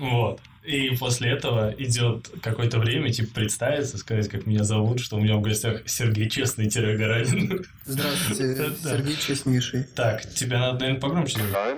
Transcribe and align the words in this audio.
Вот. 0.00 0.40
И 0.64 0.90
после 0.96 1.30
этого 1.30 1.70
идет 1.78 2.30
какое-то 2.42 2.78
время, 2.78 3.12
типа, 3.12 3.34
представиться, 3.34 3.98
сказать, 3.98 4.28
как 4.28 4.46
меня 4.46 4.64
зовут, 4.64 5.00
что 5.00 5.16
у 5.16 5.20
меня 5.20 5.36
в 5.36 5.40
гостях 5.42 5.82
Сергей 5.86 6.28
Честный-Гаранин. 6.28 7.64
Здравствуйте, 7.84 8.54
Да. 8.82 8.90
Сергей 8.96 9.16
Честнейший. 9.16 9.84
Так, 9.84 10.26
тебя 10.34 10.58
надо, 10.58 10.80
наверное, 10.80 11.00
погромче 11.00 11.38
сделать. 11.40 11.76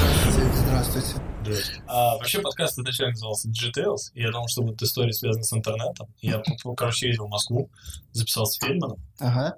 Здравствуйте, 0.00 1.20
здравствуйте. 1.42 1.82
А, 1.86 2.16
вообще 2.16 2.40
подкаст 2.40 2.78
изначально 2.78 3.12
назывался 3.12 3.48
Details, 3.48 4.12
и 4.14 4.22
я 4.22 4.30
думал, 4.30 4.48
что 4.48 4.62
будет 4.62 4.80
история 4.82 5.12
связана 5.12 5.42
с 5.42 5.52
интернетом. 5.52 6.08
Я, 6.20 6.42
короче, 6.76 7.08
ездил 7.08 7.26
в 7.26 7.30
Москву, 7.30 7.70
записался 8.12 8.54
с 8.54 8.64
Фельдманом, 8.64 8.98
Ага. 9.18 9.56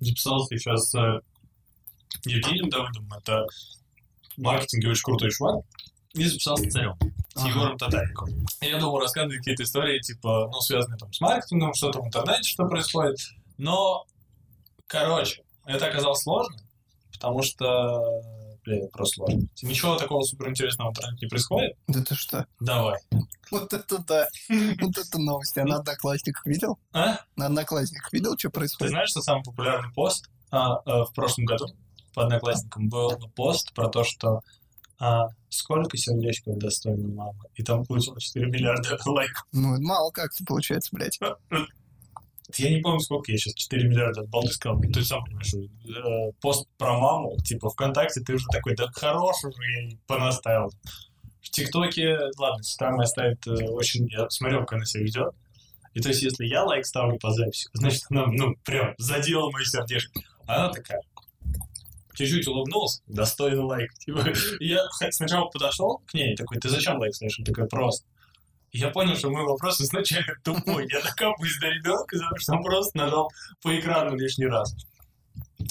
Записался 0.00 0.54
еще 0.54 0.76
с 0.76 0.94
э, 0.94 1.20
Евгением 2.24 2.70
Давыдовым, 2.70 3.12
это 3.12 3.46
маркетинге 4.36 4.90
очень 4.90 5.02
крутой 5.02 5.30
чувак, 5.30 5.64
и 6.14 6.24
записался 6.24 6.70
царем, 6.70 6.96
с 7.34 7.40
Ага. 7.40 7.48
Егором 7.48 7.78
Татариком. 7.78 8.28
Я 8.60 8.78
думал 8.78 9.00
рассказывать 9.00 9.38
какие-то 9.38 9.64
истории, 9.64 10.00
типа, 10.00 10.48
ну, 10.52 10.60
связанные 10.60 10.98
там 10.98 11.12
с 11.12 11.20
маркетингом, 11.20 11.74
что-то 11.74 12.00
в 12.00 12.06
интернете, 12.06 12.48
что 12.48 12.66
происходит. 12.66 13.18
Но, 13.58 14.06
короче, 14.86 15.42
это 15.66 15.86
оказалось 15.86 16.22
сложно, 16.22 16.56
потому 17.12 17.42
что, 17.42 18.00
блин, 18.64 18.88
просто 18.92 19.16
сложно. 19.16 19.48
Ничего 19.62 19.96
такого 19.96 20.22
суперинтересного 20.22 20.88
в 20.88 20.90
интернете 20.92 21.26
не 21.26 21.28
происходит. 21.28 21.76
Да 21.86 22.02
ты 22.02 22.14
что? 22.14 22.46
Давай. 22.60 22.98
Вот 23.50 23.72
это 23.72 23.98
да. 23.98 24.28
Вот 24.80 24.98
это 24.98 25.18
новость. 25.18 25.56
А 25.58 25.64
на 25.64 25.76
Одноклассниках 25.76 26.46
видел? 26.46 26.78
А? 26.92 27.20
На 27.36 27.46
Одноклассниках 27.46 28.12
видел, 28.12 28.38
что 28.38 28.48
Ты 28.48 28.54
происходит? 28.54 28.90
знаешь, 28.90 29.10
что 29.10 29.20
самый 29.20 29.42
популярный 29.44 29.92
пост 29.92 30.28
а, 30.50 30.76
а, 30.84 31.04
в 31.04 31.12
прошлом 31.14 31.44
году 31.44 31.66
по 32.14 32.22
одноклассникам 32.24 32.88
был 32.88 33.18
пост 33.34 33.72
про 33.74 33.88
то, 33.88 34.04
что 34.04 34.40
а, 34.98 35.28
сколько 35.48 35.96
сердечков 35.96 36.58
достойна 36.58 37.08
мама? 37.08 37.38
И 37.54 37.62
там 37.62 37.84
получилось 37.84 38.24
4 38.24 38.46
миллиарда 38.46 38.98
лайков. 39.06 39.44
Ну, 39.52 39.80
мало 39.80 40.10
как-то 40.10 40.44
получается, 40.44 40.90
блядь. 40.92 41.18
Я 42.56 42.70
не 42.70 42.80
помню, 42.80 43.00
сколько 43.00 43.32
я 43.32 43.38
сейчас, 43.38 43.54
4 43.54 43.88
миллиарда 43.88 44.22
от 44.22 44.28
балды 44.28 44.52
сказал. 44.52 44.80
Ты 44.80 45.04
сам 45.04 45.24
понимаешь, 45.24 45.54
э, 45.54 46.32
пост 46.40 46.68
про 46.78 46.98
маму, 46.98 47.36
типа 47.44 47.70
ВКонтакте, 47.70 48.20
ты 48.20 48.34
уже 48.34 48.46
такой, 48.46 48.74
да 48.74 48.86
хорош 48.92 49.44
уже, 49.44 49.62
я 49.62 49.96
понаставил. 50.06 50.70
В 51.40 51.50
ТикТоке, 51.50 52.18
ладно, 52.38 52.62
моя 52.92 53.06
ставит 53.06 53.46
э, 53.46 53.66
очень... 53.68 54.08
Я 54.08 54.28
смотрел, 54.30 54.60
как 54.60 54.74
она 54.74 54.84
себя 54.84 55.04
ведет. 55.04 55.34
И 55.94 56.00
то 56.00 56.08
есть, 56.08 56.22
если 56.22 56.46
я 56.46 56.64
лайк 56.64 56.86
ставлю 56.86 57.18
по 57.18 57.30
записи, 57.30 57.68
значит, 57.72 58.02
она, 58.10 58.26
ну, 58.26 58.56
прям 58.64 58.94
задела 58.98 59.50
мое 59.50 59.64
сердечко. 59.64 60.20
Она 60.46 60.70
такая, 60.70 61.00
чуть-чуть 62.14 62.46
улыбнулась, 62.48 63.02
достойный 63.06 63.62
лайк. 63.62 63.92
Типа, 63.94 64.32
я 64.60 64.86
сначала 65.10 65.48
подошел 65.48 66.02
к 66.06 66.14
ней, 66.14 66.34
такой, 66.34 66.58
ты 66.58 66.68
зачем 66.68 66.98
лайк 66.98 67.14
ставишь? 67.14 67.38
Она 67.38 67.46
такая, 67.46 67.66
просто. 67.66 68.06
Я 68.74 68.90
понял, 68.90 69.14
что 69.14 69.30
мой 69.30 69.44
вопрос 69.44 69.80
изначально 69.80 70.34
тупой. 70.42 70.88
Я 70.90 71.00
докапываюсь 71.00 71.58
до 71.60 71.68
ребенка, 71.68 72.16
потому 72.16 72.38
что 72.38 72.52
он 72.54 72.64
просто 72.64 72.98
нажал 72.98 73.30
по 73.62 73.78
экрану 73.78 74.16
лишний 74.16 74.46
раз. 74.46 74.74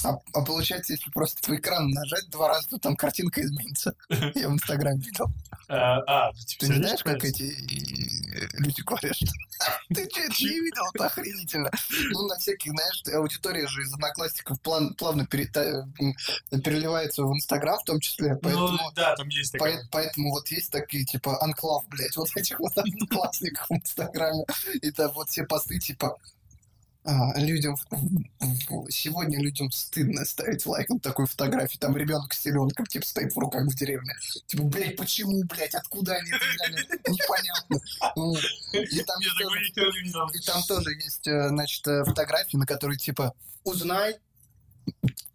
А, 0.04 0.18
а 0.34 0.42
получается, 0.42 0.94
если 0.94 1.10
просто 1.12 1.42
по 1.48 1.56
экрану 1.56 1.90
нажать 1.90 2.30
два 2.30 2.50
раза, 2.50 2.70
то 2.70 2.78
там 2.78 2.96
картинка 2.96 3.42
изменится. 3.42 3.96
Я 4.10 4.50
в 4.50 4.54
Инстаграме 4.54 5.00
видел. 5.00 5.28
А, 5.70 6.00
а, 6.08 6.34
типа, 6.34 6.66
Ты 6.66 6.72
не 6.72 6.76
знаешь, 6.78 7.04
как 7.04 7.24
эти 7.24 7.44
э, 7.44 8.48
люди 8.60 8.82
говорят, 8.82 9.16
что 9.16 9.26
ты 9.90 10.10
что, 10.10 10.20
это 10.22 10.36
не 10.44 10.60
видел? 10.60 10.84
Это 10.94 11.06
охренительно. 11.06 11.72
Ну, 12.12 12.28
на 12.28 12.38
всяких, 12.38 12.72
знаешь, 12.72 13.02
аудитория 13.14 13.68
же 13.68 13.82
из 13.82 13.94
одноклассников 13.94 14.60
плавно 14.62 15.26
переливается 15.26 17.24
в 17.24 17.34
Инстаграм 17.34 17.80
в 17.80 17.84
том 17.84 18.00
числе. 18.00 18.38
Ну, 18.42 18.78
да, 18.96 19.16
там 19.16 19.28
есть 19.30 19.54
такая. 19.54 19.78
Поэт- 19.78 19.88
Поэтому 19.92 20.32
вот 20.32 20.48
есть 20.50 20.72
такие, 20.72 21.06
типа, 21.06 21.42
анклав, 21.42 21.88
блядь, 21.88 22.16
вот 22.18 22.30
этих 22.36 22.60
вот 22.60 22.78
одноклассников 22.78 23.68
в 23.70 23.74
Инстаграме. 23.74 24.46
И 24.82 24.92
там 24.92 25.12
вот 25.12 25.30
все 25.30 25.46
посты, 25.46 25.80
типа, 25.80 26.18
а, 27.06 27.38
людям 27.40 27.76
сегодня 28.90 29.40
людям 29.42 29.70
стыдно 29.72 30.24
ставить 30.26 30.66
лайк 30.66 30.90
на 30.90 31.00
такой 31.00 31.26
фотографии. 31.28 31.78
Там 31.78 31.96
ребенок 31.98 32.34
с 32.34 32.42
селенком, 32.42 32.86
типа, 32.86 33.06
стоит 33.06 33.34
в 33.36 33.38
руках 33.40 33.66
в 33.66 33.76
деревне. 33.76 34.14
Типа, 34.48 34.64
блядь, 34.64 34.96
почему, 34.96 35.44
блядь, 35.44 35.76
откуда 35.76 36.14
они 36.14 36.30
это 36.32 36.46
взяли? 36.46 36.88
Непонятно. 37.10 37.80
Ну, 38.16 38.36
И 38.74 39.04
там 39.04 39.18
тоже- 39.44 39.60
и 40.34 40.40
там 40.46 40.64
тоже 40.64 40.92
есть, 40.94 41.28
э, 41.28 41.50
значит, 41.50 41.88
э, 41.88 42.04
фотографии, 42.06 42.58
на 42.58 42.66
которые, 42.66 42.98
типа, 42.98 43.34
узнай, 43.64 44.16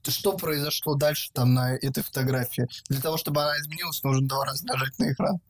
что 0.07 0.37
произошло 0.37 0.95
дальше 0.95 1.31
там 1.33 1.55
на 1.55 1.75
этой 1.77 2.03
фотографии. 2.03 2.67
Для 2.89 3.01
того, 3.01 3.17
чтобы 3.19 3.43
она 3.43 3.59
изменилась, 3.59 4.03
нужно 4.03 4.27
два 4.27 4.45
раза 4.45 4.65
нажать 4.67 4.99
на 4.99 5.13
экран. 5.13 5.41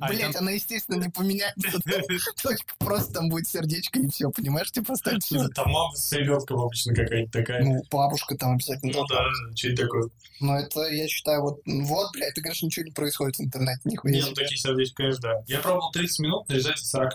А, 0.00 0.08
Блять, 0.08 0.32
там- 0.32 0.42
она, 0.42 0.52
естественно, 0.52 1.02
не 1.02 1.08
поменяется. 1.10 1.78
Только 2.42 2.62
просто 2.78 3.14
там 3.14 3.28
будет 3.28 3.48
сердечко 3.48 3.98
и 3.98 4.08
все, 4.08 4.30
понимаешь? 4.30 4.70
Типа 4.70 4.88
поставить 4.92 5.24
все. 5.24 5.48
Там 5.48 5.70
мама 5.70 5.94
с 5.94 6.12
ребенком 6.12 6.60
обычно 6.60 6.94
какая-то 6.94 7.32
такая. 7.32 7.64
Ну, 7.64 7.82
бабушка 7.90 8.36
там 8.36 8.52
обязательно. 8.54 8.92
Ну 8.92 9.06
да, 9.06 9.24
что 9.56 9.68
это 9.68 9.82
такое? 9.82 10.08
Но 10.40 10.56
это, 10.56 10.82
я 10.82 11.08
считаю, 11.08 11.42
вот, 11.42 11.60
вот, 11.66 12.12
блядь, 12.12 12.34
ты 12.34 12.40
говоришь, 12.40 12.62
ничего 12.62 12.86
не 12.86 12.92
происходит 12.92 13.36
в 13.38 13.40
интернете, 13.40 13.80
нихуя 13.86 14.14
Не, 14.14 14.22
ну 14.22 14.34
такие 14.34 14.56
сердечки, 14.56 14.94
конечно, 14.94 15.22
да. 15.22 15.42
Я 15.48 15.58
пробовал 15.58 15.90
30 15.90 16.18
минут, 16.20 16.48
нарезать 16.48 16.76
из 16.78 16.88
40. 16.90 17.14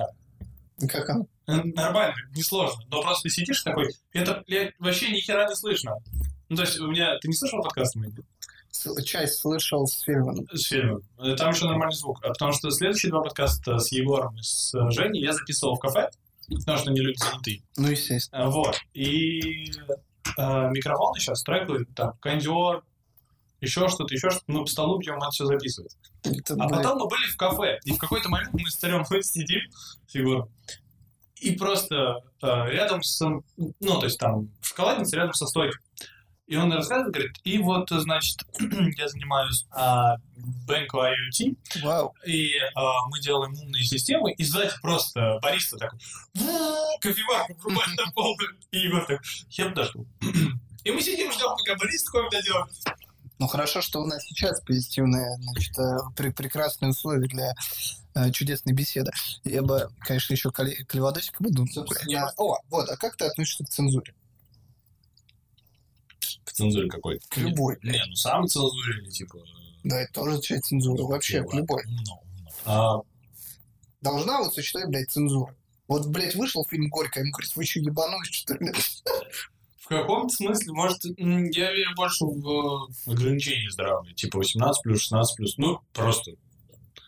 Как 0.89 1.09
оно? 1.09 1.27
Нормально, 1.47 2.15
несложно. 2.35 2.83
Но 2.89 3.01
просто 3.01 3.23
ты 3.23 3.29
сидишь 3.29 3.61
такой, 3.61 3.95
это, 4.11 4.43
блядь, 4.45 4.73
вообще 4.79 5.09
ни 5.11 5.21
хера 5.21 5.47
не 5.47 5.55
слышно. 5.55 5.95
Ну, 6.49 6.57
то 6.57 6.63
есть 6.63 6.77
у 6.79 6.91
меня... 6.91 7.17
Ты 7.19 7.29
не 7.29 7.33
слышал 7.33 7.61
подкаст 7.61 7.95
мой? 7.95 8.13
Часть 9.05 9.39
слышал 9.39 9.85
с 9.85 10.01
фильмом. 10.01 10.47
С 10.51 10.63
фильмом. 10.67 11.01
Э, 11.19 11.35
Там 11.35 11.51
еще 11.51 11.65
нормальный 11.65 11.95
звук. 11.95 12.19
А 12.23 12.29
потому 12.29 12.51
что 12.53 12.69
следующие 12.71 13.11
два 13.11 13.21
подкаста 13.21 13.77
с 13.79 13.91
Егором 13.91 14.35
и 14.35 14.41
с 14.41 14.73
э, 14.73 14.91
Женей 14.91 15.21
я 15.21 15.33
записывал 15.33 15.75
в 15.75 15.79
кафе, 15.79 16.09
потому 16.47 16.77
что 16.79 16.89
они 16.89 16.99
люди 17.01 17.17
занятые. 17.17 17.61
Ну, 17.77 17.87
естественно. 17.89 18.43
А, 18.43 18.49
Вот. 18.49 18.75
И 18.93 19.71
э, 19.71 20.69
микрофоны 20.71 21.19
сейчас 21.19 21.43
трекают, 21.43 21.93
там, 21.95 22.13
кондер, 22.19 22.83
еще 23.61 23.87
что-то, 23.87 24.13
еще 24.13 24.29
что-то. 24.29 24.45
Мы 24.47 24.61
по 24.61 24.69
столу 24.69 24.97
бьем, 24.97 25.17
это 25.17 25.29
все 25.29 25.45
записывать. 25.45 25.95
Это, 26.23 26.53
А 26.55 26.67
блядь, 26.67 26.83
потом 26.83 26.97
мы 26.99 27.07
были 27.07 27.27
в 27.27 27.37
кафе, 27.37 27.79
и 27.85 27.93
в 27.93 27.97
какой-то 27.97 28.29
момент 28.29 28.53
мы 28.53 28.69
с 28.69 28.75
царем 28.75 29.05
сидим, 29.21 29.61
с 30.07 30.15
Егором, 30.15 30.49
и 31.39 31.51
просто 31.55 32.21
э, 32.41 32.47
рядом 32.71 33.03
с... 33.03 33.19
Ну, 33.21 33.99
то 33.99 34.05
есть 34.05 34.17
там 34.17 34.49
шоколадница 34.61 35.17
рядом 35.17 35.33
со 35.33 35.45
стойкой. 35.45 35.79
И 36.45 36.57
он 36.57 36.73
рассказывает, 36.73 37.13
говорит, 37.13 37.37
и 37.45 37.57
вот, 37.57 37.89
значит, 37.89 38.43
я 38.97 39.07
занимаюсь 39.07 39.65
а, 39.71 40.17
Banco 40.67 40.99
IoT, 41.01 41.57
Вау. 41.81 42.13
и 42.25 42.51
а, 42.75 43.07
мы 43.07 43.21
делаем 43.21 43.53
умные 43.53 43.83
системы, 43.85 44.33
и 44.33 44.43
сзади 44.43 44.71
просто 44.81 45.39
бариста 45.41 45.77
такой, 45.77 45.99
«Ву, 46.33 46.99
кофеварку 46.99 47.53
врубает 47.61 47.97
на 47.97 48.11
полную, 48.11 48.57
и 48.71 48.79
Егор 48.79 49.01
такой, 49.01 49.19
я 49.51 49.69
подожду. 49.69 50.05
И 50.83 50.91
мы 50.91 51.01
сидим, 51.01 51.31
ждем, 51.31 51.55
пока 51.57 51.77
бариста 51.77 52.11
кофе 52.11 52.29
дойдет. 52.29 52.67
Ну 53.39 53.47
хорошо, 53.47 53.81
что 53.81 54.01
у 54.01 54.05
нас 54.05 54.21
сейчас 54.23 54.59
позитивные, 54.61 55.37
значит, 55.37 55.77
э, 55.79 55.97
пре- 56.15 56.33
прекрасные 56.33 56.89
условия 56.89 57.25
для 57.25 57.53
э, 58.15 58.31
чудесной 58.31 58.73
беседы. 58.73 59.11
Я 59.45 59.61
бы, 59.61 59.89
конечно, 60.01 60.33
еще 60.33 60.51
клеводосик 60.51 61.39
бы 61.39 61.51
думал. 61.51 61.69
Собственно, 61.71 62.33
О, 62.35 62.57
вот, 62.69 62.89
а 62.89 62.97
как 62.97 63.15
ты 63.15 63.23
относишься 63.23 63.63
к 63.63 63.69
цензуре? 63.69 64.13
К 66.53 66.55
цензуре 66.55 66.87
какой? 66.87 67.19
К 67.29 67.37
любой, 67.37 67.79
Не, 67.81 67.99
ну 68.07 68.13
сам 68.13 68.47
цензуре 68.47 69.01
или 69.01 69.09
типа... 69.09 69.39
Да, 69.83 69.99
это 69.99 70.13
тоже 70.13 70.39
часть 70.39 70.65
цензуры. 70.65 71.03
Вообще, 71.03 71.43
к 71.43 71.51
любой. 71.51 71.81
Ну, 71.87 71.99
ну. 72.05 72.21
А, 72.65 73.01
Должна 74.01 74.39
вот 74.39 74.53
существовать, 74.53 74.89
блядь, 74.91 75.09
цензура. 75.09 75.55
Вот, 75.87 76.05
блядь, 76.05 76.35
вышел 76.35 76.63
фильм 76.69 76.89
«Горько», 76.89 77.21
ему 77.21 77.31
говорит, 77.31 77.55
вы 77.55 77.65
что, 77.65 77.79
ебанулись, 77.79 78.27
что 78.27 78.53
ли? 78.53 78.71
в 79.79 79.87
каком-то 79.87 80.29
смысле, 80.29 80.73
может, 80.73 81.03
я 81.03 81.71
верю 81.71 81.95
больше 81.95 82.23
в 82.23 82.87
э, 83.07 83.11
ограничения 83.11 83.71
здравые, 83.71 84.13
типа 84.13 84.37
18 84.37 84.83
плюс, 84.83 85.01
16 85.01 85.35
плюс, 85.35 85.57
ну, 85.57 85.79
просто. 85.91 86.33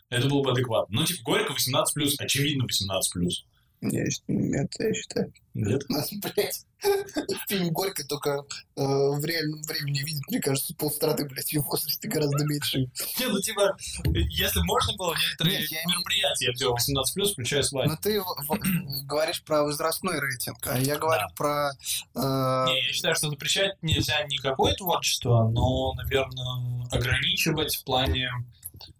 Это 0.10 0.28
было 0.28 0.42
бы 0.42 0.52
адекватно. 0.52 1.02
Ну, 1.02 1.06
типа, 1.06 1.22
Горько 1.24 1.54
18 1.54 1.94
плюс, 1.94 2.16
очевидно 2.20 2.64
18 2.64 3.14
плюс. 3.14 3.46
Я, 3.92 4.10
щ- 4.10 4.22
нет, 4.28 4.72
я 4.80 4.94
считаю. 4.94 5.34
Нет? 5.54 5.84
Нас, 5.90 6.10
блядь, 6.12 6.66
фильм 7.48 7.70
«Горько» 7.70 8.06
только 8.06 8.44
э, 8.76 8.82
в 8.84 9.24
реальном 9.24 9.62
времени 9.64 10.00
видит, 10.00 10.22
мне 10.30 10.40
кажется, 10.42 10.74
полстраны, 10.76 11.26
блядь, 11.28 11.54
в 11.54 11.62
возрасте 11.62 12.08
гораздо 12.10 12.44
меньше. 12.46 12.80
Не, 13.20 13.28
ну, 13.28 13.40
типа, 13.40 13.78
если 14.04 14.60
можно 14.64 14.94
было, 14.98 15.16
некоторые 15.16 15.60
Нет, 15.60 15.72
мероприятия 15.88 16.54
делал 16.56 16.74
18 16.74 17.14
плюс, 17.14 17.32
включая 17.32 17.64
слайд. 17.64 17.90
Но 17.90 17.96
ты 17.96 18.20
в- 18.22 18.26
в- 18.26 19.06
говоришь 19.08 19.42
про 19.44 19.64
возрастной 19.64 20.20
рейтинг, 20.20 20.58
а 20.68 20.78
я 20.78 20.98
говорю 20.98 21.28
про... 21.38 21.72
э, 22.16 22.20
Не, 22.20 22.86
я 22.88 22.92
считаю, 22.92 23.16
что 23.16 23.30
запрещать 23.30 23.82
нельзя 23.82 24.22
никакое 24.28 24.74
творчество, 24.76 25.48
но, 25.50 25.94
наверное, 25.94 26.86
ограничивать 26.92 27.76
в 27.78 27.84
плане... 27.86 28.30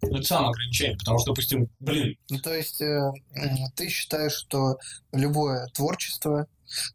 Ну, 0.02 0.16
это 0.18 0.22
самоограничение, 0.26 0.96
потому 0.98 1.18
что, 1.18 1.30
допустим, 1.32 1.68
блин, 1.80 2.16
Ну, 2.30 2.38
то 2.40 2.54
есть 2.54 2.80
э, 2.80 3.12
ты 3.76 3.88
считаешь, 3.88 4.32
что 4.32 4.78
любое 5.12 5.66
творчество 5.68 6.46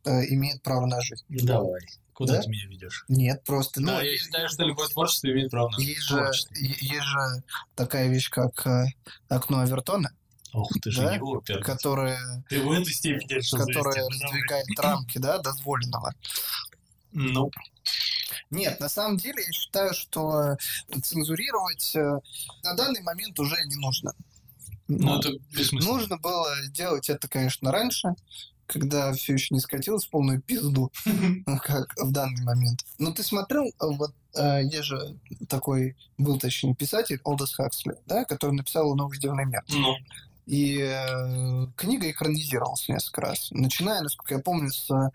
э, 0.05 0.25
имеет 0.33 0.61
право 0.63 0.85
на 0.85 1.01
жизнь. 1.01 1.23
давай. 1.29 1.81
Куда 2.13 2.35
Да? 2.35 2.41
ты 2.41 2.49
меня 2.49 2.67
ведешь? 2.67 3.05
Нет, 3.07 3.43
просто... 3.43 3.81
Да, 3.81 3.93
ну, 3.97 4.01
я 4.01 4.15
считаю, 4.17 4.47
что 4.49 4.63
любое 4.63 4.87
творчество 4.89 5.27
имеет 5.27 5.49
право 5.49 5.69
на 5.69 5.81
есть 5.81 6.01
же, 6.03 6.29
есть 6.59 7.03
же 7.03 7.43
такая 7.75 8.09
вещь, 8.09 8.29
как 8.29 8.65
э, 8.67 8.85
окно 9.29 9.59
Авертона, 9.61 10.11
Ох, 10.53 10.69
ты 10.81 10.91
же 10.91 11.01
Да? 11.01 11.15
его 11.15 11.37
опять. 11.37 11.63
которая, 11.63 12.43
Ты 12.49 12.61
в 12.61 12.71
этой 12.71 12.93
степени 12.93 13.39
завести. 13.39 13.73
раздвигает 13.81 14.67
рамки, 14.79 15.17
да, 15.17 15.37
дозволенного. 15.39 16.13
Ну, 17.13 17.49
Нет, 18.51 18.79
на 18.79 18.89
самом 18.89 19.17
деле 19.17 19.43
я 19.45 19.51
считаю, 19.53 19.93
что 19.93 20.57
цензурировать 21.03 21.95
э, 21.95 22.19
на 22.63 22.73
данный 22.75 23.01
момент 23.01 23.39
уже 23.39 23.55
не 23.65 23.77
нужно. 23.77 24.13
ну 24.87 25.19
это 25.19 25.31
бессмысленно. 25.53 25.93
Нужно 25.93 26.17
было 26.17 26.49
делать 26.69 27.09
это, 27.09 27.29
конечно, 27.29 27.71
раньше, 27.71 28.09
когда 28.67 29.13
все 29.13 29.33
еще 29.33 29.53
не 29.53 29.61
скатилось 29.61 30.05
в 30.05 30.09
полную 30.09 30.41
пизду, 30.41 30.91
как 31.63 31.93
в 31.97 32.11
данный 32.11 32.43
момент. 32.43 32.85
Но 32.99 33.11
ты 33.11 33.23
смотрел, 33.23 33.65
э, 33.67 33.71
вот 33.79 34.13
э, 34.35 34.63
есть 34.63 34.85
же 34.85 35.17
такой, 35.47 35.95
был 36.17 36.37
точнее 36.37 36.75
писатель, 36.75 37.21
Олдос 37.23 37.55
Хаксли, 37.55 37.95
да, 38.05 38.25
который 38.25 38.51
написал 38.51 38.93
«Новый 38.95 39.17
сделанный 39.17 39.45
мир». 39.45 39.63
Ну, 39.69 39.95
И 40.45 40.77
э, 40.81 41.67
книга 41.77 42.09
экранизировалась 42.11 42.89
несколько 42.89 43.21
раз, 43.21 43.49
начиная, 43.51 44.01
насколько 44.01 44.33
я 44.35 44.41
помню, 44.41 44.71
с 44.71 44.89
э, 44.91 45.09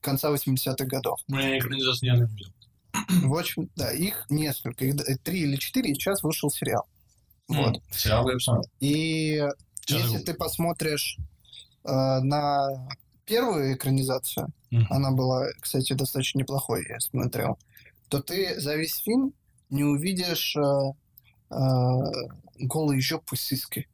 конца 0.00 0.30
80-х 0.30 0.84
годов. 0.86 1.20
бля, 1.28 1.58
экранизацию 1.58 2.14
не 2.14 2.26
видел. 2.26 2.52
В 3.22 3.34
общем, 3.36 3.70
да, 3.76 3.92
их 3.92 4.26
несколько, 4.30 4.84
их 4.84 4.96
д- 4.96 5.16
три 5.22 5.40
или 5.40 5.56
четыре, 5.56 5.90
и 5.90 5.94
сейчас 5.94 6.22
вышел 6.22 6.50
сериал. 6.50 6.86
Вот. 7.48 7.80
Сериал. 7.90 8.26
И 8.80 9.42
если 9.88 10.18
ты- 10.18 10.34
посмотришь 10.34 11.18
э, 11.84 11.90
на 12.20 12.88
первую 13.24 13.74
экранизацию, 13.74 14.48
Мгм. 14.70 14.86
она 14.90 15.10
была, 15.12 15.46
кстати, 15.60 15.92
достаточно 15.94 16.38
неплохой, 16.40 16.84
я 16.88 17.00
смотрел, 17.00 17.58
то 18.08 18.20
ты 18.22 18.60
за 18.60 18.74
весь 18.76 18.96
фильм 18.96 19.32
не 19.70 19.84
увидишь 19.84 20.56
э, 20.56 20.60
э, 21.50 21.56
голые 22.58 23.00
жопы 23.00 23.36
сиски. 23.36 23.88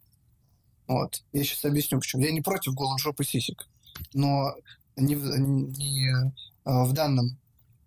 Вот. 0.89 1.23
Я 1.33 1.45
сейчас 1.45 1.65
объясню, 1.65 1.99
почему. 2.01 2.23
Я 2.23 2.33
не 2.33 2.41
против 2.41 2.75
голых 2.75 2.99
жопы 3.01 3.25
сисек, 3.25 3.69
но 4.13 4.55
не 4.97 5.15
не, 5.15 6.11
э, 6.11 6.31
в 6.65 6.93
данном 6.93 7.39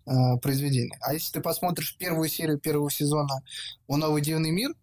э, 0.08 0.38
произведении. 0.38 0.96
А 1.00 1.12
если 1.14 1.32
ты 1.32 1.40
посмотришь 1.40 1.96
первую 1.96 2.28
серию 2.28 2.58
первого 2.58 2.90
сезона 2.90 3.42
«О 3.86 3.96
новый 3.96 4.22
дивный 4.22 4.50
мир», 4.50 4.74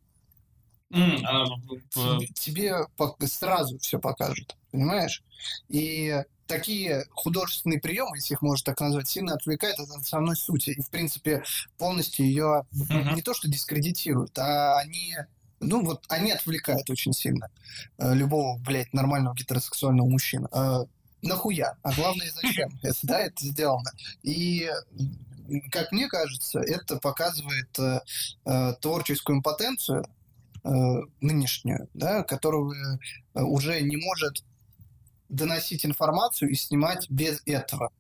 она 1.23 1.55
п- 1.67 1.81
тебе, 1.89 2.27
тебе 2.35 3.27
сразу 3.27 3.77
все 3.79 3.99
покажут, 3.99 4.55
понимаешь? 4.71 5.23
И 5.67 6.23
такие 6.47 7.05
художественные 7.11 7.79
приемы, 7.81 8.17
если 8.17 8.35
их 8.35 8.41
можно 8.41 8.65
так 8.65 8.79
назвать, 8.79 9.09
сильно 9.09 9.33
отвлекают 9.33 9.79
от 9.79 9.89
основной 9.89 10.35
сути. 10.35 10.69
И, 10.71 10.81
в 10.81 10.89
принципе, 10.89 11.43
полностью 11.77 12.25
ее 12.25 12.65
Мгм. 12.71 13.15
не 13.15 13.21
то 13.21 13.33
что 13.33 13.47
дискредитируют, 13.49 14.37
а 14.37 14.77
они, 14.77 15.15
ну 15.59 15.83
вот, 15.83 16.05
они 16.07 16.31
отвлекают 16.31 16.89
очень 16.89 17.13
сильно 17.13 17.49
э, 17.97 18.13
любого, 18.13 18.59
блядь, 18.59 18.93
нормального 18.93 19.35
гетеросексуального 19.35 20.07
мужчину. 20.07 20.47
Э, 20.51 20.85
Нахуя? 21.25 21.75
А 21.83 21.93
главное, 21.93 22.31
зачем? 22.41 22.69
Это, 22.83 22.99
да, 23.03 23.19
это 23.19 23.45
сделано. 23.45 23.91
И 24.23 24.69
как 25.71 25.91
мне 25.91 26.07
кажется, 26.07 26.59
это 26.59 26.97
показывает 26.97 27.77
э, 27.77 27.99
э, 28.45 28.73
творческую 28.81 29.37
импотенцию 29.37 30.05
э, 30.63 30.69
нынешнюю, 31.21 31.87
да, 31.93 32.23
которая 32.23 32.99
э, 33.35 33.41
уже 33.41 33.79
не 33.81 33.97
может 33.97 34.43
доносить 35.29 35.85
информацию 35.85 36.49
и 36.49 36.55
снимать 36.55 37.09
без 37.09 37.41
этого. 37.45 37.91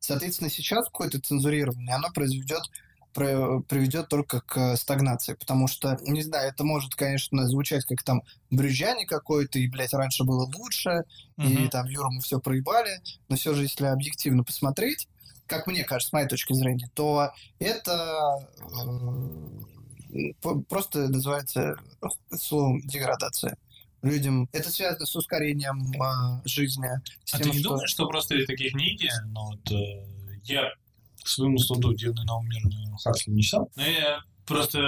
Соответственно, 0.00 0.48
сейчас 0.50 0.86
какое-то 0.86 1.20
цензурирование, 1.20 1.94
оно 1.94 2.10
произведет 2.10 2.62
про- 2.62 2.87
приведет 3.18 4.08
только 4.08 4.40
к 4.40 4.76
стагнации, 4.76 5.34
потому 5.34 5.68
что, 5.68 5.98
не 6.02 6.22
знаю, 6.22 6.48
это 6.50 6.64
может, 6.64 6.94
конечно, 6.94 7.46
звучать 7.48 7.84
как 7.84 8.02
там 8.02 8.22
брюзжание 8.50 9.06
какое-то, 9.06 9.58
и, 9.58 9.66
блядь, 9.68 9.92
раньше 9.94 10.24
было 10.24 10.50
лучше, 10.56 11.04
и 11.36 11.42
Мгм. 11.42 11.70
там 11.70 11.86
Юру 11.88 12.10
мы 12.10 12.20
все 12.20 12.40
проебали, 12.40 13.00
но 13.28 13.36
все 13.36 13.54
же, 13.54 13.62
если 13.62 13.86
объективно 13.86 14.44
посмотреть, 14.44 15.08
как 15.46 15.66
мне 15.66 15.84
кажется, 15.84 16.10
с 16.10 16.12
моей 16.12 16.28
точки 16.28 16.52
зрения, 16.52 16.90
то 16.94 17.32
это 17.58 18.46
э, 20.12 20.32
просто 20.68 21.08
называется 21.08 21.76
словом 22.36 22.80
деградация. 22.82 23.56
Людям 24.02 24.48
это 24.52 24.70
связано 24.70 25.06
с 25.06 25.16
ускорением 25.16 25.92
э, 25.92 26.40
жизни, 26.48 26.88
с 27.24 27.34
А 27.34 27.38
тем, 27.38 27.50
ты 27.50 27.56
не 27.56 27.60
что... 27.60 27.70
думаешь, 27.70 27.90
что 27.90 28.06
просто 28.08 28.36
такие 28.46 28.70
книги, 28.70 29.10
ну 29.26 29.46
вот 29.46 29.72
э, 29.72 30.04
я 30.44 30.70
своему 31.30 31.58
студу 31.58 31.94
«Дивный 31.94 32.24
новый 32.24 32.48
мир» 32.48 32.64
на 32.64 32.96
Хаксли 32.98 33.30
не 33.30 33.42
читал, 33.42 33.70
но 33.76 33.82
я 33.82 34.20
просто 34.46 34.80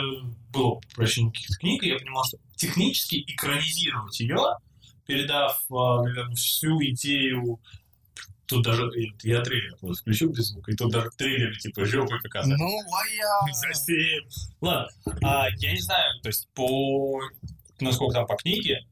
было 0.52 0.80
прочтение 0.94 1.32
каких-то 1.32 1.56
книг, 1.56 1.82
и 1.82 1.88
я 1.88 1.98
понимал, 1.98 2.24
что 2.24 2.38
технически 2.56 3.22
экранизировать 3.26 4.18
ее, 4.20 4.38
передав, 5.06 5.62
а, 5.70 6.02
наверное, 6.02 6.34
всю 6.34 6.82
идею 6.82 7.60
Тут 8.50 8.64
даже 8.64 8.90
я, 9.22 9.42
трейлер 9.42 9.76
просто 9.76 10.02
включил 10.02 10.30
без 10.30 10.48
звука, 10.48 10.72
и 10.72 10.74
тут 10.74 10.90
даже 10.90 11.10
трейлер 11.16 11.56
типа 11.56 11.84
жопы 11.84 12.18
показали. 12.20 12.58
Ну, 12.58 12.80
а 12.80 13.46
я... 13.46 13.54
Совсем. 13.54 14.24
Ладно, 14.60 14.88
а, 15.22 15.46
я 15.58 15.72
не 15.72 15.78
знаю, 15.78 16.20
то 16.20 16.28
есть 16.30 16.48
по 16.52 17.20
насколько 17.78 18.14
там 18.14 18.26
по 18.26 18.34
книге 18.34 18.84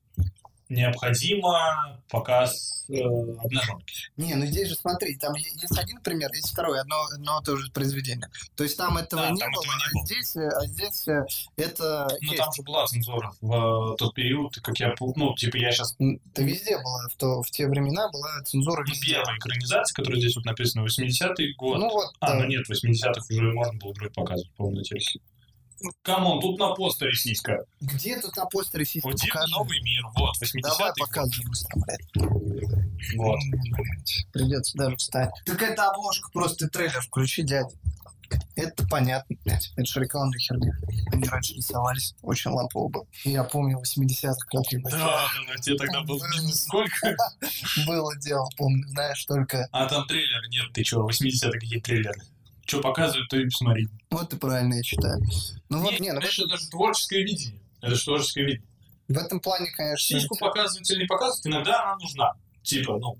необходимо 0.69 2.01
показ 2.09 2.85
э, 2.89 2.95
обнаженки. 3.03 3.95
Не, 4.17 4.35
ну 4.35 4.47
здесь 4.47 4.69
же 4.69 4.75
смотри, 4.75 5.17
там 5.17 5.35
есть 5.35 5.79
один 5.79 6.01
пример, 6.01 6.31
есть 6.33 6.51
второй, 6.53 6.81
одно, 6.81 6.97
одно 7.13 7.41
то 7.41 7.57
же 7.57 7.71
произведение. 7.73 8.29
То 8.57 8.65
есть 8.65 8.77
там 8.77 8.97
этого 8.97 9.23
Да, 9.23 9.31
не 9.31 9.39
там 9.41 9.51
было, 9.53 9.63
этого 9.63 9.75
не 9.77 9.85
а 9.85 9.93
было. 9.95 10.07
здесь, 10.07 10.37
э, 10.37 10.49
а 10.49 10.67
здесь 10.67 11.09
э, 11.09 11.25
это 11.57 12.09
Ну 12.21 12.27
есть. 12.33 12.37
там 12.43 12.53
же 12.53 12.63
была 12.63 12.87
цензура 12.87 13.33
в 13.41 13.93
э, 13.93 13.97
тот 13.97 14.15
период, 14.15 14.55
как 14.63 14.79
я 14.79 14.95
ну 14.99 15.35
типа 15.35 15.57
я 15.57 15.73
сейчас 15.73 15.95
Это 15.99 16.43
везде 16.43 16.77
было, 16.79 17.09
в, 17.09 17.17
то, 17.17 17.43
в 17.43 17.51
те 17.51 17.67
времена 17.69 18.09
была 18.11 18.43
цензура 18.45 18.85
ну, 18.87 18.93
везде. 18.93 19.13
первая 19.15 19.37
экранизация, 19.39 19.95
которая 19.95 20.21
здесь 20.21 20.37
вот 20.37 20.45
написано 20.45 20.85
80-й 20.87 21.55
год. 21.55 21.79
Ну 21.79 21.89
вот, 21.91 22.13
а, 22.21 22.29
да. 22.29 22.35
ну 22.41 22.45
нет, 22.47 22.65
80-х 22.71 23.23
уже 23.31 23.53
можно 23.53 23.79
было 23.79 23.93
вроде 23.93 24.13
показывать, 24.13 24.53
по-моему, 24.57 24.79
на 24.79 24.85
телевизоре. 24.85 25.21
Come 26.03 26.24
on, 26.24 26.41
тут 26.41 26.59
на 26.59 26.75
постере 26.75 27.15
сиська. 27.15 27.65
где 27.81 28.21
тут 28.21 28.37
на 28.37 28.47
постере 28.47 28.85
сиськи 28.85 29.07
Вот 29.07 29.21
покажи? 29.21 29.53
новый 29.53 29.81
мир, 29.83 30.03
вот, 30.17 30.35
Давай 30.63 30.91
80-й 30.91 31.01
показывай 31.01 31.47
быстро, 31.47 31.81
блядь. 31.81 33.15
Вот. 33.17 33.39
Придется 34.33 34.77
даже 34.77 34.97
встать. 34.97 35.31
Так 35.47 35.63
это 35.63 35.89
обложка, 35.91 36.31
просто 36.33 36.69
трейлер 36.69 37.01
включи, 37.01 37.43
дядя. 37.43 37.71
Это 38.57 38.87
понятно, 38.89 39.37
блядь. 39.45 39.73
Это 39.77 39.87
же 39.87 40.01
рекламная 40.01 40.39
херня. 40.39 40.73
Они 41.13 41.25
раньше 41.29 41.55
рисовались, 41.55 42.15
очень 42.23 42.51
лампово 42.51 42.89
было. 42.89 43.07
Я 43.25 43.45
помню 43.45 43.79
80-х, 43.79 44.35
как 44.47 44.63
Да, 44.83 44.91
да, 44.91 45.29
да, 45.49 45.57
тебе 45.63 45.77
тогда 45.77 46.03
был 46.03 46.21
бизнес 46.21 46.63
сколько? 46.65 47.17
было 47.87 48.17
дело, 48.19 48.47
помню, 48.57 48.87
знаешь, 48.89 49.25
только... 49.25 49.67
А 49.73 49.87
там 49.87 50.07
трейлер 50.07 50.49
нет, 50.51 50.73
ты 50.75 50.83
чё, 50.83 51.09
80-е 51.09 51.53
какие 51.53 51.81
трейлеры? 51.81 52.21
Что 52.69 52.83
показывают, 52.83 53.31
то 53.31 53.39
и 53.39 53.45
посмотри. 53.45 53.89
Вот 54.11 54.31
и 54.31 54.37
правильно 54.37 54.75
я 54.75 54.83
считаю. 54.83 55.23
Ну 55.71 55.81
вот, 55.81 55.93
Нет, 55.93 56.01
не, 56.01 56.13
ну, 56.13 56.19
это 56.19 56.31
же 56.31 56.47
даже 56.47 56.69
творческое 56.69 57.25
видение. 57.25 57.59
Это 57.81 57.95
же 57.95 58.05
творческое 58.05 58.43
видение. 58.45 58.67
в 59.09 59.17
этом 59.17 59.41
плане, 59.41 59.71
конечно... 59.75 60.21
Сиську 60.21 60.37
показывать 60.37 60.91
или 60.91 61.01
не 61.01 61.07
показывать, 61.07 61.47
иногда 61.47 61.83
она 61.83 61.97
нужна. 61.97 62.35
Типа, 62.63 62.99
ну, 62.99 63.17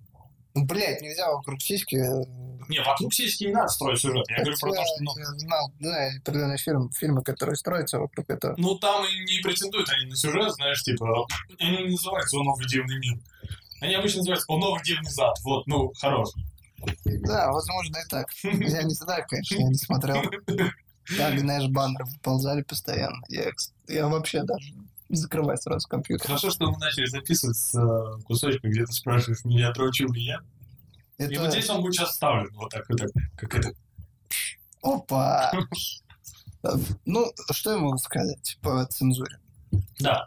Ну, 0.53 0.67
блядь, 0.67 1.01
нельзя 1.01 1.33
вокруг 1.33 1.63
сиськи... 1.63 1.97
э, 1.97 2.25
не, 2.69 2.83
вокруг 2.83 3.15
сиськи 3.15 3.45
не 3.45 3.55
надо 3.55 3.69
строить 3.69 4.01
сюжет. 4.01 4.27
Я 4.29 4.43
говорю 4.43 4.59
про 4.61 4.71
то, 4.71 4.83
что, 4.85 5.03
ну, 5.03 5.17
я 5.17 5.25
знал, 5.25 5.73
да, 5.81 6.11
определенные 6.19 6.59
фильмы, 6.59 6.91
фильмы, 6.93 7.23
которые 7.23 7.57
строятся 7.57 8.01
вокруг 8.01 8.29
этого. 8.29 8.55
ну, 8.59 8.77
там 8.77 9.03
и 9.07 9.19
не 9.33 9.41
претендуют 9.41 9.89
они 9.89 10.11
на 10.11 10.17
сюжет, 10.17 10.53
знаешь, 10.53 10.83
типа, 10.83 11.27
они 11.59 11.85
не 11.85 11.91
называются 11.93 12.37
«О 12.37 12.43
новый 12.43 12.67
дивный 12.67 12.99
мир». 12.99 13.19
Они 13.81 13.95
обычно 13.95 14.19
называются 14.19 14.45
«О 14.53 14.59
новый 14.59 14.83
дивный 14.83 15.11
зад». 15.11 15.39
Вот, 15.43 15.67
ну, 15.67 15.91
хорош. 15.99 16.29
Да, 17.05 17.51
возможно, 17.53 17.97
и 17.99 18.09
так. 18.09 18.27
Я 18.43 18.83
не 18.83 18.95
знаю, 18.95 19.25
конечно, 19.29 19.57
я 19.57 19.69
не 19.69 19.75
смотрел. 19.75 20.23
Так, 21.17 21.39
знаешь, 21.39 21.69
баннеры 21.71 22.05
выползали 22.05 22.63
постоянно. 22.63 23.23
Я, 23.29 23.51
я 23.89 24.09
вообще 24.09 24.43
даже 24.43 24.75
закрываю 25.09 25.57
сразу 25.57 25.89
компьютер. 25.89 26.27
Хорошо, 26.27 26.51
что 26.51 26.71
мы 26.71 26.79
начали 26.79 27.07
записывать 27.07 27.57
с 27.57 27.75
э, 27.75 28.23
кусочка, 28.25 28.69
где 28.69 28.85
ты 28.85 28.93
спрашиваешь 28.93 29.45
меня, 29.45 29.73
дрочил 29.73 30.13
ли 30.13 30.23
я. 30.23 30.41
И 31.19 31.37
вот 31.37 31.47
Это... 31.47 31.51
здесь 31.51 31.71
он 31.71 31.81
будет 31.81 31.95
сейчас 31.95 32.11
вставлен, 32.11 32.51
вот 32.55 32.71
так, 32.71 32.89
вот 32.89 32.99
так, 32.99 33.11
как 33.37 33.55
это. 33.55 33.73
Опа! 34.83 35.53
Ну, 37.05 37.33
что 37.53 37.71
я 37.71 37.79
могу 37.79 37.99
сказать 37.99 38.59
по 38.61 38.85
цензуре? 38.87 39.39
Да, 40.01 40.27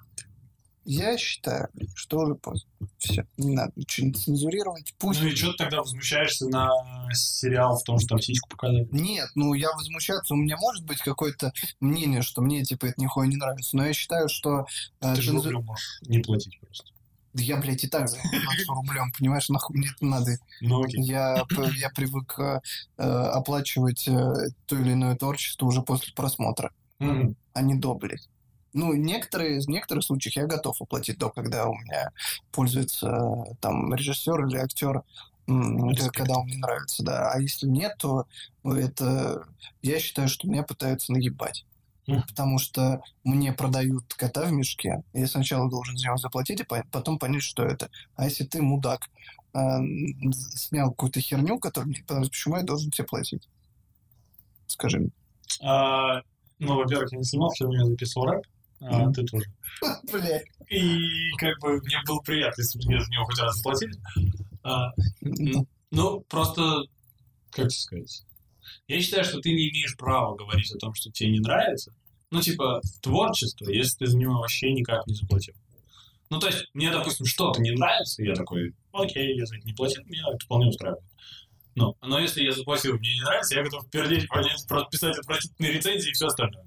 Я 0.84 1.16
считаю, 1.18 1.70
что 1.96 2.20
уже 2.20 2.36
поздно. 2.36 2.68
Все, 2.98 3.28
не 3.38 3.56
надо 3.56 3.72
ничего 3.76 4.08
не 4.08 4.14
цензурировать. 4.14 4.94
Пусть... 4.98 5.22
ну 5.22 5.28
и 5.28 5.36
что 5.36 5.52
ты 5.52 5.60
тогда 5.60 5.80
возмущаешься 5.82 6.48
на 6.48 6.70
сериал 7.14 7.78
в 7.78 7.84
том, 7.84 8.00
что 8.00 8.10
там 8.10 8.22
сиську 8.22 8.50
показали? 8.50 8.88
Нет, 8.92 9.30
ну 9.36 9.54
я 9.54 9.72
возмущаться, 9.74 10.34
у 10.34 10.38
меня 10.38 10.58
может 10.58 10.84
быть 10.86 11.00
какое-то 11.00 11.54
мнение, 11.80 12.22
что 12.24 12.42
мне 12.42 12.64
типа 12.64 12.88
это 12.88 13.00
нихуя 13.00 13.28
не 13.28 13.36
нравится, 13.38 13.78
но 13.78 13.86
я 13.86 13.94
считаю, 13.94 14.28
что 14.28 14.66
э, 15.02 15.16
Ты 15.16 15.22
же 15.22 15.32
цензу- 15.32 15.44
рублем 15.44 15.66
можешь 15.66 16.00
не 16.02 16.20
платить 16.20 16.60
просто. 16.60 16.86
Да 17.34 17.44
я, 17.44 17.58
блядь, 17.58 17.84
и 17.84 17.88
так 17.88 18.10
занимаюсь 18.10 18.68
рублем, 18.68 19.12
понимаешь, 19.18 19.48
нахуй 19.50 19.78
мне 19.78 19.88
это 19.96 20.06
надо. 20.06 20.32
Ну, 20.60 20.84
окей. 20.84 21.02
Я, 21.04 21.46
я 21.78 21.90
привык 21.92 22.36
э, 22.40 22.60
э, 22.98 23.04
оплачивать 23.04 24.06
э, 24.08 24.34
то 24.66 24.76
или 24.76 24.94
иное 24.94 25.16
творчество 25.16 25.66
уже 25.68 25.82
после 25.82 26.14
просмотра, 26.14 26.72
Мгм. 27.00 27.36
а 27.54 27.62
не 27.62 27.76
до, 27.76 27.94
блядь. 27.94 28.28
Ну, 28.74 28.94
некоторые, 28.94 29.60
в 29.62 29.68
некоторых 29.68 30.04
случаях 30.04 30.36
я 30.38 30.46
готов 30.46 30.82
оплатить 30.82 31.18
до, 31.18 31.30
когда 31.30 31.68
у 31.68 31.74
меня 31.74 32.12
пользуется 32.52 33.44
там 33.60 33.94
режиссер 33.94 34.46
или 34.46 34.58
актер, 34.58 35.04
Респект. 35.48 36.16
когда 36.16 36.38
он 36.38 36.46
мне 36.46 36.58
нравится, 36.58 37.04
да. 37.04 37.32
А 37.32 37.40
если 37.40 37.68
нет, 37.68 37.96
то 37.98 38.26
ну, 38.64 38.76
это 38.76 39.46
я 39.82 40.00
считаю, 40.00 40.30
что 40.30 40.48
меня 40.48 40.64
пытаются 40.64 41.12
наебать. 41.12 41.66
Мгм. 42.08 42.24
Потому 42.28 42.58
что 42.60 43.04
мне 43.24 43.52
продают 43.54 44.14
кота 44.14 44.46
в 44.46 44.52
мешке. 44.52 45.04
Я 45.14 45.28
сначала 45.28 45.70
должен 45.70 45.98
за 45.98 46.06
него 46.06 46.18
заплатить, 46.18 46.62
и 46.62 46.64
по- 46.64 46.86
потом 46.92 47.20
понять, 47.20 47.44
что 47.44 47.64
это. 47.64 47.90
А 48.16 48.26
если 48.26 48.44
ты, 48.44 48.62
мудак, 48.62 49.10
э, 49.54 49.60
снял 50.56 50.90
какую-то 50.92 51.20
херню, 51.20 51.60
которую 51.60 51.94
почему 52.08 52.58
я 52.58 52.64
должен 52.64 52.90
тебе 52.92 53.06
платить? 53.06 53.48
Скажи 54.68 55.00
мне. 55.00 55.12
А, 55.62 56.22
ну, 56.60 56.76
во-первых, 56.78 57.12
я 57.12 57.18
не 57.18 57.24
снимал 57.24 57.52
фильм, 57.52 57.72
я 57.72 57.86
записывал 57.86 58.28
рэп, 58.28 58.48
а 58.82 59.04
Мгм. 59.04 59.14
ты 59.14 59.24
тоже. 59.26 59.46
Блядь. 60.12 60.46
И 60.70 61.30
как 61.38 61.60
бы 61.60 61.80
мне 61.82 61.98
было 62.08 62.20
приятно, 62.20 62.62
если 62.62 62.80
бы 62.80 62.86
мне 62.88 63.02
за 63.04 63.12
него 63.12 63.26
хоть 63.26 63.40
раз 63.40 63.56
заплатили. 63.58 63.94
А, 64.64 64.92
Ну, 65.92 66.22
просто, 66.30 66.84
как 67.52 67.68
тебе 67.68 67.70
сказать, 67.72 68.24
я 68.88 69.02
считаю, 69.02 69.24
что 69.26 69.40
ты 69.40 69.50
не 69.54 69.70
имеешь 69.70 69.98
права 69.98 70.36
говорить 70.36 70.72
о 70.74 70.78
том, 70.78 70.94
что 70.94 71.12
тебе 71.12 71.32
не 71.32 71.40
нравится. 71.40 71.94
Ну, 72.30 72.42
типа, 72.42 72.82
творчество, 73.02 73.70
если 73.70 73.98
ты 74.00 74.08
за 74.08 74.18
него 74.18 74.40
вообще 74.40 74.72
никак 74.72 75.06
не 75.08 75.14
заплатил. 75.16 75.54
Ну, 76.30 76.40
то 76.40 76.48
есть, 76.48 76.66
мне, 76.74 76.90
допустим, 76.90 77.26
что-то 77.26 77.62
не 77.62 77.72
нравится, 77.72 78.24
я 78.24 78.34
такой, 78.36 78.74
окей, 78.94 79.38
я 79.38 79.46
за 79.46 79.58
это 79.58 79.66
не 79.68 79.74
платил, 79.74 80.02
меня 80.06 80.24
это 80.30 80.46
вполне 80.46 80.68
устраивает. 80.68 81.04
Ну, 81.76 81.94
но 82.02 82.20
если 82.20 82.44
я 82.44 82.52
заплатил, 82.54 82.98
мне 82.98 83.14
не 83.16 83.22
нравится, 83.22 83.56
я 83.56 83.64
готов 83.64 83.90
пердеть, 83.90 84.30
понять, 84.30 84.66
просто 84.68 84.90
писать 84.90 85.18
отвратительные 85.18 85.74
рецензии 85.74 86.10
и 86.10 86.14
все 86.14 86.28
остальное. 86.28 86.66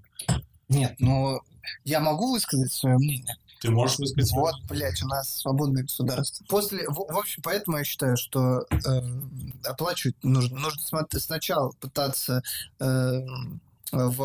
Нет, 0.68 0.94
ну 0.98 1.40
я 1.84 2.00
могу 2.00 2.32
высказать 2.32 2.72
свое 2.72 2.96
мнение. 2.96 3.36
Ты 3.60 3.70
можешь 3.70 3.98
высказать 3.98 4.28
свое 4.28 4.44
Вот, 4.44 4.62
блядь, 4.68 5.02
у 5.02 5.06
нас 5.06 5.38
свободное 5.38 5.84
государство. 5.84 6.44
После, 6.48 6.86
в, 6.86 6.94
в 6.94 7.18
общем, 7.18 7.42
поэтому 7.42 7.78
я 7.78 7.84
считаю, 7.84 8.16
что 8.16 8.66
э, 8.70 9.00
оплачивать 9.64 10.22
нужно. 10.22 10.60
Нужно 10.60 11.06
сначала 11.18 11.72
пытаться 11.80 12.42
э, 12.78 13.20
в, 13.90 14.18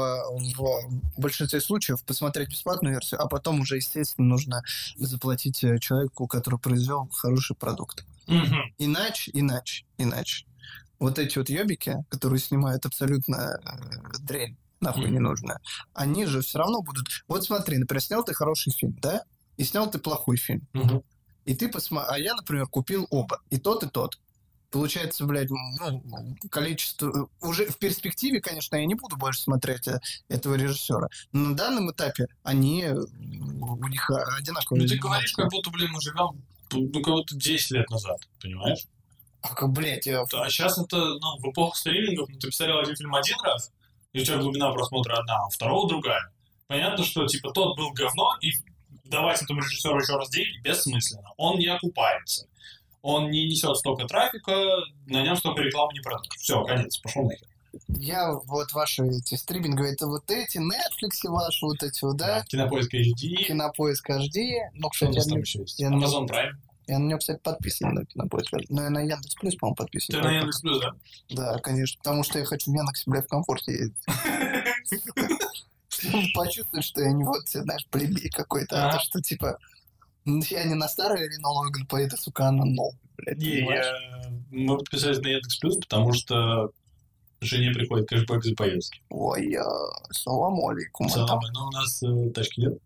в 0.58 1.20
большинстве 1.20 1.62
случаев 1.62 2.04
посмотреть 2.04 2.50
бесплатную 2.50 2.96
версию, 2.96 3.22
а 3.22 3.28
потом 3.28 3.62
уже, 3.62 3.78
естественно, 3.78 4.28
нужно 4.28 4.64
заплатить 4.98 5.64
э, 5.64 5.80
человеку, 5.80 6.28
который 6.28 6.60
произвел 6.60 7.08
хороший 7.14 7.56
продукт. 7.56 8.06
Мгм. 8.28 8.74
Иначе, 8.78 9.32
иначе, 9.34 9.86
иначе. 9.98 10.46
Вот 11.00 11.18
эти 11.18 11.38
вот 11.38 11.50
ёбики, 11.50 12.04
которые 12.10 12.40
снимают 12.40 12.86
абсолютно 12.86 13.58
э, 13.64 14.18
дрянь, 14.20 14.58
нахуй 14.80 15.10
не 15.10 15.20
нужно, 15.20 15.60
они 15.94 16.26
же 16.26 16.42
все 16.42 16.60
равно 16.60 16.82
будут... 16.82 17.08
Вот 17.28 17.44
смотри, 17.44 17.78
например, 17.78 18.02
снял 18.02 18.24
ты 18.24 18.34
хороший 18.34 18.72
фильм, 18.74 18.98
да? 19.02 19.24
И 19.58 19.64
снял 19.64 19.90
ты 19.90 20.00
плохой 20.00 20.38
фильм. 20.38 20.68
Мгм. 20.74 21.04
И 21.46 21.56
ты 21.56 21.68
посмотри... 21.68 22.14
А 22.14 22.20
я, 22.20 22.34
например, 22.36 22.68
купил 22.68 23.08
оба. 23.10 23.42
И 23.50 23.58
тот, 23.58 23.84
и 23.84 23.88
тот. 23.90 24.20
Получается, 24.72 25.26
блядь, 25.26 25.50
ну, 25.50 26.36
количество... 26.52 27.28
Уже 27.42 27.66
в 27.66 27.78
перспективе, 27.78 28.40
конечно, 28.40 28.76
я 28.76 28.86
не 28.86 28.94
буду 28.96 29.18
больше 29.18 29.42
смотреть 29.42 29.88
э, 29.88 30.00
этого 30.28 30.56
режиссера. 30.56 31.08
Но 31.32 31.50
на 31.50 31.56
данном 31.56 31.92
этапе 31.92 32.28
они... 32.44 32.84
э, 32.84 32.94
У 32.96 33.88
них 33.88 34.10
одинаковые... 34.10 34.84
Ну, 34.84 34.88
ты 34.88 34.98
говоришь, 34.98 35.34
как 35.34 35.50
будто, 35.50 35.72
блин, 35.72 35.90
мы 35.92 36.00
живем, 36.02 36.44
ну, 36.72 37.02
как 37.02 37.14
будто 37.14 37.36
10 37.36 37.72
лет 37.72 37.90
назад, 37.90 38.20
понимаешь? 38.42 38.86
А, 39.42 39.56
как, 39.56 39.72
блядь, 39.72 40.06
я... 40.06 40.22
А 40.22 40.50
сейчас 40.50 40.78
это, 40.78 40.98
ну, 40.98 41.40
в 41.40 41.52
эпоху 41.52 41.76
стримингов, 41.76 42.30
ну, 42.30 42.38
ты 42.38 42.48
посмотрел 42.48 42.80
один 42.80 42.96
фильм 42.96 43.16
один 43.16 43.38
раз, 43.44 43.72
и 44.14 44.22
у 44.22 44.26
тебя 44.26 44.38
глубина 44.38 44.72
просмотра 44.72 45.18
одна, 45.20 45.38
а 45.38 45.48
у 45.48 45.50
второго 45.50 45.88
другая. 45.88 46.32
Понятно, 46.68 47.04
что, 47.04 47.26
типа, 47.26 47.52
тот 47.52 47.78
был 47.78 47.92
говно, 47.92 48.38
и 48.42 48.52
давать 49.06 49.42
этому 49.42 49.62
режиссеру 49.62 50.00
еще 50.00 50.16
раз 50.16 50.30
деньги 50.30 50.60
бессмысленно. 50.62 51.28
Он 51.38 51.58
не 51.58 51.68
окупается. 51.68 52.48
Он 53.02 53.32
не 53.32 53.48
несет 53.48 53.76
столько 53.78 54.06
трафика, 54.06 54.52
на 55.08 55.24
нем 55.24 55.36
столько 55.38 55.62
рекламы 55.62 55.94
не 55.94 56.02
продашь. 56.02 56.36
Все, 56.38 56.64
конец, 56.64 56.98
пошел 56.98 57.24
нахер. 57.24 57.48
Я 57.88 58.34
вот 58.34 58.72
ваши 58.74 59.04
эти 59.06 59.36
стриминговые, 59.36 59.94
это 59.94 60.08
вот 60.08 60.30
эти, 60.30 60.58
Netflix 60.58 61.30
ваши 61.30 61.66
вот 61.66 61.82
эти 61.84 62.04
вот, 62.04 62.18
да? 62.18 62.44
Кинопоиск 62.44 62.94
HD. 62.94 63.36
Кинопоиск 63.48 64.10
HD. 64.10 64.70
Ну, 64.74 64.90
Что 64.92 65.06
у 65.06 65.10
кстати, 65.12 65.16
нас 65.16 65.26
я, 65.28 65.32
там 65.32 65.40
еще 65.42 65.60
есть? 65.60 65.80
я 65.80 65.90
Amazon 65.90 66.28
Prime. 66.28 66.52
Я 66.90 66.98
на 67.00 67.08
него, 67.08 67.20
кстати, 67.20 67.40
подписан 67.44 67.94
на 67.94 68.04
Кинопоиск. 68.04 68.52
Но 68.70 68.84
я 68.84 68.90
на 68.90 69.00
Яндекс 69.00 69.36
Плюс, 69.36 69.56
по-моему, 69.56 69.76
подписан. 69.76 70.16
Ты 70.16 70.22
на 70.24 70.32
Яндекс 70.38 70.62
Плюс, 70.62 70.82
да? 70.82 70.94
Да, 71.30 71.60
конечно, 71.60 72.00
потому 72.00 72.24
что 72.24 72.40
я 72.40 72.46
хочу 72.46 72.72
в 72.72 72.74
Яндексе, 72.74 73.04
бля, 73.06 73.22
в 73.22 73.28
комфорте 73.28 73.72
ездить. 73.72 74.06
Почувствовать, 76.34 76.86
что 76.86 77.02
я 77.02 77.12
не 77.12 77.24
вот, 77.24 77.48
знаешь, 77.48 77.86
плебей 77.92 78.30
какой-то, 78.30 78.88
а 78.88 78.94
то, 78.94 79.00
что, 79.04 79.22
типа, 79.22 79.60
м, 80.26 80.42
я 80.50 80.64
не 80.64 80.74
на 80.74 80.88
старый 80.88 81.28
Рено 81.28 81.50
Логан 81.50 81.86
поеду, 81.86 82.18
сука, 82.18 82.48
а 82.48 82.52
на 82.52 82.66
новый, 82.66 82.98
блядь, 83.18 83.38
Не, 83.38 83.60
я... 83.60 83.94
мы 84.50 84.78
подписались 84.78 85.20
на 85.20 85.28
Яндекс 85.28 85.58
Плюс, 85.58 85.78
потому 85.78 86.14
что 86.14 86.72
жене 87.42 87.72
приходит 87.72 88.08
кэшбэк 88.08 88.44
за 88.44 88.56
поездки. 88.56 89.02
Ой, 89.10 89.58
салам 90.12 90.60
алейкум. 90.66 91.10
Салам, 91.10 91.42
но 91.54 91.68
у 91.68 91.72
нас 91.72 92.02
э, 92.02 92.30
тачки 92.32 92.62
нет. 92.62 92.80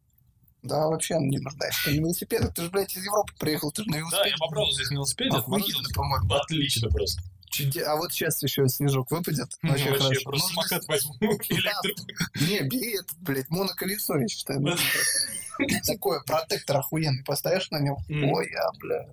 Да, 0.64 0.88
вообще 0.88 1.16
не 1.20 1.40
нуждаешься 1.40 1.90
в 1.90 1.94
велосипедах. 1.94 2.54
Ты 2.54 2.64
же, 2.64 2.70
блядь, 2.70 2.96
из 2.96 3.04
Европы 3.06 3.34
приехал, 3.38 3.72
ты 3.72 3.84
же 3.84 3.90
на 3.90 3.94
Да, 3.94 4.00
велосипеде. 4.00 4.30
я 4.30 4.38
попробовал 4.38 4.72
здесь 4.74 4.90
на 4.90 4.94
велосипеде. 4.96 5.38
Охуенно, 5.38 5.90
по-моему. 5.94 6.34
Отлично 6.34 6.90
просто. 6.90 7.22
Чуде- 7.52 7.84
А 7.84 7.96
вот 7.98 8.12
сейчас 8.12 8.42
еще 8.42 8.68
снежок 8.68 9.12
выпадет. 9.12 9.50
Вообще, 9.62 9.90
Вообще, 9.92 10.04
хорошо. 10.06 10.22
просто 10.24 10.48
Нужно 10.48 10.64
самокат 10.64 10.88
возьму. 10.88 11.14
Да. 11.20 12.46
Не, 12.48 12.62
бери 12.62 12.96
этот, 12.96 13.16
блядь, 13.20 13.50
моноколесо, 13.50 14.18
я 14.18 14.28
считаю. 14.28 14.66
Такое, 15.86 16.22
протектор 16.22 16.78
охуенный, 16.78 17.24
поставишь 17.24 17.70
на 17.70 17.80
нем. 17.80 17.98
Мгм. 18.08 18.32
Ой, 18.32 18.50
я, 18.52 18.72
бля. 18.80 19.08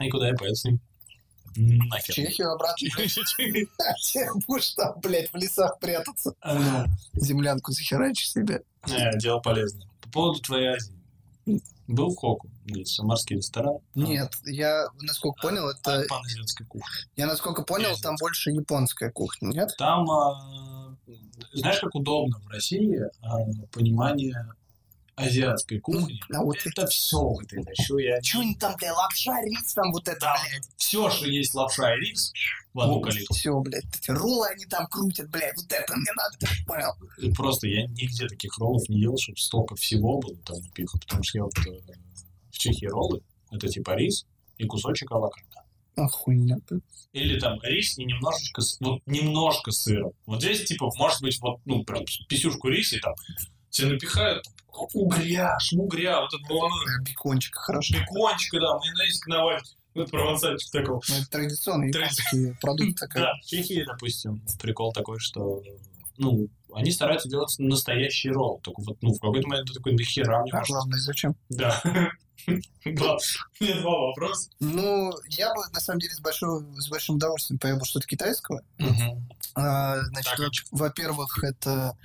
И 0.00 0.10
куда 0.10 0.28
я 0.28 0.34
поеду 0.34 0.56
с 0.56 0.64
ним? 0.64 0.80
В 1.54 1.58
Нахер. 1.58 2.14
Чехию 2.14 2.52
обратно. 2.52 2.88
Будешь 4.46 4.70
там, 4.74 5.00
блядь, 5.00 5.32
в 5.32 5.36
лесах 5.36 5.78
прятаться? 5.78 6.34
Землянку 7.14 7.72
захерачишь 7.72 8.30
себе. 8.30 8.62
Не, 8.86 9.16
дело 9.18 9.40
полезное. 9.40 9.86
По 10.10 10.20
поводу 10.20 10.40
твоей 10.40 10.68
Азии. 10.68 10.94
Был 11.86 12.10
в 12.10 12.16
Хоку, 12.16 12.48
здесь 12.66 12.94
самарский 12.94 13.36
ресторан. 13.36 13.78
Нет, 13.96 14.32
я, 14.44 14.86
насколько 15.02 15.40
понял, 15.42 15.68
это... 15.68 16.04
Паназиатской 16.08 16.66
кухни. 16.66 16.88
Я, 17.16 17.26
насколько 17.26 17.62
понял, 17.62 17.96
там 18.00 18.14
больше 18.20 18.50
японская 18.50 19.10
кухня, 19.10 19.48
нет? 19.48 19.70
Там, 19.76 20.08
а, 20.08 20.96
знаешь, 21.52 21.80
как 21.80 21.94
удобно 21.96 22.38
в 22.40 22.48
России 22.48 23.00
а, 23.22 23.38
понимание 23.72 24.36
азиатской 25.16 25.80
кухни. 25.80 26.20
А 26.32 26.42
вот 26.42 26.56
Это 26.64 26.86
все 26.86 27.18
вот 27.18 27.52
это, 27.52 27.70
что 27.82 27.98
я... 27.98 28.20
Чё 28.20 28.40
они 28.40 28.54
там, 28.54 28.74
бля, 28.76 28.94
лапша, 28.94 29.40
рис 29.42 29.74
там 29.74 29.92
вот 29.92 30.08
это, 30.08 30.34
блядь. 30.42 30.68
все, 30.76 31.10
что 31.10 31.26
есть 31.26 31.54
лапша 31.54 31.94
и 31.94 32.00
рис 32.00 32.32
в 32.72 32.80
одну 32.80 33.00
калитку. 33.00 33.34
Все, 33.34 33.58
блядь, 33.60 33.84
эти 33.84 34.10
роллы 34.10 34.48
они 34.48 34.64
там 34.66 34.86
крутят, 34.86 35.30
блядь, 35.30 35.56
вот 35.56 35.70
это 35.70 35.96
мне 35.96 36.10
надо, 36.16 36.38
ты 36.38 36.64
понял? 36.66 37.34
Просто 37.34 37.66
я 37.66 37.86
нигде 37.86 38.28
таких 38.28 38.56
роллов 38.58 38.88
не 38.88 39.00
ел, 39.00 39.16
чтобы 39.18 39.38
столько 39.38 39.74
всего 39.76 40.18
было 40.18 40.36
там 40.38 40.60
напихано. 40.60 41.00
Потому 41.00 41.22
что 41.22 41.38
я 41.38 41.44
вот 41.44 41.58
э, 41.58 41.92
в 42.50 42.58
Чехии 42.58 42.86
роллы, 42.86 43.22
это 43.50 43.68
типа 43.68 43.96
рис 43.96 44.26
и 44.58 44.66
кусочек 44.66 45.10
авокадо. 45.12 45.46
Охуенно. 45.96 46.60
Или 47.12 47.38
там 47.40 47.58
рис 47.62 47.98
и 47.98 48.04
немножечко, 48.04 48.62
вот 48.80 49.02
немножко 49.06 49.72
сыра. 49.72 50.12
Вот 50.26 50.40
здесь, 50.40 50.64
типа, 50.64 50.90
может 50.96 51.20
быть, 51.20 51.40
вот, 51.40 51.60
ну, 51.64 51.84
прям 51.84 52.04
писюшку 52.28 52.68
риса, 52.68 52.96
и 52.96 53.00
там 53.00 53.14
тебе 53.70 53.88
напихают 53.88 54.44
угря, 54.94 55.58
шмугря, 55.60 56.20
вот 56.20 56.32
это 56.32 56.42
было, 56.48 56.68
Бекончик 57.02 57.54
хорошо. 57.56 57.94
бекончика, 57.94 58.60
да, 58.60 58.78
майонезик 58.78 59.26
навалить. 59.26 59.76
Вот 59.94 60.10
провансальчик 60.10 60.70
такого. 60.70 61.00
Ну, 61.08 61.14
это 61.16 61.26
традиционные 61.30 61.90
Тради- 61.92 62.54
продукты. 62.60 63.06
как- 63.08 63.14
Да, 63.22 63.32
в 63.42 63.46
Чехии, 63.46 63.84
допустим, 63.84 64.40
прикол 64.60 64.92
такой, 64.92 65.18
что, 65.18 65.60
ну, 66.16 66.48
они 66.72 66.92
стараются 66.92 67.28
делать 67.28 67.52
настоящий 67.58 68.30
ролл. 68.30 68.60
Только 68.62 68.82
вот, 68.82 68.98
ну, 69.02 69.12
в 69.12 69.18
какой-то 69.18 69.48
момент 69.48 69.66
ты 69.68 69.74
такой, 69.74 69.92
нахера 69.94 70.42
мне 70.42 70.52
А 70.52 70.62
главное, 70.64 70.98
зачем? 71.00 71.34
Да. 71.48 71.82
У 72.46 72.50
меня 73.64 73.80
два 73.80 73.98
вопроса. 74.06 74.50
Ну, 74.60 75.12
я 75.28 75.52
бы, 75.54 75.62
на 75.72 75.80
самом 75.80 76.00
деле, 76.00 76.14
с, 76.14 76.20
большой, 76.20 76.64
с 76.80 76.88
большим 76.88 77.16
удовольствием 77.16 77.58
поел 77.58 77.78
бы 77.78 77.84
что-то 77.84 78.06
китайского. 78.06 78.62
А, 79.54 80.00
значит, 80.02 80.30
Так, 80.36 80.38
во- 80.70 80.78
во-первых, 80.86 81.42
это 81.44 81.96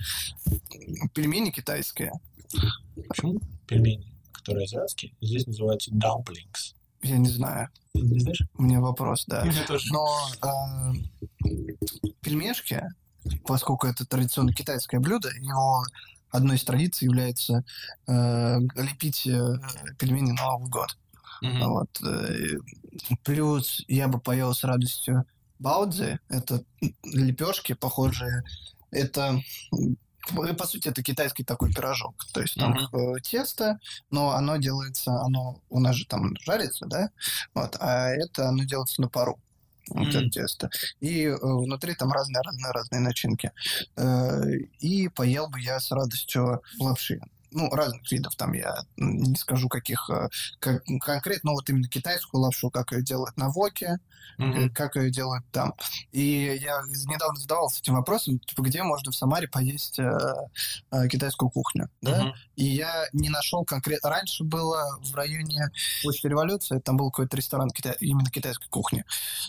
пельмени 1.14 1.50
китайские. 1.50 2.12
Почему 3.08 3.40
пельмени, 3.66 4.12
которые 4.32 4.64
азиатские, 4.64 5.12
здесь 5.20 5.46
называются 5.46 5.90
dumplings? 5.92 6.74
Я 7.02 7.18
не 7.18 7.28
знаю. 7.28 7.68
Не 7.94 8.20
знаешь? 8.20 8.42
У 8.54 8.62
меня 8.62 8.80
вопрос, 8.80 9.24
да. 9.26 9.48
Тоже. 9.66 9.92
Но 9.92 10.06
а, 10.42 10.92
пельмешки, 12.20 12.82
поскольку 13.44 13.86
это 13.86 14.04
традиционно 14.06 14.52
китайское 14.52 15.00
блюдо, 15.00 15.30
его 15.40 15.84
одной 16.36 16.56
из 16.56 16.64
традиций 16.64 17.06
является 17.06 17.64
э, 18.06 18.58
лепить 18.76 19.26
э, 19.26 19.58
пельмени 19.98 20.32
на 20.32 20.42
Новый 20.42 20.68
год. 20.70 20.96
Мгм. 21.42 21.68
Вот. 21.68 22.00
э, 22.02 22.58
Плюс 23.24 23.84
я 23.88 24.08
бы 24.08 24.18
поел 24.20 24.54
с 24.54 24.64
радостью 24.64 25.24
баудзи. 25.58 26.18
Это 26.28 26.62
лепешки, 27.02 27.74
похожие. 27.74 28.42
Это, 28.90 29.40
м, 29.72 29.96
по 30.56 30.66
сути, 30.66 30.88
это 30.88 31.02
китайский 31.02 31.44
такой 31.44 31.72
пирожок. 31.72 32.24
То 32.32 32.40
есть 32.40 32.54
там 32.54 32.76
э, 32.78 33.20
тесто, 33.22 33.78
но 34.10 34.30
оно 34.30 34.56
делается, 34.56 35.12
оно 35.20 35.60
у 35.68 35.80
нас 35.80 35.96
же 35.96 36.06
там 36.06 36.34
жарится, 36.40 36.86
да? 36.86 37.10
Вот, 37.54 37.76
а 37.80 38.08
это 38.08 38.48
оно 38.48 38.64
делается 38.64 39.00
на 39.00 39.08
пару. 39.08 39.38
Вот 39.88 40.08
Мгм. 40.08 40.08
это 40.08 40.30
тесто. 40.30 40.70
И 41.00 41.24
э, 41.24 41.36
внутри 41.40 41.94
там 41.94 42.10
разные 42.12 42.42
разные 42.42 42.72
разные 42.72 43.00
начинки. 43.00 43.52
Э, 43.96 44.42
и 44.80 45.08
поел 45.08 45.48
бы 45.48 45.60
я 45.60 45.78
с 45.80 45.90
радостью 45.92 46.62
лапши. 46.78 47.20
Ну, 47.56 47.70
разных 47.70 48.10
видов 48.12 48.36
там 48.36 48.52
я 48.52 48.76
не 48.98 49.34
скажу 49.36 49.68
каких 49.68 50.10
э, 50.10 50.28
как, 50.60 50.84
конкретно, 51.00 51.50
но 51.50 51.54
вот 51.54 51.68
именно 51.70 51.88
китайскую 51.88 52.42
лапшу, 52.42 52.70
как 52.70 52.92
ее 52.92 53.02
делают 53.02 53.36
на 53.38 53.48
Воке, 53.48 53.98
Мгм. 54.38 54.70
как 54.74 54.96
ее 54.96 55.10
делают 55.10 55.44
там. 55.52 55.72
И 56.12 56.58
я 56.60 56.82
недавно 57.06 57.40
задавался 57.40 57.80
этим 57.80 57.94
вопросом, 57.94 58.38
типа, 58.40 58.60
где 58.62 58.82
можно 58.82 59.10
в 59.10 59.14
Самаре 59.16 59.48
поесть 59.48 59.98
э, 59.98 60.18
э, 60.90 61.08
китайскую 61.08 61.48
кухню, 61.48 61.88
да? 62.02 62.24
Мгм. 62.24 62.34
И 62.56 62.64
я 62.64 63.06
не 63.14 63.30
нашел 63.30 63.64
конкретно. 63.64 64.10
Раньше 64.10 64.44
было 64.44 64.98
в 65.00 65.14
районе 65.14 65.70
Площади 66.02 66.26
Революции, 66.26 66.78
там 66.80 66.96
был 66.98 67.10
какой-то 67.10 67.36
ресторан 67.36 67.70
кита- 67.70 67.96
именно 68.00 68.28
китайской 68.30 68.68
кухни. 68.68 69.04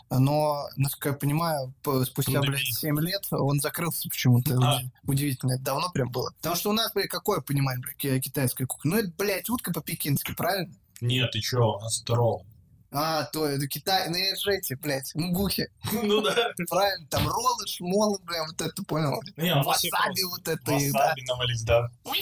Но, 0.10 0.68
насколько 0.78 1.10
я 1.10 1.16
понимаю, 1.16 1.74
по- 1.84 2.06
спустя, 2.06 2.40
блядь, 2.40 2.62
7 2.62 3.00
лет 3.02 3.26
он 3.32 3.60
закрылся 3.60 4.08
почему-то. 4.10 4.56
Уди- 4.56 4.92
Удивительно, 5.06 5.54
это 5.54 5.64
давно 5.64 5.90
прям 5.92 6.10
было. 6.10 6.32
Потому 6.38 6.56
что 6.56 6.70
у 6.70 6.74
нас, 6.74 6.92
блядь, 6.94 7.10
какое 7.10 7.42
понимание, 7.42 7.82
блядь, 7.82 7.97
китайская 7.98 8.66
кухня? 8.66 8.92
Ну, 8.92 8.98
это, 9.00 9.12
блядь, 9.18 9.50
утка 9.50 9.72
по-пекински, 9.74 10.34
правильно? 10.34 10.74
Нет, 11.01 11.32
ты 11.32 11.39
чё, 11.39 11.77
у 11.77 11.80
нас 11.80 12.01
это 12.01 12.16
ролл. 12.16 12.46
А, 12.89 13.25
то 13.25 13.46
это 13.46 13.68
Китай, 13.68 14.08
ну 14.10 14.16
это 14.16 14.39
же 14.39 14.51
эти, 14.54 14.74
блядь, 14.75 15.13
мгухи. 15.13 15.68
Ну 15.92 16.22
да. 16.22 16.34
Правильно, 16.70 17.06
там 17.10 17.27
роллы, 17.27 17.68
шмолы, 17.68 18.18
бля, 18.24 18.46
вот 18.48 18.62
это 18.62 18.82
понял. 18.84 19.22
Не, 19.36 19.54
Васаби 19.62 20.24
вот 20.24 20.48
это, 20.48 20.60
да. 20.66 20.72
Васаби 20.74 21.22
навалить, 21.27 21.66
да. 21.66 21.89
Вот 22.06 22.16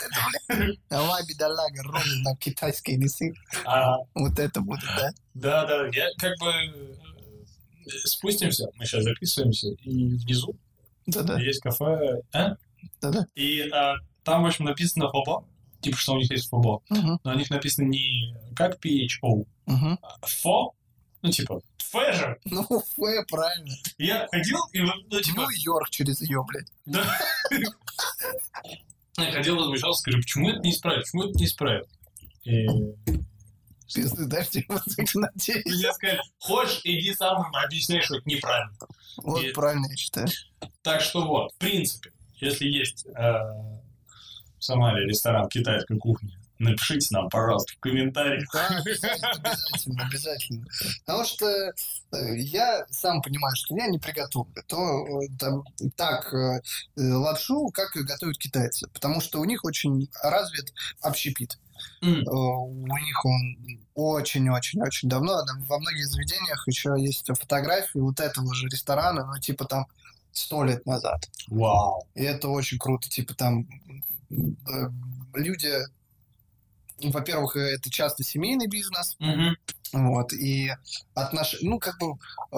это, 0.00 0.08
бля. 0.48 0.74
Давай, 0.88 1.26
бедолага, 1.26 1.82
роллы 1.82 2.22
на 2.22 2.36
китайские 2.36 2.98
лесы. 2.98 3.34
А, 3.64 3.96
Вот 4.14 4.38
это 4.38 4.60
будет, 4.60 4.84
да. 4.96 5.10
Да, 5.34 5.66
да, 5.66 5.86
я 5.92 6.08
как 6.18 6.38
бы 6.38 6.52
э, 6.52 7.90
спустимся, 8.04 8.68
мы 8.76 8.86
сейчас 8.86 9.02
записываемся, 9.02 9.68
и 9.82 10.14
внизу 10.16 10.54
Да-да, 11.06 11.38
есть 11.40 11.60
кафе, 11.60 12.22
а? 12.32 12.54
да-да. 13.00 13.26
И 13.34 13.68
а, 13.70 13.96
там, 14.24 14.42
в 14.42 14.46
общем, 14.46 14.64
написано 14.66 15.08
фобо, 15.10 15.44
типа, 15.80 15.96
что 15.96 16.12
у 16.14 16.18
них 16.18 16.30
есть 16.30 16.48
фобо, 16.48 16.82
Мгм, 16.90 17.20
но 17.24 17.32
у 17.32 17.34
них 17.34 17.50
написано 17.50 17.86
не 17.86 18.34
как 18.54 18.78
PHO, 18.84 19.46
мгм. 19.66 19.98
а 20.02 20.26
фо, 20.26 20.74
ну, 21.22 21.30
типа, 21.30 21.60
фэ 21.78 22.12
же. 22.12 22.38
Ну, 22.44 22.62
фэ, 22.64 23.24
правильно. 23.28 23.74
Я 23.98 24.26
ходил, 24.30 24.58
и, 24.72 24.80
вот, 24.80 24.94
ну, 25.10 25.20
типа, 25.20 25.42
Ну, 25.42 25.48
Йорк 25.50 25.90
через 25.90 26.20
ее, 26.22 26.44
блядь. 26.46 26.70
да. 26.86 27.04
Я 29.16 29.32
ходил, 29.32 29.56
возмущался, 29.56 30.02
говорю, 30.04 30.22
почему 30.22 30.50
это 30.50 30.60
не 30.60 30.70
исправить, 30.70 31.02
почему 31.04 31.24
это 31.24 31.38
не 31.38 31.44
исправить? 31.44 31.86
И 32.44 32.66
Пизды 33.92 34.24
вот 34.68 34.82
так 34.96 35.14
надеюсь. 35.14 35.64
мне 35.66 35.92
сказали, 35.92 36.20
хочешь, 36.38 36.80
иди 36.84 37.12
сам 37.14 37.44
объясняй, 37.54 38.00
что 38.02 38.16
это 38.18 38.28
неправильно. 38.28 38.72
Вот 39.16 39.42
И- 39.42 39.50
правильно, 39.52 39.86
я 39.90 39.96
считаю. 39.96 40.28
Так 40.82 41.00
что 41.00 41.26
вот, 41.26 41.52
в 41.52 41.56
принципе, 41.56 42.12
если 42.36 42.66
есть 42.68 43.04
э, 43.06 43.80
в 44.60 44.64
Самаре 44.64 45.06
ресторан 45.06 45.48
китайской 45.48 45.98
кухни, 45.98 46.38
напишите 46.58 47.08
нам, 47.10 47.28
пожалуйста, 47.30 47.72
в 47.72 47.80
комментариях. 47.80 48.44
Да, 48.52 48.68
обязательно, 48.68 50.06
обязательно. 50.06 50.66
Потому 51.04 51.24
что 51.24 51.46
э, 51.46 52.36
я 52.36 52.84
сам 52.90 53.22
понимаю, 53.22 53.56
что 53.56 53.74
я 53.76 53.86
не 53.88 53.98
приготовлю. 53.98 54.52
То 54.66 55.22
э, 55.22 55.28
там, 55.38 55.64
так 55.96 56.32
э, 56.34 56.60
лапшу, 56.96 57.70
как 57.72 57.90
готовят 57.92 58.36
китайцы. 58.36 58.86
Потому 58.92 59.20
что 59.20 59.40
у 59.40 59.44
них 59.44 59.64
очень 59.64 60.08
развит 60.22 60.72
общепит. 61.00 61.58
Э, 62.02 62.06
У 62.06 62.96
них 62.98 63.24
он 63.24 63.56
очень-очень-очень 63.94 65.08
давно. 65.08 65.42
Во 65.66 65.78
многих 65.78 66.06
заведениях 66.06 66.66
еще 66.66 66.94
есть 66.98 67.26
фотографии 67.26 67.98
вот 67.98 68.20
этого 68.20 68.54
же 68.54 68.68
ресторана, 68.68 69.24
ну, 69.24 69.40
типа 69.40 69.64
там 69.64 69.86
сто 70.32 70.62
лет 70.64 70.84
назад. 70.86 71.28
Вау. 71.48 72.06
И 72.14 72.22
это 72.22 72.48
очень 72.48 72.78
круто. 72.78 73.08
Типа 73.08 73.34
там 73.34 73.66
э, 74.30 74.88
люди, 75.34 75.72
во-первых, 77.02 77.56
э, 77.56 77.74
это 77.76 77.90
часто 77.90 78.22
семейный 78.24 78.66
бизнес, 78.68 79.16
Мгм. 79.18 79.56
вот, 79.92 80.32
и 80.32 80.70
отнош... 81.14 81.56
ну, 81.62 81.78
как 81.78 81.98
бы, 81.98 82.12
э, 82.52 82.56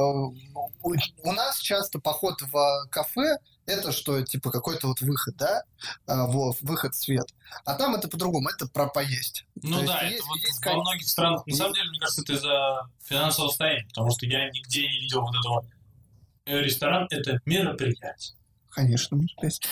у, 0.83 1.33
нас 1.33 1.59
часто 1.61 1.99
поход 2.01 2.41
в 2.43 2.87
кафе 2.91 3.39
это 3.65 3.93
что, 3.93 4.21
типа, 4.23 4.51
какой-то 4.51 4.89
вот 4.89 5.01
выход, 5.03 5.37
да, 5.37 5.63
А, 6.07 6.27
во- 6.27 6.53
выход 6.63 6.95
в 6.95 6.99
свет. 7.01 7.33
А 7.65 7.75
там 7.75 7.95
это 7.95 8.09
по-другому, 8.09 8.49
это 8.49 8.67
про 8.67 8.89
поесть. 8.89 9.47
Ну 9.63 9.79
То 9.81 9.87
да, 9.87 9.93
есть 10.03 10.03
это 10.03 10.13
есть- 10.15 10.27
вот 10.27 10.37
есть 10.39 10.65
во 10.67 10.73
кон- 10.73 10.81
многих 10.81 11.09
странах, 11.09 11.47
на 11.47 11.55
самом 11.57 11.73
деле, 11.75 11.89
мне 11.91 12.01
кажется, 12.01 12.23
это 12.23 12.33
из-за 12.33 12.91
финансового 13.05 13.51
состояния, 13.51 13.87
потому 13.87 14.11
что 14.11 14.27
я 14.27 14.51
нигде 14.51 14.83
не 14.83 14.99
видел 15.01 15.21
вот 15.21 15.35
этого. 15.37 15.65
Э, 16.45 16.59
Ресторан— 16.61 17.07
это 17.11 17.39
мероприятие. 17.47 18.35
Конечно. 18.73 19.21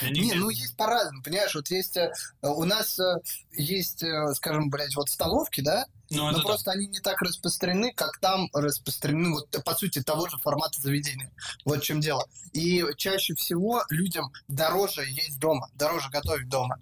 Я 0.01 0.09
Не, 0.11 0.33
ну 0.35 0.49
есть 0.49 0.77
по-разному, 0.77 1.23
понимаешь, 1.23 1.55
вот 1.55 1.67
есть, 1.71 1.97
э, 1.97 2.11
у 2.41 2.63
нас 2.65 2.99
э, 2.99 3.15
есть, 3.53 4.03
э, 4.03 4.33
скажем, 4.35 4.69
блядь, 4.69 4.95
вот 4.95 5.09
столовки, 5.09 5.61
да, 5.61 5.85
Ну, 6.11 6.23
но 6.23 6.29
это 6.29 6.39
да. 6.39 6.45
просто 6.45 6.71
они 6.71 6.85
не 6.85 6.99
так 6.99 7.19
распространены, 7.21 7.93
как 7.93 8.19
там 8.19 8.47
распространены, 8.53 9.31
вот, 9.31 9.49
по 9.65 9.73
сути, 9.73 10.03
того 10.03 10.27
же 10.29 10.37
формата 10.37 10.79
заведения. 10.79 11.31
Вот 11.65 11.79
в 11.79 11.83
чем 11.83 11.99
дело. 11.99 12.27
И 12.53 12.83
чаще 12.95 13.33
всего 13.33 13.83
людям 13.89 14.31
дороже 14.47 15.03
есть 15.07 15.39
дома, 15.39 15.69
дороже 15.73 16.09
готовить 16.11 16.47
дома. 16.47 16.77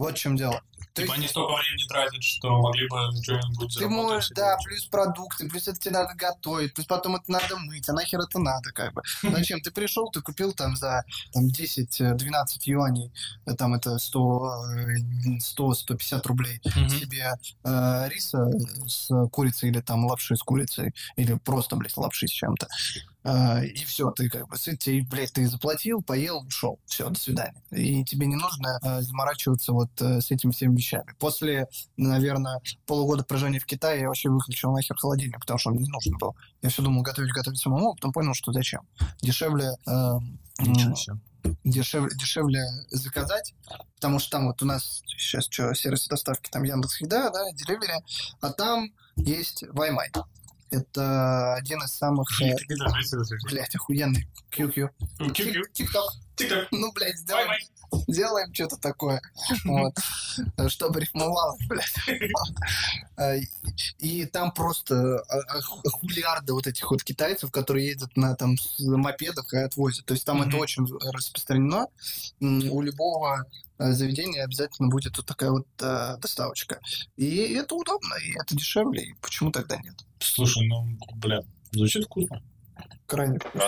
Вот 0.00 0.16
в 0.16 0.18
чем 0.18 0.34
дело. 0.34 0.62
То 0.94 1.02
Типа 1.02 1.12
есть 1.12 1.18
они 1.18 1.28
столько 1.28 1.52
времени 1.52 1.86
тратят, 1.88 2.22
что 2.22 2.58
могли 2.58 2.88
бы 2.88 2.96
что-нибудь 3.22 3.76
ты 3.78 3.86
можешь, 3.88 4.26
себе. 4.28 4.36
да, 4.36 4.56
плюс 4.64 4.86
продукты, 4.86 5.46
плюс 5.48 5.68
это 5.68 5.78
тебе 5.78 5.92
надо 5.92 6.14
готовить, 6.14 6.72
плюс 6.74 6.86
потом 6.86 7.14
это 7.16 7.30
надо 7.30 7.56
мыть, 7.58 7.86
а 7.88 7.92
нахер 7.92 8.18
это 8.18 8.38
надо, 8.40 8.72
как 8.72 8.92
бы. 8.94 9.02
Зачем? 9.22 9.60
Ты 9.60 9.70
пришел, 9.70 10.10
ты 10.10 10.20
купил 10.22 10.52
там 10.52 10.74
за 10.74 11.04
там, 11.32 11.46
10-12 11.46 12.18
юаней, 12.64 13.12
э, 13.46 13.54
там 13.54 13.74
это 13.74 13.98
100-150 13.98 16.26
рублей 16.26 16.60
Мгм. 16.64 16.88
себе 16.88 17.32
э, 17.64 18.08
риса 18.08 18.50
с 18.88 19.08
курицей 19.30 19.68
или 19.70 19.80
там 19.80 20.06
лапши 20.06 20.34
с 20.34 20.42
курицей, 20.42 20.92
или 21.16 21.34
просто, 21.34 21.76
блядь, 21.76 21.96
лапши 21.96 22.26
с 22.26 22.30
чем-то. 22.30 22.66
Э, 23.24 23.64
и 23.64 23.84
все, 23.84 24.10
ты 24.10 24.28
как 24.28 24.48
бы 24.48 24.56
сыт, 24.56 24.86
и, 24.86 25.02
блядь, 25.02 25.32
ты 25.32 25.46
заплатил, 25.46 26.02
поел, 26.02 26.38
ушел. 26.46 26.78
Все, 26.86 27.08
до 27.08 27.18
свидания. 27.18 27.62
И 27.70 28.04
тебе 28.04 28.26
не 28.26 28.36
нужно 28.36 28.78
э, 28.82 29.00
заморачиваться 29.02 29.72
вот 29.72 29.90
э, 30.00 30.20
с 30.20 30.30
этими 30.30 30.50
всеми 30.52 30.76
вещами. 30.76 31.14
После, 31.18 31.68
наверное, 31.96 32.60
полугода 32.86 33.24
проживания 33.24 33.58
в 33.58 33.66
Китае 33.66 34.00
я 34.00 34.08
вообще 34.08 34.30
выключил 34.30 34.72
нахер 34.72 34.96
холодильник, 34.96 35.40
потому 35.40 35.58
что 35.58 35.70
он 35.70 35.76
не 35.76 35.88
нужен 35.88 36.16
был. 36.18 36.34
Я 36.62 36.70
все 36.70 36.82
думал 36.82 37.02
готовить, 37.02 37.32
готовить 37.32 37.60
самому, 37.60 37.90
а 37.90 37.94
потом 37.94 38.12
понял, 38.12 38.34
что 38.34 38.52
зачем. 38.52 38.82
Дешевле 39.20 39.70
э, 39.86 40.18
Ничего 40.60 40.94
себе. 40.94 41.16
дешевле, 41.64 42.10
дешевле 42.16 42.64
заказать, 42.90 43.54
потому 43.96 44.18
что 44.18 44.30
там 44.30 44.46
вот 44.46 44.62
у 44.62 44.66
нас 44.66 45.02
сейчас 45.06 45.46
что, 45.50 45.74
сервис 45.74 46.06
доставки, 46.06 46.50
там 46.50 46.64
Яндекс 46.64 47.00
Еда, 47.00 47.30
да, 47.30 47.40
Delivery, 47.52 48.02
а 48.40 48.50
там 48.50 48.92
есть 49.16 49.64
Ваймай. 49.72 50.10
Это 50.70 51.54
один 51.54 51.82
из 51.82 51.92
самых, 51.92 52.28
э, 52.42 52.54
блядь, 53.50 53.74
охуенный 53.74 54.28
QQ. 54.50 54.90
Кю-кю. 55.34 55.62
TikTok. 55.74 56.08
Тик-так. 56.36 56.68
Ну, 56.70 56.92
блядь, 56.92 57.16
сделаем, 57.16 57.50
Сделаем 58.08 58.52
что-то 58.54 58.76
такое. 58.76 59.20
Вот. 59.64 59.94
Чтобы 60.68 61.00
рифмовало, 61.00 61.56
блядь. 61.68 61.94
А, 63.16 63.34
и- 63.98 64.26
там 64.26 64.52
просто 64.52 65.18
а, 65.28 65.60
хулиарды 65.90 66.52
вот 66.52 66.66
этих 66.66 66.90
вот 66.90 67.02
китайцев, 67.02 67.50
которые 67.50 67.88
ездят 67.88 68.16
на 68.16 68.34
там 68.36 68.56
мопедах 68.78 69.52
и 69.52 69.58
отвозят. 69.58 70.06
То 70.06 70.14
есть 70.14 70.24
там 70.24 70.42
это 70.42 70.56
очень 70.56 70.86
распространено. 71.12 71.86
У 72.40 72.80
любого 72.82 73.44
э, 73.78 73.92
заведения 73.92 74.44
обязательно 74.44 74.88
будет 74.88 75.16
вот 75.16 75.26
такая 75.26 75.50
вот 75.50 75.66
э, 75.80 76.16
доставочка. 76.18 76.80
И 77.16 77.54
это 77.54 77.74
удобно, 77.74 78.14
и 78.24 78.32
это 78.32 78.56
дешевле. 78.56 79.02
И 79.02 79.14
почему 79.20 79.50
тогда 79.50 79.76
нет? 79.78 79.94
Слушай, 80.18 80.66
ну, 80.68 80.86
бля, 81.16 81.40
звучит 81.72 82.04
вкусно. 82.04 82.42
Крайне. 83.06 83.38
У 83.44 83.58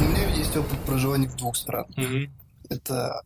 меня 0.00 0.28
есть 0.34 0.56
опыт 0.56 0.78
проживания 0.86 1.28
в 1.28 1.36
двух 1.36 1.56
странах. 1.56 1.90
Это 2.68 3.22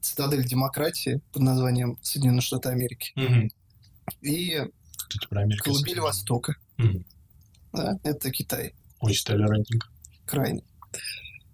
цитадель 0.00 0.44
демократии 0.46 1.20
под 1.32 1.42
названием 1.42 1.98
Соединенные 2.02 2.40
Штаты 2.40 2.70
Америки 2.70 3.12
Мгм. 3.16 3.50
и. 4.22 4.64
Колыбель. 5.62 6.00
Востока. 6.00 6.54
Мгм. 6.78 7.04
Да, 7.72 7.98
это 8.04 8.30
Китай. 8.30 8.74
Очень 9.00 9.26
толерантненько. 9.26 9.88
Крайне. 10.24 10.62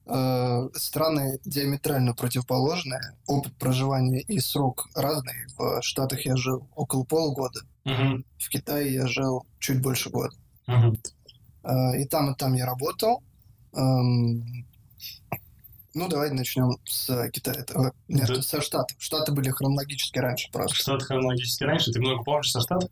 Э, 0.08 0.68
страны 0.74 1.40
диаметрально 1.44 2.14
противоположные, 2.14 3.00
опыт 3.26 3.56
проживания 3.56 4.20
и 4.20 4.38
срок 4.38 4.86
разный. 4.94 5.34
В 5.56 5.82
Штатах 5.82 6.24
я 6.26 6.36
жил 6.36 6.68
около 6.76 7.02
полугода, 7.04 7.60
Мгм. 7.84 8.24
в 8.38 8.48
Китае 8.48 8.94
я 8.94 9.06
жил 9.08 9.44
чуть 9.58 9.80
больше 9.82 10.10
года. 10.10 10.36
Мгм. 10.68 10.96
Э, 11.66 12.00
И 12.00 12.04
там, 12.06 12.32
и 12.32 12.36
там 12.36 12.54
я 12.54 12.66
работал. 12.66 13.22
Эм, 13.74 14.64
Ну, 15.94 16.08
давай 16.08 16.30
начнем 16.30 16.76
с 16.84 17.30
Китая. 17.30 17.64
Э, 17.74 17.90
Нет, 18.08 18.28
Да. 18.28 18.42
со 18.42 18.60
Штатов. 18.60 18.96
Штаты 19.00 19.32
были 19.32 19.50
хронологически 19.50 20.18
раньше 20.18 20.50
просто. 20.52 20.76
Штат 20.76 21.02
хронологически 21.02 21.64
раньше. 21.64 21.90
Ты 21.92 22.00
много 22.00 22.22
помнишь 22.22 22.50
со 22.52 22.60
штата? 22.60 22.88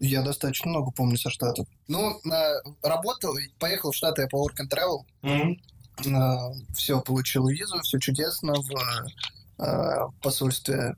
Я 0.00 0.22
достаточно 0.22 0.70
много 0.70 0.90
помню 0.90 1.16
со 1.16 1.30
Штатов. 1.30 1.66
Ну, 1.88 2.20
на- 2.24 2.60
работал, 2.82 3.34
поехал 3.58 3.92
в 3.92 3.96
Штаты 3.96 4.22
я 4.22 4.28
по 4.28 4.36
work 4.46 4.56
and 4.60 4.68
travel. 4.70 5.04
все, 6.74 7.00
получил 7.00 7.46
визу, 7.48 7.80
все 7.82 7.98
чудесно 7.98 8.54
в 8.54 8.70
э, 9.58 9.98
посольстве 10.22 10.96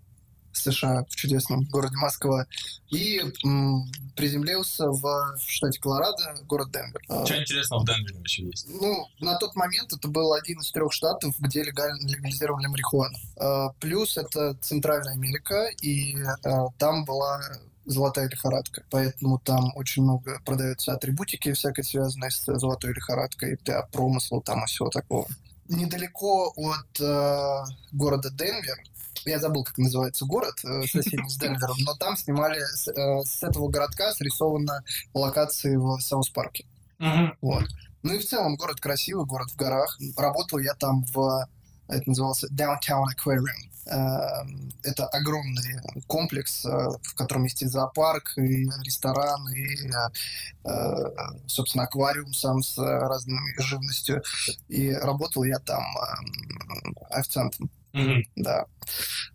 США 0.56 1.04
в 1.08 1.14
чудесном 1.16 1.64
городе 1.64 1.96
Москва. 1.96 2.46
И 2.90 3.20
м, 3.44 3.90
приземлился 4.16 4.88
в 4.88 5.36
штате 5.46 5.80
Колорадо, 5.80 6.34
город 6.44 6.70
Денвер. 6.72 7.00
Э, 7.08 7.24
Что 7.24 7.40
интересного 7.40 7.82
в 7.82 7.86
Денвере 7.86 8.16
вообще 8.18 8.44
есть? 8.44 8.66
Ну, 8.68 9.06
на 9.20 9.36
тот 9.38 9.56
момент 9.56 9.92
это 9.92 10.08
был 10.08 10.32
один 10.32 10.60
из 10.60 10.70
трех 10.70 10.92
штатов, 10.92 11.34
где 11.38 11.62
легально 11.62 12.06
легализировали 12.06 12.66
марихуану. 12.66 13.16
Э, 13.36 13.68
Плюс 13.80 14.16
это 14.16 14.54
Центральная 14.60 15.12
Америка, 15.14 15.68
и 15.82 16.16
э, 16.16 16.66
там 16.78 17.04
была 17.04 17.40
золотая 17.86 18.28
лихорадка. 18.28 18.82
Поэтому 18.90 19.38
там 19.38 19.72
очень 19.76 20.02
много 20.02 20.40
продаются 20.44 20.92
атрибутики 20.92 21.52
всякой, 21.52 21.84
связанной 21.84 22.30
с 22.30 22.44
золотой 22.58 22.94
лихорадкой, 22.94 23.58
для 23.64 23.82
промысла 23.82 24.40
там 24.42 24.64
и 24.64 24.66
всего 24.66 24.88
такого. 24.88 25.26
Недалеко 25.68 26.52
от 26.56 27.00
э, 27.00 27.64
города 27.92 28.30
Денвер, 28.30 28.78
я 29.24 29.38
забыл, 29.38 29.64
как 29.64 29.78
называется 29.78 30.24
город, 30.26 30.54
э, 30.64 30.82
соседний 30.86 31.28
с 31.28 31.36
Денвером, 31.36 31.76
но 31.80 31.94
там 31.94 32.16
снимали 32.16 32.60
с, 32.60 32.88
э, 32.88 33.22
с 33.24 33.42
этого 33.42 33.68
городка 33.68 34.12
срисована 34.12 34.82
локации 35.12 35.76
в 35.76 35.98
Саус-парке. 36.00 36.66
Вот. 37.40 37.64
Ну 38.02 38.12
и 38.12 38.18
в 38.18 38.26
целом 38.26 38.56
город 38.56 38.80
красивый, 38.80 39.24
город 39.24 39.50
в 39.50 39.56
горах. 39.56 39.98
Работал 40.16 40.58
я 40.58 40.74
там 40.74 41.04
в, 41.14 41.46
это 41.88 42.08
назывался 42.08 42.48
Downtown 42.48 43.04
Aquarium. 43.14 43.70
Эм, 43.86 44.72
Это 44.82 45.06
огромный 45.08 45.80
комплекс, 46.06 46.64
э, 46.64 46.68
в 46.68 47.14
котором 47.14 47.44
есть 47.44 47.62
и 47.62 47.66
зоопарк, 47.66 48.32
и 48.36 48.64
ресторан, 48.82 49.46
и, 49.48 49.88
э, 49.88 50.70
э, 50.70 51.10
собственно, 51.46 51.84
аквариум 51.84 52.32
сам 52.32 52.62
с 52.62 52.78
разными 52.78 53.54
живностью. 53.60 54.22
И 54.68 54.90
работал 54.90 55.44
я 55.44 55.58
там 55.58 55.82
эм, 55.82 56.96
официантом. 57.10 57.70
Мгм. 57.92 58.24
Да. 58.36 58.66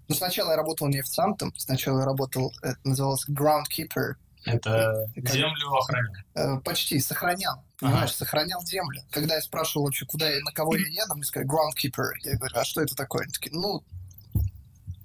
Но 0.07 0.15
сначала 0.15 0.51
я 0.51 0.57
работал 0.57 0.87
не 0.87 0.99
официантом, 0.99 1.53
сначала 1.55 1.99
я 1.99 2.05
работал, 2.05 2.53
это 2.61 2.79
называлось 2.83 3.27
groundkeeper, 3.29 4.15
Это 4.55 5.05
Как- 5.15 5.29
землю 5.33 5.73
охраняют. 5.73 6.25
Э, 6.35 6.57
почти 6.63 6.99
сохранял. 6.99 7.63
Понимаешь, 7.79 8.13
сохранял 8.13 8.61
землю. 8.63 9.01
Когда 9.11 9.35
я 9.35 9.41
спрашивал 9.41 9.85
вообще, 9.85 10.05
куда 10.05 10.29
я, 10.29 10.39
на 10.43 10.51
кого 10.51 10.75
я 10.75 10.85
еду, 10.87 11.15
мне 11.15 11.23
сказали 11.23 11.49
groundkeeper. 11.49 12.05
Я 12.23 12.37
говорю, 12.37 12.55
а 12.57 12.63
что 12.65 12.81
это 12.81 12.95
такое? 12.95 13.23
Они 13.23 13.31
такие, 13.31 13.53
ну, 13.55 13.83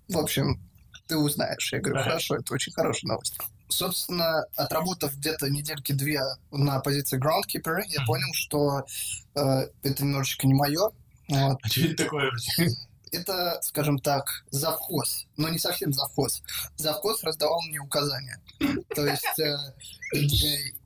в 0.09 0.19
общем, 0.19 0.61
ты 1.07 1.17
узнаешь. 1.17 1.73
Я 1.73 1.81
говорю, 1.81 2.01
Ага. 2.01 2.11
хорошо, 2.11 2.37
это 2.37 2.53
очень 2.55 2.73
хорошая 2.73 3.11
новость. 3.13 3.39
Собственно, 3.69 4.45
отработав 4.57 5.17
где-то 5.17 5.49
недельки 5.51 5.93
две 5.93 6.21
на 6.51 6.81
позиции 6.81 7.19
groundkeeper, 7.19 7.81
я 7.89 8.05
понял, 8.05 8.33
что 8.35 8.85
э, 9.35 9.69
это 9.83 10.03
немножечко 10.05 10.47
не 10.47 10.55
мое. 10.55 10.91
Вот. 11.29 11.59
А 11.63 11.69
что 11.69 11.81
это 11.87 12.05
такое? 12.05 12.31
Это, 13.15 13.59
скажем 13.63 13.99
так, 13.99 14.45
завхоз, 14.51 15.27
но 15.37 15.49
не 15.49 15.59
совсем 15.59 15.93
завхоз. 15.93 16.43
Завхоз 16.77 17.23
раздавал 17.23 17.63
мне 17.63 17.79
указания. 17.79 18.41
То 18.95 19.07
есть 19.07 19.39
э, 19.39 19.57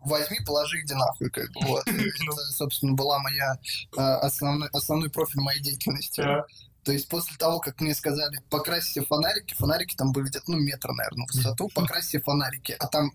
возьми, 0.00 0.38
положи, 0.46 0.80
иди 0.80 0.94
нахуй. 0.94 1.30
Как 1.30 1.48
вот. 1.62 1.86
Это, 1.86 2.52
собственно, 2.52 2.92
была 2.92 3.18
моя 3.18 3.58
э, 3.96 4.00
основной, 4.00 4.68
основной 4.72 5.10
профиль 5.10 5.40
моей 5.40 5.60
деятельности. 5.60 6.22
То 6.84 6.92
есть 6.92 7.08
после 7.08 7.36
того, 7.36 7.58
как 7.60 7.80
мне 7.82 7.94
сказали, 7.94 8.40
покрась 8.48 8.84
все 8.84 9.04
фонарики, 9.04 9.54
фонарики 9.54 9.94
там 9.94 10.10
были 10.12 10.28
где-то, 10.28 10.50
ну, 10.50 10.58
метр, 10.58 10.90
наверное, 10.92 11.26
в 11.26 11.34
высоту, 11.34 11.68
покрась 11.74 12.06
все 12.06 12.18
фонарики, 12.18 12.74
а 12.78 12.86
там 12.86 13.12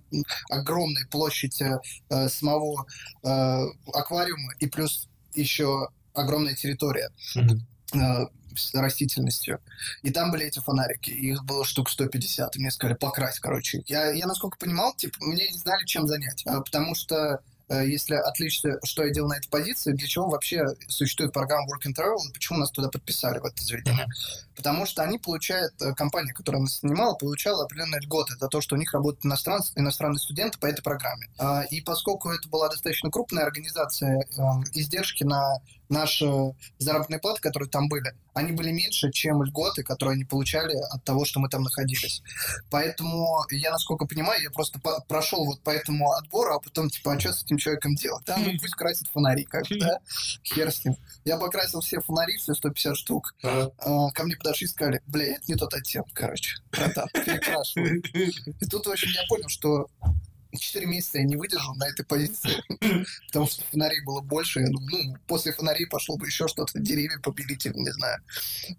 огромная 0.51 1.07
площадь 1.07 1.59
э, 1.59 1.79
э, 2.09 2.29
самого 2.29 2.85
э, 3.23 3.65
аквариума 3.93 4.53
и 4.59 4.67
плюс 4.67 5.07
еще 5.33 5.89
огромная 6.13 6.53
территория 6.53 7.09
э, 7.35 8.27
растительностью. 8.73 9.59
И 10.01 10.11
там 10.11 10.31
были 10.31 10.45
эти 10.45 10.59
фонарики. 10.59 11.09
Их 11.09 11.43
было 11.43 11.65
штук 11.65 11.89
150. 11.89 12.55
И 12.55 12.59
мне 12.59 12.71
сказали, 12.71 12.95
покрась, 12.95 13.39
короче. 13.39 13.83
Я, 13.87 14.11
я 14.11 14.27
насколько 14.27 14.57
понимал, 14.57 14.93
типа, 14.95 15.17
мне 15.21 15.47
не 15.49 15.57
знали, 15.57 15.85
чем 15.85 16.07
занять. 16.07 16.43
А, 16.45 16.61
Потому 16.61 16.95
что 16.95 17.41
э, 17.69 17.87
если 17.87 18.15
отлично, 18.15 18.79
что 18.83 19.03
я 19.05 19.13
делал 19.13 19.29
на 19.29 19.37
этой 19.37 19.49
позиции, 19.49 19.93
для 19.93 20.07
чего 20.07 20.29
вообще 20.29 20.65
существует 20.87 21.33
программа 21.33 21.67
Work 21.67 21.87
and 21.87 21.95
Travel, 21.95 22.17
почему 22.33 22.59
нас 22.59 22.71
туда 22.71 22.89
подписали 22.89 23.39
в 23.39 23.45
это 23.45 23.63
заведение? 23.63 24.07
Потому 24.55 24.85
что 24.85 25.03
они 25.03 25.17
получают, 25.17 25.73
э, 25.81 25.93
компания, 25.93 26.33
которая 26.33 26.61
нас 26.61 26.79
снимала, 26.79 27.15
получала 27.15 27.63
определенные 27.65 28.01
льготы 28.01 28.35
за 28.37 28.47
то, 28.47 28.61
что 28.61 28.75
у 28.75 28.77
них 28.79 28.93
работают 28.93 29.25
иностранцы, 29.25 29.73
иностранные 29.75 30.19
студенты 30.19 30.59
по 30.59 30.65
этой 30.67 30.81
программе. 30.81 31.27
А, 31.37 31.63
И 31.69 31.81
поскольку 31.81 32.29
это 32.29 32.47
была 32.49 32.69
достаточно 32.69 33.09
крупная 33.09 33.43
организация, 33.45 34.19
э, 34.21 34.41
издержки 34.73 35.23
на 35.23 35.57
наши 35.89 36.25
заработные 36.79 37.19
платы, 37.19 37.39
которые 37.41 37.69
там 37.69 37.87
были, 37.87 38.15
они 38.33 38.51
были 38.51 38.71
меньше, 38.71 39.11
чем 39.11 39.43
льготы, 39.43 39.83
которые 39.83 40.15
они 40.15 40.23
получали 40.25 40.75
от 40.75 41.03
того, 41.03 41.23
что 41.23 41.39
мы 41.39 41.49
там 41.49 41.61
находились. 41.61 42.23
Поэтому 42.71 43.43
я, 43.51 43.71
насколько 43.71 44.05
понимаю, 44.05 44.41
я 44.41 44.49
просто 44.49 44.79
по- 44.79 45.01
прошел 45.07 45.45
вот 45.45 45.61
по 45.61 45.69
этому 45.69 46.11
отбору, 46.13 46.55
а 46.55 46.59
потом, 46.59 46.89
типа, 46.89 47.13
а 47.13 47.19
что 47.19 47.33
с 47.33 47.43
этим 47.43 47.57
человеком 47.57 47.95
делать? 47.95 48.23
Да, 48.25 48.37
ну 48.37 48.51
пусть 48.61 48.73
красит 48.75 49.07
фонари, 49.09 49.43
как 49.43 49.67
бы, 49.67 49.77
да? 49.79 49.99
Хер 50.43 50.71
с 50.71 50.83
ним. 50.85 50.95
Я 51.25 51.37
покрасил 51.37 51.81
все 51.81 52.01
фонари, 52.01 52.37
все 52.37 52.53
150 52.53 52.95
штук. 52.97 53.35
А, 53.43 53.69
Ко 54.13 54.23
мне 54.23 54.35
подошли 54.43 54.65
и 54.65 54.69
сказали, 54.69 55.01
бля, 55.07 55.25
это 55.35 55.43
не 55.47 55.55
тот 55.55 55.73
оттенок, 55.73 56.09
короче. 56.13 56.57
Братан, 56.71 57.07
перекрашивай. 57.13 57.99
И 58.61 58.65
тут, 58.65 58.85
в 58.85 58.89
общем, 58.89 59.09
я 59.09 59.21
понял, 59.27 59.47
что 59.47 59.87
четыре 60.59 60.85
месяца 60.85 61.17
я 61.17 61.23
не 61.23 61.35
выдержал 61.35 61.75
на 61.75 61.87
этой 61.87 62.05
позиции, 62.05 62.51
потому 63.27 63.47
что 63.47 63.63
фонарей 63.71 64.03
было 64.03 64.21
больше. 64.21 64.59
Я 64.59 64.67
думаю, 64.67 64.89
ну, 64.91 65.17
после 65.27 65.53
фонарей 65.53 65.87
пошло 65.87 66.17
бы 66.17 66.27
еще 66.27 66.47
что-то, 66.47 66.79
деревья 66.79 67.17
побелить, 67.19 67.65
или, 67.65 67.77
не 67.77 67.91
знаю, 67.91 68.21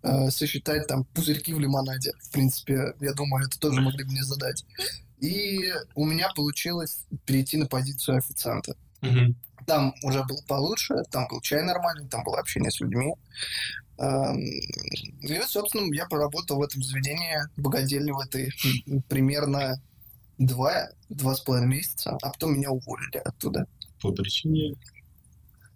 э, 0.02 0.30
сосчитать 0.30 0.86
там 0.86 1.04
пузырьки 1.04 1.52
в 1.52 1.60
лимонаде. 1.60 2.12
В 2.20 2.30
принципе, 2.30 2.94
я 3.00 3.12
думаю, 3.14 3.46
это 3.46 3.58
тоже 3.58 3.80
могли 3.80 4.04
бы 4.04 4.12
мне 4.12 4.22
задать. 4.22 4.64
И 5.20 5.72
у 5.94 6.04
меня 6.04 6.28
получилось 6.34 7.06
перейти 7.24 7.56
на 7.56 7.66
позицию 7.66 8.18
официанта. 8.18 8.76
Там 9.66 9.94
уже 10.02 10.22
было 10.24 10.42
получше, 10.46 11.02
там 11.10 11.26
был 11.28 11.40
чай 11.40 11.62
нормальный, 11.62 12.06
там 12.08 12.22
было 12.22 12.38
общение 12.38 12.70
с 12.70 12.80
людьми. 12.80 13.14
Эм, 13.98 14.40
И, 14.40 15.40
собственно, 15.46 15.92
я 15.94 16.06
проработал 16.06 16.58
в 16.58 16.62
этом 16.62 16.82
заведении 16.82 17.36
богадельни 17.56 18.10
в 18.10 18.18
этой 18.18 18.50
примерно 19.08 19.80
два, 20.38 20.88
два 21.08 21.34
с 21.34 21.40
половиной 21.40 21.76
месяца, 21.76 22.18
а 22.20 22.30
потом 22.30 22.56
меня 22.56 22.70
уволили 22.70 23.18
оттуда. 23.18 23.66
По 24.00 24.12
причине... 24.12 24.74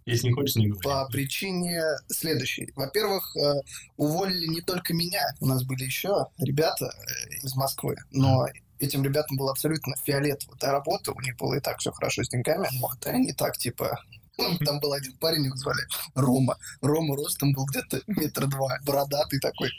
Если 0.05 0.29
не 0.29 0.33
хочешь, 0.33 0.57
не 0.57 0.69
говори. 0.69 0.83
По 0.83 1.07
причине 1.11 1.83
следующей. 2.09 2.73
Во-первых, 2.75 3.37
э, 3.37 3.61
уволили 3.99 4.47
не 4.47 4.63
только 4.63 4.95
меня, 4.95 5.23
у 5.39 5.47
нас 5.47 5.65
были 5.65 5.85
еще 5.85 6.27
ребята 6.39 6.87
э, 6.87 7.35
из 7.45 7.55
Москвы, 7.55 7.95
но 8.11 8.47
этим 8.79 9.05
ребятам 9.05 9.37
было 9.37 9.51
абсолютно 9.51 9.95
фиолетово 10.05 10.57
до 10.57 10.73
работы, 10.73 11.13
у 11.13 11.21
них 11.21 11.37
было 11.37 11.55
и 11.55 11.61
так 11.61 11.79
все 11.79 11.93
хорошо 11.93 12.25
с 12.25 12.29
деньгами, 12.31 12.69
вот, 12.81 13.05
и 13.07 13.11
они 13.11 13.33
так, 13.33 13.59
типа, 13.59 14.01
ну, 14.11 14.18
там 14.65 14.81
был 14.81 14.93
один 14.93 15.13
парень, 15.15 15.45
его 15.47 15.57
звали 15.57 15.83
Рома. 16.15 16.57
Рома 16.81 17.17
ростом 17.17 17.53
был 17.53 17.67
где-то 17.67 18.01
метр 18.07 18.47
два, 18.47 18.79
бородатый 18.85 19.41
такой. 19.41 19.71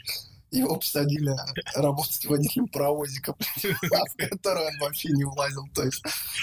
Его 0.50 0.76
посадили 0.76 1.34
работать 1.74 2.24
водителем 2.26 2.68
паровозика, 2.68 3.34
в 3.62 4.28
который 4.28 4.66
он 4.66 4.78
вообще 4.80 5.10
не 5.10 5.24
влазил. 5.24 5.68
То 5.74 5.84
есть 5.84 6.02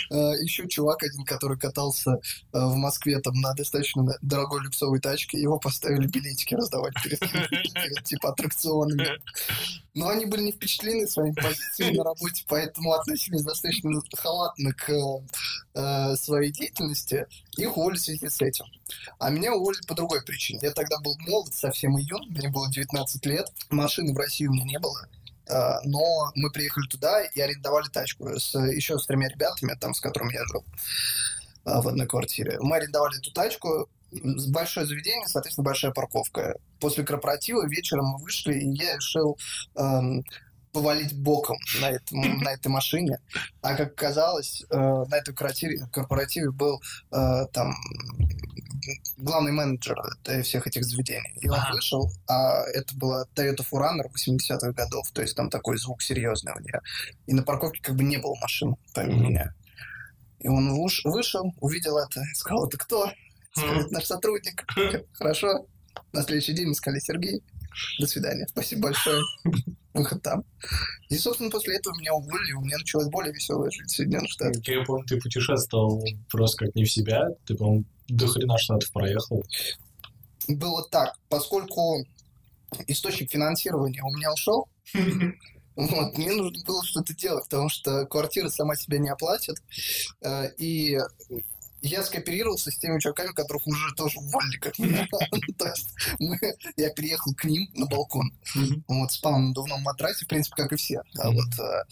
э, 0.10 0.16
еще 0.42 0.68
чувак 0.68 1.04
один, 1.04 1.26
который 1.26 1.58
катался 1.58 2.12
э, 2.12 2.20
в 2.54 2.76
Москве 2.76 3.20
там 3.20 3.36
на 3.36 3.54
достаточно 3.54 4.06
дорогой 4.22 4.64
люксовой 4.64 5.00
тачке, 5.00 5.40
его 5.40 5.60
поставили 5.60 6.08
билетики 6.08 6.56
раздавать 6.56 6.94
перед, 7.04 7.20
типа 8.04 8.30
аттракционами. 8.30 9.20
Но 9.94 10.10
они 10.10 10.26
были 10.26 10.44
не 10.44 10.52
впечатлены 10.52 11.08
своими 11.08 11.34
позициями 11.34 11.98
на 11.98 12.04
работе, 12.04 12.46
поэтому 12.48 12.94
относились 12.94 13.42
достаточно 13.42 13.92
халатно 14.16 14.72
к 14.74 14.92
э, 15.74 16.16
своей 16.16 16.52
деятельности. 16.52 17.26
Их 17.58 17.76
уволили 17.76 17.98
в 17.98 18.02
связи 18.02 18.30
с 18.30 18.42
этим. 18.42 18.66
А 19.20 19.30
меня 19.30 19.54
уволили 19.54 19.82
по 19.88 19.96
другой 19.96 20.22
причине. 20.24 20.60
Я 20.62 20.72
тогда 20.72 21.00
был 21.00 21.16
молод, 21.28 21.54
совсем 21.54 21.98
июнь, 21.98 22.30
мне 22.30 22.50
было 22.50 22.70
19 22.70 23.26
лет. 23.26 23.52
Машины 23.98 24.14
в 24.14 24.18
России 24.18 24.46
у 24.46 24.54
меня 24.54 24.66
не 24.66 24.80
было. 24.80 25.08
А, 25.50 25.80
Но 25.84 26.32
мы 26.36 26.52
приехали 26.52 26.88
туда 26.88 27.24
и 27.24 27.40
арендовали 27.40 27.88
тачку 27.90 28.30
с, 28.38 28.54
еще 28.54 29.00
с 29.00 29.06
тремя 29.08 29.28
ребятами, 29.28 29.76
там, 29.80 29.94
с 29.94 30.02
которыми 30.02 30.34
я 30.34 30.46
жил 30.46 30.64
а, 31.66 31.82
в 31.82 31.88
одной 31.88 32.06
квартире. 32.06 32.58
Мы 32.60 32.78
арендовали 32.78 33.18
эту 33.18 33.32
тачку, 33.32 33.90
большое 34.12 34.86
заведение, 34.86 35.28
соответственно, 35.28 35.66
большая 35.66 35.92
парковка. 35.92 36.58
После 36.80 37.04
корпоратива 37.04 37.68
вечером 37.68 38.06
мы 38.06 38.18
вышли, 38.20 38.54
и 38.54 38.70
я 38.76 38.96
решил 38.96 39.38
эм, 39.76 40.24
повалить 40.78 41.14
боком 41.14 41.58
на, 41.82 41.90
этом, 41.90 42.22
на 42.44 42.50
этой 42.50 42.68
машине. 42.68 43.20
А 43.62 43.76
как 43.76 43.94
оказалось, 43.94 44.64
э, 44.70 44.78
на 44.78 45.16
этом 45.16 45.34
корпоративе, 45.34 45.88
корпоративе 45.92 46.52
был 46.52 46.80
э, 47.12 47.46
там 47.52 47.74
главный 49.18 49.52
менеджер 49.52 49.98
всех 50.44 50.68
этих 50.68 50.84
заведений. 50.86 51.34
И 51.42 51.50
он 51.50 51.60
вышел, 51.72 52.12
а 52.28 52.62
это 52.74 52.96
была 52.96 53.26
Toyota 53.36 53.66
Forerunner 53.68 54.06
80-х 54.06 54.72
годов, 54.74 55.10
то 55.12 55.24
есть 55.24 55.36
там 55.36 55.50
такой 55.50 55.78
звук 55.78 56.04
серьезный 56.04 56.54
у 56.56 56.60
нее. 56.60 56.80
И 57.26 57.34
на 57.34 57.42
парковке 57.42 57.82
как 57.82 57.96
бы 57.96 58.04
не 58.04 58.18
было 58.18 58.36
машин, 58.36 58.76
помимо 58.94 59.30
меня. 59.30 59.54
И 60.40 60.48
он 60.48 60.72
вышел, 61.04 61.56
увидел 61.60 61.98
это, 61.98 62.22
сказал, 62.36 62.68
это 62.68 62.78
кто? 62.78 63.12
Сказал, 63.52 63.80
это 63.80 63.94
наш 63.94 64.06
сотрудник. 64.06 64.64
Хорошо. 65.14 65.66
На 66.14 66.22
следующий 66.22 66.54
день 66.54 66.68
мы 66.68 66.76
сказали, 66.76 67.00
Сергей, 67.00 67.42
до 68.00 68.08
свидания, 68.08 68.48
спасибо 68.50 68.84
большое. 68.84 69.22
Выход 69.94 70.22
там. 70.22 70.44
И, 71.10 71.18
собственно, 71.18 71.50
после 71.50 71.78
этого 71.78 71.98
меня 71.98 72.14
уволили, 72.14 72.54
у 72.54 72.62
меня 72.62 72.78
началась 72.78 73.08
более 73.08 73.34
веселая 73.34 73.72
жизнь 73.72 73.88
в 73.88 73.96
Соединенных 73.96 74.30
Штатах. 74.30 74.68
Я 74.68 74.84
помню, 74.84 75.06
ты 75.06 75.20
путешествовал 75.20 76.04
просто 76.30 76.66
как 76.66 76.76
не 76.76 76.84
в 76.84 76.92
себя. 76.92 77.30
Ты, 77.46 77.56
по-моему, 77.56 77.86
до 78.08 78.28
хрена 78.28 78.58
штатов 78.58 78.92
проехал. 78.92 79.44
Было 80.48 80.88
так, 80.90 81.18
поскольку 81.30 82.06
источник 82.88 83.32
финансирования 83.32 84.04
у 84.04 84.16
меня 84.16 84.32
ушел, 84.32 84.68
вот, 85.76 86.18
мне 86.18 86.32
нужно 86.32 86.64
было 86.66 86.84
что-то 86.84 87.16
делать, 87.16 87.46
потому 87.46 87.70
что 87.70 88.06
квартира 88.06 88.50
сама 88.50 88.76
себя 88.76 89.00
не 89.00 89.10
оплатит. 89.10 89.58
Э, 90.22 90.50
И 90.58 90.98
я 91.82 92.04
скооперировался 92.04 92.72
с 92.72 92.78
теми 92.78 93.00
чуваками, 93.00 93.34
которых 93.34 93.66
уже 93.68 93.94
тоже 93.96 94.20
уволили, 94.20 94.58
как 94.58 94.78
меня. 94.80 95.08
То 95.58 95.68
есть 95.68 95.90
мы- 96.20 96.40
я 96.76 96.90
переехал 96.90 97.34
к 97.34 97.44
ним 97.46 97.70
на 97.74 97.86
балкон. 97.86 98.32
Вот, 98.88 99.12
спал 99.12 99.34
на 99.40 99.48
надувном 99.50 99.82
матрасе, 99.82 100.26
в 100.26 100.28
принципе, 100.28 100.64
как 100.64 100.74
и 100.74 100.76
все. 100.76 101.02
А 101.20 101.30
вот, 101.32 101.60
э, 101.60 101.84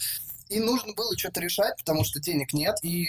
и 0.48 0.60
нужно 0.60 0.92
было 0.94 1.16
что-то 1.16 1.40
решать, 1.40 1.76
потому 1.78 2.04
что 2.04 2.20
денег 2.20 2.52
нет, 2.52 2.76
и 2.82 3.08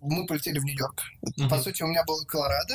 мы 0.00 0.26
полетели 0.26 0.58
в 0.58 0.64
Нью-Йорк. 0.64 1.02
По 1.50 1.58
сути, 1.60 1.82
у 1.82 1.86
меня 1.86 2.04
был 2.04 2.24
Колорадо, 2.26 2.74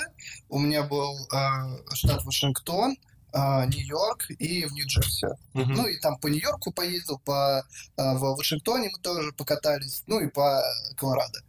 у 0.50 0.60
меня 0.60 0.84
был 0.84 1.28
э, 1.34 1.96
штат 1.96 2.24
Вашингтон, 2.24 2.98
Нью-Йорк 3.36 4.30
и 4.30 4.66
в 4.66 4.74
Нью-Джерси. 4.74 5.28
Мгм. 5.54 5.74
Ну 5.74 5.88
и 5.88 5.98
там 6.00 6.18
по 6.18 6.28
Нью-Йорку 6.28 6.72
поездил, 6.72 7.20
по, 7.20 7.64
э, 7.98 8.14
в 8.14 8.36
Вашингтоне 8.36 8.90
мы 8.92 9.00
тоже 9.00 9.34
покатались, 9.34 10.04
ну 10.08 10.20
и 10.20 10.28
по 10.28 10.64
Колорадо. 10.96 11.40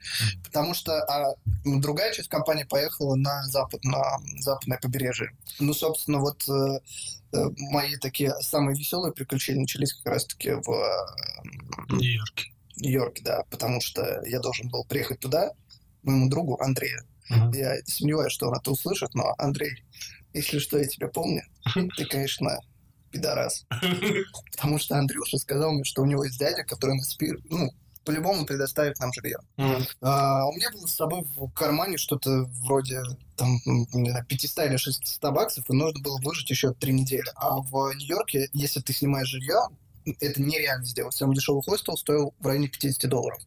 Потому 0.45 0.75
что 0.75 0.93
а, 1.05 1.35
другая 1.65 2.13
часть 2.13 2.29
компании 2.29 2.65
поехала 2.65 3.15
на, 3.15 3.45
запад, 3.45 3.85
на 3.85 4.19
западное 4.39 4.79
побережье. 4.79 5.31
Ну, 5.61 5.73
собственно, 5.75 6.19
вот 6.19 6.43
э, 6.49 6.81
э, 7.33 7.51
мои 7.71 7.97
такие 7.97 8.35
самые 8.41 8.77
веселые 8.77 9.13
приключения 9.13 9.61
начались 9.61 9.93
как 9.95 10.15
раз-таки 10.15 10.51
в 10.53 10.69
э, 10.69 11.95
Нью-Йорке. 11.95 12.53
Нью-Йорке, 12.79 13.23
да, 13.23 13.43
потому 13.51 13.81
что 13.81 14.23
я 14.27 14.41
должен 14.41 14.69
был 14.69 14.85
приехать 14.85 15.21
туда, 15.21 15.53
моему 16.03 16.29
другу 16.29 16.59
Андрею. 16.61 17.03
Мгм. 17.29 17.53
Я 17.53 17.77
сомневаюсь, 17.87 18.33
что 18.33 18.49
он 18.49 18.57
это 18.57 18.71
услышит, 18.71 19.15
но, 19.15 19.35
Андрей, 19.39 19.83
если 20.37 20.59
что, 20.59 20.79
я 20.79 20.87
тебя 20.87 21.09
помню. 21.09 21.43
Ты, 21.97 22.05
конечно, 22.07 22.61
пидорас. 23.11 23.67
Потому 24.53 24.79
что 24.79 24.97
Андрюша 24.97 25.39
сказал 25.39 25.73
мне, 25.73 25.85
что 25.85 26.03
у 26.03 26.07
него 26.07 26.25
есть 26.25 26.39
дядя, 26.39 26.65
который 26.65 26.97
нас 26.97 27.15
пи- 27.15 27.35
ну, 27.51 27.71
по-любому 28.05 28.47
предоставит 28.47 28.99
нам 29.01 29.13
жилье. 29.13 29.39
Мгм. 29.57 29.85
А, 30.01 30.47
у 30.47 30.53
меня 30.53 30.71
было 30.71 30.87
с 30.87 30.95
собой 30.95 31.27
в 31.37 31.51
кармане 31.51 31.99
что-то 31.99 32.45
вроде 32.65 33.03
там, 33.37 33.59
не 33.67 34.11
знаю, 34.11 34.25
500 34.27 34.67
или 34.67 34.77
600 34.77 35.33
баксов, 35.33 35.69
и 35.69 35.73
нужно 35.73 36.01
было 36.03 36.19
выжить 36.23 36.49
еще 36.49 36.73
три 36.73 36.93
недели. 36.93 37.27
А 37.35 37.59
в 37.61 37.93
Нью-Йорке, 37.95 38.49
если 38.53 38.81
ты 38.81 38.93
снимаешь 38.93 39.29
жилье, 39.29 39.61
это 40.21 40.41
нереально 40.41 40.85
сделать. 40.87 41.15
Самый 41.15 41.35
дешевый 41.35 41.63
хостел 41.63 41.97
стоил 41.97 42.33
в 42.39 42.47
районе 42.47 42.69
50 42.69 43.11
долларов 43.11 43.41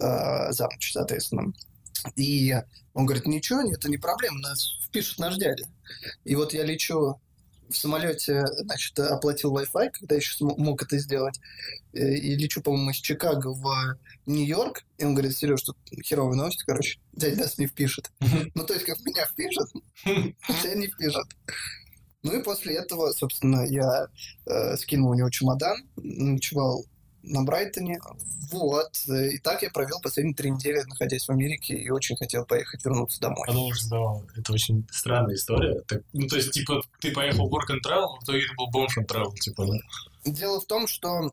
э, 0.00 0.52
за 0.52 0.64
ночь, 0.64 0.92
соответственно. 0.92 1.52
И 2.16 2.54
он 2.94 3.06
говорит, 3.06 3.26
ничего, 3.26 3.60
это 3.60 3.88
не 3.88 3.98
проблема, 3.98 4.38
нас 4.40 4.78
впишут 4.86 5.18
наш 5.18 5.36
дядя. 5.36 5.64
И 6.24 6.34
вот 6.34 6.52
я 6.52 6.64
лечу 6.64 7.20
в 7.68 7.76
самолете, 7.76 8.44
значит, 8.58 8.98
оплатил 8.98 9.56
Wi-Fi, 9.56 9.90
когда 9.92 10.14
еще 10.14 10.32
мог 10.40 10.82
это 10.82 10.98
сделать, 10.98 11.40
э, 11.94 12.14
и 12.14 12.36
лечу, 12.36 12.60
по-моему, 12.60 12.90
из 12.90 12.96
Чикаго 12.96 13.48
в 13.48 13.96
Нью-Йорк, 14.26 14.84
и 14.98 15.04
он 15.04 15.14
говорит, 15.14 15.36
Сереж, 15.36 15.62
тут 15.62 15.76
херовые 16.04 16.36
новости, 16.36 16.64
короче, 16.66 17.00
дядя 17.12 17.40
нас 17.40 17.58
не 17.58 17.66
впишет. 17.66 18.10
Ну, 18.54 18.64
то 18.64 18.74
есть, 18.74 18.84
как 18.84 19.00
меня 19.00 19.24
впишет, 19.26 19.68
тебя 20.04 20.74
не 20.74 20.86
впишет. 20.88 21.26
Ну 22.22 22.38
и 22.38 22.42
после 22.42 22.76
этого, 22.76 23.10
собственно, 23.12 23.66
я 23.66 24.06
э, 24.46 24.76
скинул 24.76 25.10
у 25.10 25.14
него 25.14 25.28
чемодан, 25.30 25.76
ночевал 25.96 26.84
на 27.22 27.42
Брайтоне. 27.42 28.00
Вот. 28.50 28.90
И 29.08 29.38
так 29.38 29.62
я 29.62 29.70
провел 29.70 30.00
последние 30.02 30.34
три 30.34 30.50
недели, 30.50 30.82
находясь 30.82 31.26
в 31.26 31.30
Америке, 31.30 31.74
и 31.74 31.90
очень 31.90 32.16
хотел 32.16 32.44
поехать 32.44 32.84
вернуться 32.84 33.20
домой. 33.20 33.46
Потому 33.46 33.72
что 33.74 34.22
это 34.36 34.52
очень 34.52 34.86
странная 34.90 35.34
история. 35.34 35.80
Так, 35.82 36.02
ну, 36.12 36.26
то 36.26 36.36
есть, 36.36 36.52
типа, 36.52 36.82
ты 37.00 37.12
поехал 37.12 37.48
в 37.48 37.54
work 37.54 37.70
and 37.70 37.80
travel, 37.86 38.18
в 38.20 38.24
итоге 38.24 38.40
ты 38.40 38.54
был 38.56 38.68
бомж 38.70 38.98
and 38.98 39.06
travel, 39.06 39.34
типа, 39.34 39.66
да? 39.66 39.78
Дело 40.30 40.60
в 40.60 40.66
том, 40.66 40.86
что 40.86 41.32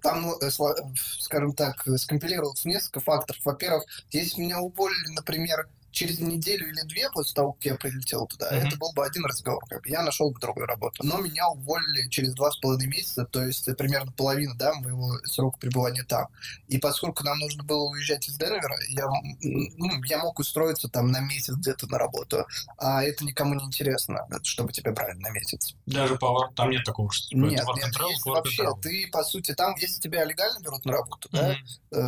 там, 0.00 0.32
э, 0.40 0.48
сла- 0.48 0.76
скажем 1.20 1.52
так, 1.54 1.86
скомпилировалось 1.96 2.64
несколько 2.64 3.00
факторов. 3.00 3.40
Во-первых, 3.44 3.84
если 4.10 4.40
меня 4.40 4.60
уволили, 4.60 5.14
например, 5.14 5.68
через 5.92 6.18
неделю 6.20 6.68
или 6.68 6.80
две 6.88 7.08
после 7.10 7.34
того, 7.34 7.52
как 7.52 7.64
я 7.64 7.74
прилетел 7.76 8.26
туда, 8.26 8.50
Мгм. 8.50 8.66
это 8.66 8.76
был 8.78 8.92
бы 8.92 9.04
один 9.04 9.24
разговор. 9.24 9.64
Как 9.68 9.82
бы. 9.82 9.88
Я 9.88 10.02
нашел 10.02 10.30
бы 10.30 10.40
другую 10.40 10.66
работу. 10.66 11.04
Но 11.04 11.18
меня 11.18 11.48
уволили 11.48 12.08
через 12.08 12.34
два 12.34 12.50
с 12.50 12.56
половиной 12.56 12.88
месяца, 12.88 13.24
то 13.26 13.44
есть 13.44 13.68
это 13.68 13.76
примерно 13.76 14.10
половина 14.12 14.54
да, 14.56 14.74
моего 14.74 15.18
срока 15.24 15.58
пребывания 15.58 16.02
там. 16.04 16.26
И 16.68 16.78
поскольку 16.78 17.22
нам 17.24 17.38
нужно 17.38 17.62
было 17.62 17.84
уезжать 17.90 18.26
из 18.28 18.36
Денвера, 18.38 18.76
я, 18.88 19.06
ну, 19.42 20.02
я 20.04 20.18
мог 20.18 20.38
устроиться 20.38 20.88
там 20.88 21.10
на 21.10 21.20
месяц 21.20 21.54
где-то 21.54 21.86
на 21.88 21.98
работу. 21.98 22.46
А 22.78 23.02
это 23.04 23.24
никому 23.24 23.54
не 23.54 23.64
интересно, 23.64 24.26
чтобы 24.42 24.72
тебя 24.72 24.92
брали 24.92 25.16
на 25.18 25.30
месяц. 25.30 25.74
Даже 25.86 26.16
по 26.16 26.50
там 26.56 26.70
нет 26.70 26.84
такого, 26.84 27.10
что 27.12 27.28
типа, 27.28 27.38
Нет, 27.44 27.60
это 27.62 27.72
нет, 27.86 27.94
travel, 27.96 28.30
вообще, 28.32 28.62
travel. 28.64 28.80
ты, 28.80 29.08
по 29.12 29.22
сути, 29.24 29.54
там, 29.54 29.74
если 29.76 30.00
тебя 30.00 30.24
легально 30.24 30.60
берут 30.60 30.84
на 30.84 30.92
работу, 30.92 31.28
да, 31.32 31.48
Мгм. 31.52 31.56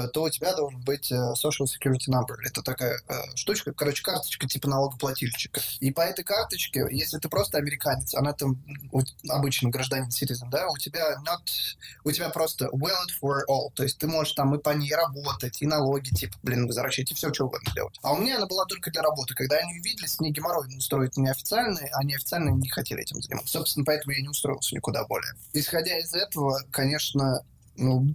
э, 0.05 0.09
то 0.09 0.23
у 0.23 0.31
тебя 0.31 0.55
должен 0.57 0.81
быть 0.81 1.12
э, 1.12 1.14
Social 1.35 1.66
Security 1.66 2.09
Number. 2.11 2.35
Это 2.44 2.62
такая 2.62 2.99
э, 3.09 3.14
штучка, 3.35 3.73
короче, 3.77 4.03
карточка 4.03 4.47
типа 4.47 4.69
налогоплательщика. 4.69 5.61
И 5.81 5.91
по 5.91 6.01
этой 6.01 6.25
карточке, 6.25 6.87
если 6.91 7.19
ты 7.19 7.29
просто 7.29 7.59
американец, 7.59 8.15
она 8.15 8.33
там 8.33 8.63
обычно 9.29 9.71
гражданин 9.71 10.09
citizen, 10.09 10.49
да, 10.51 10.69
у 10.69 10.77
тебя 10.77 11.17
not, 11.27 11.41
у 12.05 12.11
тебя 12.11 12.29
просто 12.31 12.67
valid 12.67 13.11
for 13.23 13.41
all. 13.49 13.71
То 13.75 13.83
есть 13.83 13.99
ты 13.99 14.07
можешь 14.07 14.35
там 14.35 14.55
и 14.55 14.59
по 14.59 14.71
ней 14.71 14.95
работать, 14.95 15.61
и 15.63 15.67
налоги, 15.67 16.11
типа, 16.11 16.37
блин, 16.43 16.67
возвращать, 16.67 17.11
и 17.11 17.15
все, 17.15 17.33
что 17.33 17.47
угодно 17.47 17.73
делать. 17.75 17.99
А 18.03 18.13
у 18.13 18.19
меня 18.19 18.37
она 18.37 18.47
была 18.47 18.65
только 18.67 18.91
для 18.91 19.03
работы. 19.03 19.35
Когда 19.35 19.57
они 19.57 19.81
увидели, 19.81 20.07
с 20.07 20.21
ней 20.21 20.33
геморрой 20.33 20.69
устроить 20.77 21.17
неофициальные, 21.17 21.91
а 21.93 22.05
неофициальные 22.05 22.55
не 22.55 22.69
хотели 22.69 23.03
этим 23.03 23.21
заниматься. 23.21 23.59
Собственно, 23.59 23.85
поэтому 23.85 24.13
я 24.13 24.23
не 24.23 24.29
устроился 24.29 24.75
никуда 24.75 25.05
более. 25.05 25.33
Исходя 25.53 25.99
из 25.99 26.15
этого, 26.15 26.61
конечно, 26.71 27.45
ну, 27.77 28.15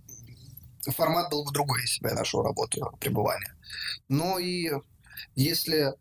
формат 0.87 1.29
был 1.29 1.43
бы 1.43 1.51
другой, 1.51 1.81
если 1.81 2.01
бы 2.01 2.09
я 2.09 2.15
нашел 2.15 2.43
работу 2.43 2.97
пребывания. 2.99 3.53
Но 4.07 4.39
и 4.39 4.71
если 5.35 5.93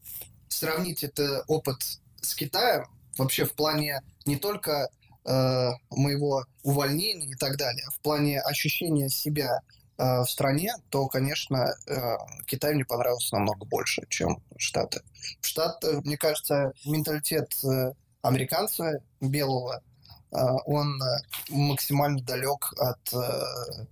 сравнить 0.48 1.04
это 1.04 1.44
опыт 1.46 1.76
с 2.20 2.34
Китаем, 2.34 2.86
вообще 3.16 3.44
в 3.44 3.52
плане 3.52 4.00
не 4.26 4.36
только 4.36 4.88
э, 5.24 5.70
моего 5.90 6.44
увольнения 6.62 7.30
и 7.30 7.34
так 7.34 7.56
далее, 7.56 7.84
а 7.86 7.90
в 7.90 8.00
плане 8.00 8.40
ощущения 8.40 9.08
себя 9.08 9.60
э, 9.98 10.20
в 10.20 10.26
стране, 10.26 10.72
то, 10.90 11.06
конечно, 11.08 11.74
э, 11.86 12.16
Китай 12.46 12.74
мне 12.74 12.84
понравился 12.84 13.36
намного 13.36 13.66
больше, 13.66 14.02
чем 14.08 14.42
Штаты. 14.56 15.02
В 15.40 15.46
Штатах, 15.46 16.04
мне 16.04 16.16
кажется, 16.16 16.72
менталитет 16.84 17.52
э, 17.64 17.92
американца 18.22 19.02
белого, 19.20 19.82
э, 20.30 20.36
он 20.66 21.00
э, 21.02 21.20
максимально 21.50 22.22
далек 22.22 22.72
от 22.78 23.12
э, 23.12 23.86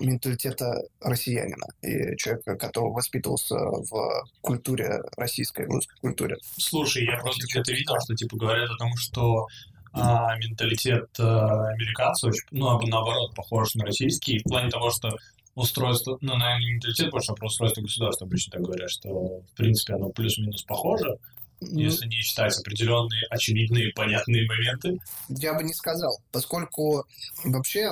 менталитета 0.00 0.82
россиянина 1.00 1.66
и 1.82 2.16
человека, 2.16 2.56
который 2.56 2.92
воспитывался 2.92 3.54
в 3.56 4.24
культуре 4.40 5.00
российской, 5.16 5.66
русской 5.66 5.96
культуре. 6.00 6.36
Слушай, 6.58 7.04
я 7.04 7.18
просто 7.18 7.46
где-то 7.50 7.72
видел, 7.72 7.94
что 8.02 8.14
типа 8.14 8.36
говорят 8.36 8.70
о 8.70 8.76
том, 8.76 8.96
что 8.96 9.46
а, 9.92 10.36
менталитет 10.38 11.08
а, 11.18 11.68
американцев, 11.68 12.34
ну, 12.50 12.78
наоборот, 12.86 13.34
похож 13.34 13.74
на 13.74 13.84
российский, 13.84 14.40
в 14.40 14.42
плане 14.44 14.68
того, 14.68 14.90
что 14.90 15.16
устройство, 15.54 16.18
ну, 16.20 16.36
наверное, 16.36 16.60
не 16.60 16.72
менталитет, 16.74 17.10
больше 17.10 17.32
а 17.32 17.34
про 17.34 17.46
устройство 17.46 17.80
государства 17.80 18.26
обычно 18.26 18.52
так 18.52 18.62
говорят, 18.62 18.90
что, 18.90 19.08
в 19.08 19.56
принципе, 19.56 19.94
оно 19.94 20.10
плюс-минус 20.10 20.64
похоже, 20.64 21.16
Ну, 21.60 21.78
если 21.78 22.06
не 22.06 22.16
считать 22.16 22.58
определенные 22.58 23.24
очевидные 23.30 23.92
понятные 23.92 24.46
моменты. 24.46 24.98
Я 25.28 25.54
бы 25.54 25.62
не 25.62 25.72
сказал, 25.72 26.18
поскольку 26.32 27.04
вообще 27.44 27.90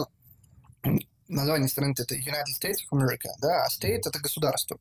название 1.33 1.69
страны 1.69 1.95
это 1.99 2.15
United 2.15 2.55
States 2.61 2.79
of 2.91 2.99
America, 2.99 3.29
да, 3.41 3.65
а 3.65 3.69
state 3.69 4.03
это 4.07 4.19
государство. 4.21 4.79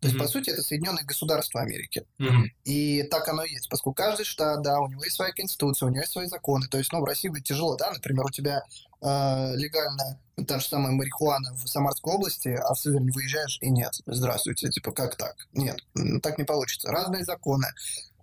То 0.00 0.08
есть, 0.08 0.16
Мгм. 0.16 0.26
по 0.26 0.30
сути, 0.30 0.50
это 0.50 0.62
Соединенные 0.62 1.04
Государства 1.06 1.62
Америки. 1.62 2.04
Мгм. 2.18 2.50
И 2.64 3.04
так 3.04 3.26
оно 3.26 3.42
и 3.42 3.52
есть, 3.52 3.70
поскольку 3.70 3.94
каждый 3.94 4.24
штат, 4.24 4.62
да, 4.62 4.80
у 4.80 4.88
него 4.88 5.02
есть 5.02 5.16
своя 5.16 5.32
конституция, 5.32 5.86
у 5.86 5.90
него 5.90 6.02
есть 6.02 6.12
свои 6.12 6.26
законы. 6.26 6.66
То 6.68 6.76
есть, 6.76 6.92
ну, 6.92 7.00
в 7.00 7.04
России 7.04 7.28
будет 7.28 7.44
тяжело, 7.44 7.74
да, 7.76 7.90
например, 7.90 8.26
у 8.26 8.30
тебя 8.30 8.62
э, 9.00 9.56
легально 9.56 10.20
та 10.46 10.58
же 10.58 10.66
самая 10.66 10.92
марихуана 10.92 11.54
в 11.54 11.66
Самарской 11.66 12.12
области, 12.12 12.48
а 12.48 12.74
в 12.74 12.78
Сызрань 12.78 13.10
выезжаешь 13.12 13.56
и 13.62 13.70
нет. 13.70 13.92
Здравствуйте, 14.04 14.68
типа, 14.68 14.92
как 14.92 15.16
так? 15.16 15.36
Нет, 15.52 15.78
так 16.22 16.36
не 16.36 16.44
получится. 16.44 16.90
Разные 16.90 17.24
законы. 17.24 17.68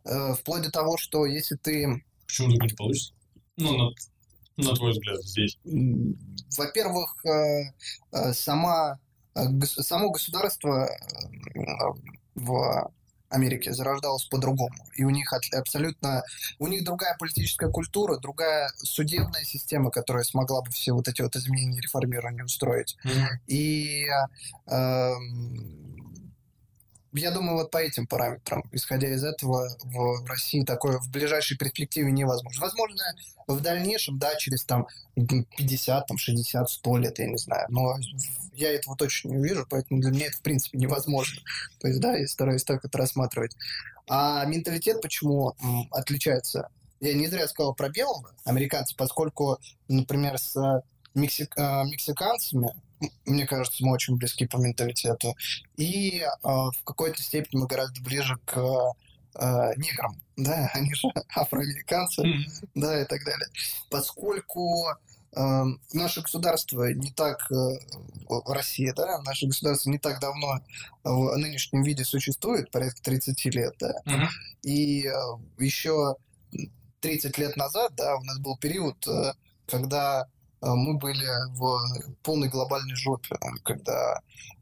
Э, 0.05 0.35
вплоть 0.35 0.61
до 0.61 0.71
того, 0.71 0.97
что 0.97 1.25
если 1.25 1.55
ты 1.55 2.03
Почему 2.27 2.51
так 2.57 2.69
не 2.69 2.75
получится? 2.75 3.13
Ну, 3.57 3.77
на, 3.77 3.91
на 4.57 4.75
твой 4.75 4.91
взгляд, 4.91 5.21
здесь. 5.23 5.57
Во-первых, 6.57 7.15
э, 7.25 7.71
э, 8.11 8.33
сама, 8.33 8.99
э, 9.35 9.41
само 9.65 10.11
государство 10.11 10.89
в 12.35 12.91
Америке 13.29 13.73
зарождалось 13.73 14.25
по-другому. 14.25 14.75
И 14.95 15.03
у 15.05 15.09
них 15.09 15.31
от- 15.31 15.53
абсолютно... 15.53 16.23
У 16.59 16.67
них 16.67 16.83
другая 16.83 17.15
политическая 17.17 17.69
культура, 17.69 18.17
другая 18.17 18.69
судебная 18.77 19.43
система, 19.45 19.89
которая 19.89 20.23
смогла 20.25 20.61
бы 20.61 20.69
все 20.71 20.91
вот 20.91 21.07
эти 21.07 21.21
вот 21.21 21.35
изменения 21.35 21.77
и 21.77 21.81
реформирования 21.81 22.43
устроить. 22.43 22.97
И 23.47 24.05
э, 24.67 24.73
эм, 24.73 26.20
я 27.13 27.31
думаю, 27.31 27.57
вот 27.57 27.71
по 27.71 27.77
этим 27.77 28.07
параметрам, 28.07 28.63
исходя 28.71 29.09
из 29.09 29.23
этого, 29.23 29.69
в 29.83 30.25
России 30.25 30.63
такое 30.63 30.99
в 30.99 31.09
ближайшей 31.09 31.57
перспективе 31.57 32.11
невозможно. 32.11 32.61
Возможно, 32.61 33.03
в 33.47 33.59
дальнейшем, 33.61 34.17
да, 34.17 34.35
через 34.35 34.63
там 34.63 34.87
50, 35.15 36.07
там, 36.07 36.17
60, 36.17 36.69
100 36.69 36.97
лет, 36.97 37.19
я 37.19 37.27
не 37.27 37.37
знаю. 37.37 37.65
Но 37.69 37.97
я 38.53 38.71
этого 38.71 38.95
точно 38.95 39.29
не 39.29 39.37
увижу, 39.37 39.65
поэтому 39.69 40.01
для 40.01 40.11
меня 40.11 40.27
это, 40.27 40.37
в 40.37 40.41
принципе, 40.41 40.77
невозможно. 40.77 41.41
То 41.79 41.87
есть, 41.87 41.99
да, 41.99 42.15
я 42.15 42.27
стараюсь 42.27 42.63
так 42.63 42.83
это 42.85 42.97
рассматривать. 42.97 43.55
А 44.07 44.45
менталитет 44.45 45.01
почему 45.01 45.55
отличается? 45.91 46.69
Я 46.99 47.13
не 47.13 47.27
зря 47.27 47.47
сказал 47.47 47.73
про 47.73 47.89
белого 47.89 48.31
американца, 48.45 48.95
поскольку, 48.95 49.57
например, 49.87 50.37
с 50.37 50.55
э, 50.55 50.81
мексик- 51.15 51.57
э, 51.57 51.83
мексиканцами, 51.85 52.75
мне 53.25 53.45
кажется, 53.47 53.83
мы 53.85 53.93
очень 53.93 54.15
близки 54.17 54.45
по 54.47 54.57
менталитету. 54.57 55.35
И 55.77 56.19
э, 56.21 56.27
в 56.43 56.83
какой-то 56.83 57.21
степени 57.21 57.61
мы 57.61 57.67
гораздо 57.67 58.01
ближе 58.01 58.37
к 58.45 58.57
э, 58.57 59.73
неграм. 59.77 60.19
Да, 60.37 60.69
они 60.73 60.93
же 60.93 61.07
афроамериканцы 61.35 62.23
Мгм. 62.23 62.45
да, 62.75 63.01
и 63.01 63.05
так 63.05 63.23
далее. 63.23 63.47
Поскольку 63.89 64.87
э, 65.35 65.63
наше 65.93 66.21
государство 66.21 66.91
не 66.93 67.11
так, 67.11 67.51
э, 67.51 67.77
Россия, 68.47 68.93
да, 68.93 69.21
наше 69.21 69.47
государство 69.47 69.89
не 69.89 69.97
так 69.99 70.19
давно 70.19 70.61
в 71.03 71.35
нынешнем 71.37 71.83
виде 71.83 72.03
существует, 72.05 72.71
порядка 72.71 73.01
30 73.01 73.45
лет, 73.45 73.75
да, 73.79 73.93
Мгм. 74.05 74.27
и 74.63 75.07
э, 75.07 75.13
еще 75.57 76.15
30 77.01 77.37
лет 77.39 77.57
назад, 77.57 77.93
да, 77.95 78.15
у 78.15 78.23
нас 78.23 78.37
был 78.39 78.57
период, 78.57 79.07
э, 79.07 79.33
когда 79.67 80.27
мы 80.61 80.97
были 80.97 81.27
в 81.55 82.13
полной 82.23 82.49
глобальной 82.49 82.95
жопе, 82.95 83.35
когда 83.63 84.21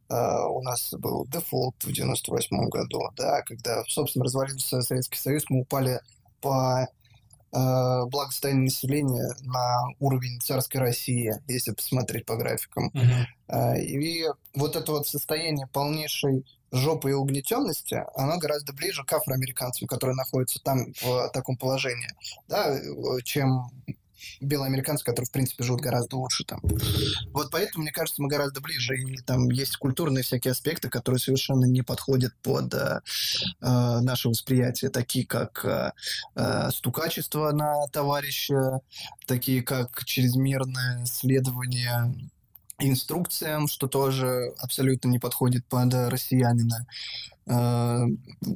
э, 0.10 0.44
у 0.48 0.62
нас 0.62 0.94
был 0.94 1.26
дефолт 1.28 1.76
в 1.84 1.92
98 1.92 2.70
году, 2.70 3.02
да, 3.16 3.42
когда, 3.42 3.84
собственно, 3.88 4.26
развалился 4.26 4.82
Советский 4.82 5.18
Союз, 5.18 5.44
мы 5.50 5.62
упали 5.62 6.00
по 6.42 6.88
э, 7.52 8.06
благосостоянию 8.06 8.64
населения 8.66 9.30
на 9.42 9.84
уровень 10.00 10.40
царской 10.40 10.80
России, 10.80 11.34
если 11.48 11.74
посмотреть 11.74 12.26
по 12.26 12.38
графикам. 12.38 12.92
Э, 13.48 13.82
И 13.82 14.26
вот 14.54 14.76
это 14.76 14.92
вот 14.92 15.08
состояние 15.08 15.68
полнейшей 15.74 16.46
жопы 16.72 17.10
и 17.10 17.14
угнетенности, 17.14 18.06
оно 18.16 18.38
гораздо 18.38 18.74
ближе 18.74 19.04
к 19.04 19.12
афроамериканцам, 19.12 19.88
которые 19.88 20.16
находятся 20.16 20.60
там 20.64 20.94
в 21.02 21.30
таком 21.34 21.58
положении, 21.58 22.10
да, 22.48 22.80
чем 24.20 24.48
белоамериканцы, 24.48 25.04
которые, 25.04 25.28
в 25.28 25.32
принципе, 25.32 25.64
живут 25.64 25.82
гораздо 25.82 26.18
лучше 26.18 26.44
там. 26.44 26.62
Вот 27.32 27.50
поэтому, 27.52 27.84
мне 27.84 27.92
кажется, 27.92 28.22
мы 28.22 28.28
гораздо 28.28 28.62
ближе. 28.62 28.98
И 28.98 29.18
там 29.18 29.50
есть 29.50 29.78
культурные 29.78 30.24
всякие 30.24 30.52
аспекты, 30.52 30.90
которые 30.90 31.20
совершенно 31.20 31.66
не 31.66 31.82
подходят 31.82 32.34
под 32.42 32.74
э, 32.74 33.02
э, 33.62 34.00
наше 34.02 34.30
восприятие, 34.30 34.92
такие 34.92 35.26
как 35.26 35.64
э, 35.66 35.92
э, 36.36 36.70
стукачество 36.72 37.52
на 37.52 37.88
товарища, 37.88 38.82
такие 39.26 39.62
как 39.64 40.04
чрезмерное 40.06 41.06
следование 41.06 42.14
инструкциям, 42.80 43.68
что 43.68 43.88
тоже 43.88 44.54
абсолютно 44.58 45.10
не 45.10 45.20
подходит 45.20 45.66
под 45.66 45.94
россиянина. 45.94 46.88
Э, 47.50 48.06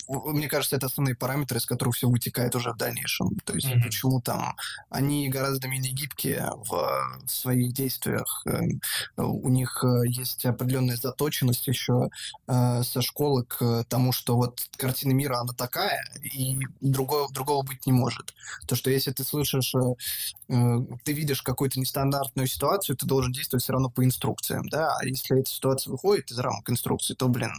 Мне 0.08 0.48
кажется, 0.48 0.76
это 0.76 0.86
основные 0.86 1.16
параметры, 1.16 1.58
из 1.58 1.66
которых 1.66 1.96
все 1.96 2.08
вытекает 2.08 2.56
уже 2.56 2.72
в 2.72 2.78
дальнейшем. 2.78 3.30
То 3.44 3.54
есть 3.54 3.68
Мгм. 3.68 3.84
почему 3.84 4.22
там 4.22 4.56
они 4.90 5.30
гораздо 5.30 5.68
менее 5.68 5.92
гибкие 5.94 6.50
в 6.56 7.10
своих 7.28 7.74
действиях. 7.74 8.44
Э, 8.46 8.62
У 9.18 9.50
них 9.50 9.84
э, 9.84 10.08
есть 10.08 10.46
определенная 10.46 10.96
заточенность 10.98 11.68
еще 11.68 12.10
э, 12.48 12.84
со 12.84 13.02
школы 13.02 13.46
к 13.46 13.84
тому, 13.90 14.12
что 14.12 14.36
вот 14.36 14.62
картина 14.78 15.14
мира, 15.14 15.40
она 15.40 15.54
такая, 15.54 16.04
и 16.22 16.58
другого, 16.82 17.32
другого 17.34 17.64
быть 17.64 17.86
не 17.86 17.92
может. 17.94 18.34
То, 18.68 18.76
что 18.76 18.90
если 18.90 19.12
ты 19.12 19.24
слышишь, 19.24 19.74
ты 20.48 21.14
видишь 21.14 21.42
какую-то 21.42 21.80
нестандартную 21.80 22.48
ситуацию, 22.48 22.96
ты 22.96 23.06
должен 23.06 23.32
действовать 23.32 23.64
все 23.64 23.74
равно 23.74 23.90
по 23.90 24.04
инструкциям, 24.04 24.68
да, 24.70 24.96
а 25.00 25.06
если 25.06 25.40
эта 25.40 25.50
ситуация 25.50 25.92
выходит 25.92 26.32
из 26.32 26.38
рамок 26.40 26.70
инструкции, 26.70 27.14
то, 27.16 27.28
блин, 27.28 27.52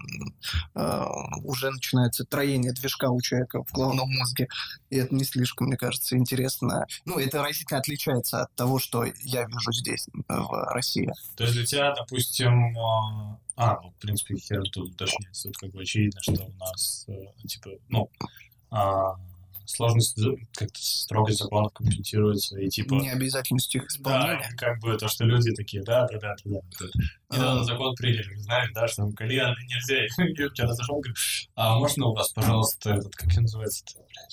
уже 1.43 1.71
начинается 1.71 2.25
троение 2.25 2.73
движка 2.73 3.11
у 3.11 3.21
человека 3.21 3.63
в 3.65 3.73
головном 3.73 4.09
мозге, 4.11 4.49
и 4.91 4.97
это 4.97 5.15
не 5.15 5.25
слишком, 5.25 5.69
мне 5.69 5.77
кажется, 5.77 6.17
интересно. 6.17 6.87
Ну, 7.05 7.19
это 7.19 7.43
разительно 7.43 7.81
отличается 7.81 8.43
от 8.43 8.55
того, 8.55 8.79
что 8.79 9.05
я 9.05 9.47
вижу 9.47 9.73
здесь, 9.73 10.07
э, 10.29 10.35
в 10.35 10.53
России. 10.73 11.11
То 11.37 11.45
есть 11.45 11.57
для 11.57 11.67
тебя, 11.67 11.95
допустим, 11.95 12.77
а, 12.79 13.39
а, 13.57 13.81
ну, 13.83 13.91
в 13.91 14.01
принципе, 14.01 14.37
хер 14.37 14.63
тут 14.73 14.93
уточняется. 14.93 15.49
Тут 15.49 15.57
как 15.59 15.71
бы 15.71 15.83
очевидно, 15.83 16.21
что 16.21 16.33
у 16.33 16.53
нас, 16.55 17.05
э, 17.09 17.47
типа, 17.47 17.71
ну, 17.89 18.11
а, 18.71 19.17
сложность 19.67 20.19
как-то 20.55 20.79
строгость 20.81 21.39
законов 21.39 21.73
компенсируется, 21.73 22.59
и 22.59 22.69
типа... 22.69 22.95
Необязательность 22.95 23.75
их 23.75 23.83
Да, 23.83 23.89
исполнения. 23.89 24.51
и 24.53 24.57
как 24.57 24.81
бы 24.81 24.97
то, 24.97 25.09
что 25.09 25.25
люди 25.25 25.53
такие, 25.55 25.83
да, 25.83 26.07
да, 26.07 26.19
да, 26.19 26.35
да, 26.45 26.61
да. 26.81 26.87
Недавно 27.31 27.61
А. 27.61 27.65
закон 27.65 27.95
приняли, 27.97 28.35
знаешь, 28.37 28.71
да, 28.75 28.87
что 28.87 29.03
там 29.03 29.13
кальян 29.13 29.55
нельзя. 29.67 30.07
Я 30.45 30.51
вчера 30.51 30.73
зашел, 30.75 30.97
говорю, 30.97 31.15
а 31.57 31.79
можно 31.79 32.07
у 32.07 32.15
вас, 32.15 32.31
пожалуйста, 32.33 32.91
этот, 32.91 33.15
как 33.17 33.29
он 33.37 33.43
называется 33.43 33.85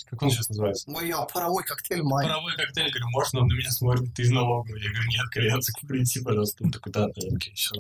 Как 0.10 0.22
он 0.22 0.30
сейчас 0.30 0.50
называется? 0.50 0.92
Ой, 0.92 1.08
я 1.08 1.22
паровой 1.22 1.64
коктейль 1.64 2.04
май. 2.04 2.28
Паровой 2.28 2.56
коктейль, 2.56 2.90
говорю, 2.92 3.10
можно, 3.10 3.40
он 3.42 3.48
на 3.48 3.54
меня 3.54 3.72
смотрит, 3.72 4.14
ты 4.14 4.24
из 4.24 4.32
налоговой. 4.32 4.82
Я 4.82 4.90
говорю, 4.92 5.10
нет, 5.10 5.26
кальян, 5.30 5.60
принеси, 5.88 6.22
пожалуйста. 6.22 6.64
Он 6.64 6.72
такой, 6.72 6.92
да, 6.92 7.08
да, 7.08 7.36
окей, 7.36 7.54
все. 7.56 7.76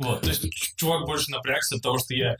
Вот, 0.00 0.22
то 0.22 0.28
есть 0.28 0.76
чувак 0.76 1.04
больше 1.04 1.30
напрягся 1.30 1.76
от 1.76 1.82
того, 1.82 1.98
что 1.98 2.14
я 2.14 2.34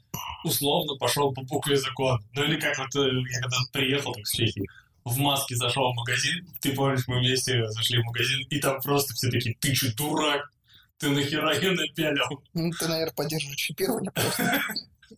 условно 0.44 0.96
пошел 0.96 1.34
по 1.34 1.42
букве 1.42 1.76
закона. 1.76 2.18
Ну 2.32 2.44
или 2.44 2.58
как 2.58 2.78
вот 2.78 2.96
э, 2.96 3.10
я 3.30 3.40
когда 3.40 3.56
приехал 3.70 4.14
так, 4.14 4.26
с 4.26 4.32
Чехии, 4.32 4.66
в 5.04 5.18
маске 5.18 5.56
зашел 5.56 5.92
в 5.92 5.94
магазин, 5.94 6.48
ты 6.62 6.72
помнишь, 6.72 7.06
мы 7.06 7.18
вместе 7.18 7.68
зашли 7.68 8.00
в 8.00 8.06
магазин, 8.06 8.46
и 8.48 8.58
там 8.60 8.80
просто 8.80 9.12
все 9.12 9.30
такие, 9.30 9.54
ты 9.60 9.74
че, 9.74 9.92
дурак? 9.94 10.50
Ты 10.96 11.10
нахера 11.10 11.54
ее 11.54 11.72
напялил? 11.72 12.42
Ну, 12.54 12.70
ты, 12.70 12.88
наверное, 12.88 13.12
поддерживаешь 13.12 13.60
чипирование. 13.60 14.10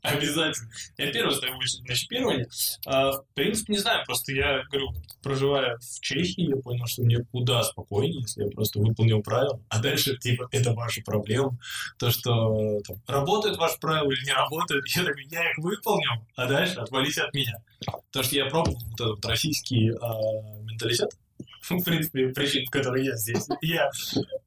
Обязательно. 0.12 0.68
Я 0.98 1.12
первый 1.12 1.34
ставлю 1.34 1.60
на 1.86 1.94
чипирование. 1.94 2.48
А, 2.86 3.12
в 3.12 3.24
принципе, 3.34 3.74
не 3.74 3.78
знаю, 3.78 4.04
просто 4.04 4.32
я, 4.32 4.64
говорю, 4.64 4.92
проживая 5.22 5.78
в 5.78 6.00
Чехии, 6.00 6.50
я 6.50 6.56
понял, 6.56 6.86
что 6.86 7.02
мне 7.02 7.24
куда 7.30 7.62
спокойнее, 7.62 8.22
если 8.22 8.44
я 8.44 8.50
просто 8.50 8.80
выполнил 8.80 9.22
правила. 9.22 9.60
А 9.68 9.80
дальше, 9.80 10.18
типа, 10.18 10.48
это 10.50 10.72
ваша 10.72 11.02
проблема. 11.02 11.56
То, 11.98 12.10
что 12.10 12.80
там, 12.86 13.00
работают 13.06 13.58
ваши 13.58 13.78
правила 13.78 14.10
или 14.10 14.24
не 14.24 14.32
работают, 14.32 14.88
я 14.88 15.04
такой, 15.04 15.24
я 15.30 15.50
их 15.50 15.58
выполнил, 15.58 16.26
а 16.34 16.46
дальше 16.48 16.80
отвалите 16.80 17.22
от 17.22 17.32
меня. 17.32 17.62
Потому 18.08 18.24
что 18.24 18.34
я 18.34 18.46
пробовал 18.46 18.78
вот 18.90 19.00
этот 19.00 19.24
российский 19.24 19.92
а, 20.00 20.18
менталитет, 20.62 21.10
в 21.62 21.82
принципе, 21.84 22.28
причин, 22.30 22.64
по 22.66 22.72
которой 22.72 23.04
я 23.04 23.16
здесь. 23.16 23.46
Я... 23.60 23.88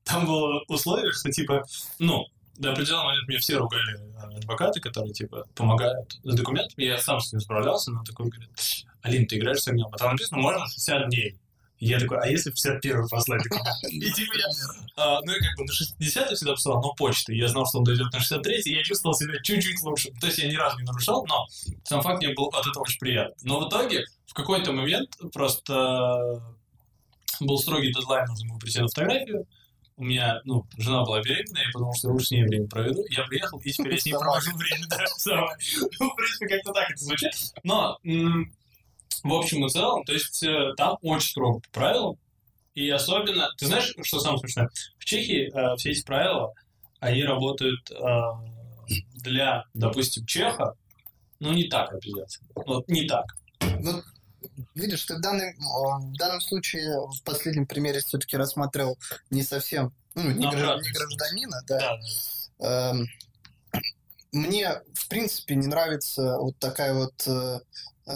Там 0.03 0.25
было 0.25 0.63
условие, 0.67 1.13
что, 1.13 1.31
типа, 1.31 1.63
ну, 1.97 2.27
до 2.57 2.71
определенного 2.71 3.07
момента 3.07 3.27
мне 3.27 3.37
все 3.37 3.57
ругали 3.57 3.99
а, 4.17 4.37
адвокаты, 4.37 4.79
которые, 4.79 5.13
типа, 5.13 5.45
помогают 5.55 6.19
с 6.23 6.35
документами. 6.35 6.85
Я 6.85 6.97
сам 6.97 7.19
с 7.19 7.31
ним 7.31 7.41
справлялся, 7.41 7.91
но 7.91 8.03
такой 8.03 8.29
говорит, 8.29 8.49
Алин, 9.01 9.27
ты 9.27 9.37
играешь 9.37 9.59
с 9.59 9.67
огнем. 9.67 9.87
А 9.91 9.97
там 9.97 10.11
написано, 10.11 10.41
можно 10.41 10.65
60 10.67 11.09
дней. 11.09 11.39
И 11.77 11.87
я 11.87 11.99
такой, 11.99 12.19
а 12.19 12.27
если 12.27 12.51
в 12.51 12.53
51 12.53 13.07
послать 13.09 13.43
документ? 13.43 13.67
И 13.91 14.11
типа 14.11 14.33
я, 14.37 15.19
ну 15.25 15.31
я 15.31 15.39
как 15.39 15.57
бы 15.57 15.65
на 15.65 15.73
60 15.73 16.29
я 16.29 16.35
всегда 16.35 16.53
посылал, 16.53 16.81
но 16.81 16.93
почты. 16.93 17.35
Я 17.35 17.49
знал, 17.49 17.67
что 17.67 17.79
он 17.79 17.83
дойдет 17.83 18.11
на 18.13 18.19
63 18.19 18.61
и 18.61 18.75
я 18.75 18.83
чувствовал 18.83 19.15
себя 19.15 19.33
чуть-чуть 19.41 19.81
лучше. 19.83 20.11
То 20.21 20.27
есть 20.27 20.39
я 20.39 20.49
ни 20.49 20.55
разу 20.55 20.77
не 20.79 20.85
нарушал, 20.85 21.25
но 21.25 21.45
сам 21.83 22.01
факт 22.01 22.23
мне 22.23 22.33
был 22.33 22.45
от 22.45 22.65
этого 22.65 22.83
очень 22.83 22.99
приятно. 22.99 23.35
Но 23.43 23.59
в 23.59 23.67
итоге 23.67 24.05
в 24.25 24.33
какой-то 24.33 24.71
момент 24.71 25.17
просто 25.33 26.41
был 27.41 27.57
строгий 27.57 27.91
дедлайн, 27.91 28.27
нужно 28.27 28.49
было 28.49 28.59
прийти 28.59 28.79
на 28.79 28.87
фотографию, 28.87 29.45
у 29.97 30.03
меня, 30.03 30.41
ну, 30.43 30.65
жена 30.77 31.03
была 31.03 31.21
беременная, 31.21 31.63
я 31.63 31.71
подумал, 31.71 31.95
что 31.95 32.09
лучше 32.09 32.27
с 32.27 32.31
ней 32.31 32.43
время 32.43 32.67
проведу. 32.67 33.01
Я 33.09 33.23
приехал, 33.23 33.59
и 33.59 33.71
теперь 33.71 33.93
я 33.93 33.99
с 33.99 34.05
ней 34.05 34.13
провожу 34.13 34.55
время, 34.55 34.85
да, 34.89 35.05
сама. 35.07 35.55
Ну, 35.99 36.09
в 36.09 36.15
принципе, 36.15 36.47
как-то 36.47 36.73
так 36.73 36.89
это 36.91 37.03
звучит. 37.03 37.31
Но, 37.63 37.97
в 38.03 39.33
общем 39.33 39.65
и 39.65 39.69
целом, 39.69 40.03
то 40.03 40.13
есть 40.13 40.43
э, 40.43 40.73
там 40.77 40.97
очень 41.01 41.29
строго 41.29 41.59
по 41.59 41.69
правилам. 41.71 42.17
И 42.73 42.89
особенно, 42.89 43.49
ты 43.57 43.67
знаешь, 43.67 43.95
что 44.03 44.19
самое 44.19 44.39
смешное? 44.39 44.69
В 44.99 45.05
Чехии 45.05 45.49
э, 45.51 45.75
все 45.77 45.91
эти 45.91 46.03
правила, 46.03 46.53
они 46.99 47.23
работают 47.23 47.89
э, 47.89 48.21
для, 49.15 49.63
допустим, 49.73 50.25
чеха, 50.25 50.75
ну, 51.39 51.53
не 51.53 51.69
так 51.69 51.93
обязательно. 51.93 52.49
Вот 52.55 52.87
не 52.89 53.07
так. 53.07 53.25
Ну, 53.79 54.03
видишь, 54.73 55.05
ты 55.05 55.15
в, 55.15 55.21
данный, 55.21 55.55
в 55.57 56.17
данном 56.17 56.41
случае 56.41 56.99
в 56.99 57.21
последнем 57.23 57.65
примере 57.65 57.99
все-таки 57.99 58.37
рассматривал 58.37 58.97
не 59.29 59.43
совсем, 59.43 59.93
ну, 60.15 60.29
не, 60.31 60.49
граждан- 60.49 60.81
не 60.81 60.91
гражданина, 60.91 61.61
да. 61.67 61.97
Да. 62.59 62.91
Эм, 62.91 63.07
Мне, 64.31 64.81
в 64.93 65.07
принципе, 65.07 65.55
не 65.55 65.67
нравится 65.67 66.37
вот 66.37 66.57
такая 66.59 66.93
вот... 66.93 67.27
э, 67.27 67.59
э, 68.07 68.13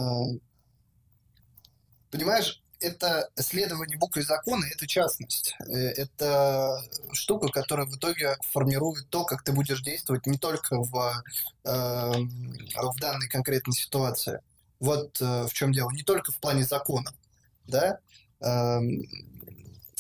Понимаешь, 2.11 2.61
это 2.79 3.29
следование 3.35 3.97
букве 3.97 4.23
закона, 4.23 4.65
это 4.73 4.87
частность. 4.87 5.55
Э, 5.67 5.73
Это 5.73 6.81
штука, 7.13 7.49
которая 7.49 7.85
в 7.85 7.95
итоге 7.97 8.35
формирует 8.51 9.09
то, 9.09 9.25
как 9.25 9.43
ты 9.43 9.51
будешь 9.51 9.81
действовать 9.81 10.25
не 10.25 10.37
только 10.37 10.77
в, 10.81 11.23
эм, 11.65 12.57
в 12.75 12.99
данной 12.99 13.27
конкретной 13.27 13.73
ситуации. 13.75 14.39
Вот 14.79 15.19
э, 15.21 15.45
в 15.47 15.53
чем 15.53 15.71
дело. 15.71 15.91
Не 15.91 16.03
только 16.03 16.31
в 16.31 16.39
плане 16.39 16.63
закона. 16.63 17.11
Да? 17.67 17.99
Эм, 18.41 19.01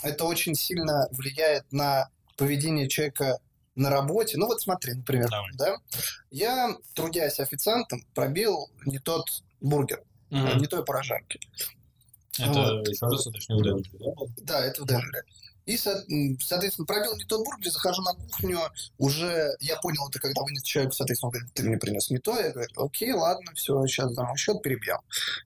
Это 0.01 0.23
очень 0.23 0.55
сильно 0.55 1.07
влияет 1.11 1.69
на 1.73 2.09
поведение 2.37 2.87
человека 2.87 3.39
на 3.75 3.89
работе. 3.89 4.37
Ну 4.37 4.47
вот 4.47 4.61
смотри, 4.61 4.93
например, 4.93 5.29
Давай. 5.29 5.51
да? 5.55 5.75
Я, 6.31 6.75
трудясь 6.95 7.39
официантом, 7.41 8.05
пробил 8.15 8.69
не 8.85 8.99
тот 8.99 9.25
бургер, 9.59 10.03
Мгм. 10.29 10.57
не 10.59 10.67
той 10.67 10.85
поражанки. 10.85 11.39
Это 12.39 12.49
Вот. 12.77 12.87
еще 12.87 13.05
раз 13.07 13.27
уточню, 13.27 13.59
в 13.59 13.63
Денвере, 13.63 13.89
да? 13.99 14.11
Да, 14.43 14.65
это 14.65 14.83
в 14.83 14.87
Денвере. 14.87 15.23
И, 15.69 15.77
соответственно, 15.77 16.87
пробил 16.87 17.15
не 17.15 17.25
тот 17.25 17.45
бургер, 17.45 17.71
захожу 17.71 18.01
на 18.01 18.13
кухню, 18.13 18.59
уже 18.97 19.55
я 19.59 19.77
понял 19.77 20.07
это, 20.09 20.19
когда 20.19 20.41
вынес 20.41 20.63
человек, 20.63 20.95
соответственно, 20.95 21.27
он 21.27 21.33
говорит, 21.33 21.53
ты 21.53 21.61
мне 21.61 21.77
принес 21.77 22.09
не 22.09 22.17
то, 22.17 22.35
я 22.39 22.49
говорю, 22.49 22.71
окей, 22.75 23.11
ладно, 23.13 23.51
все, 23.53 23.85
сейчас 23.85 24.11
за 24.13 24.23
мой 24.23 24.35
счет 24.35 24.63
перебьем. 24.63 24.97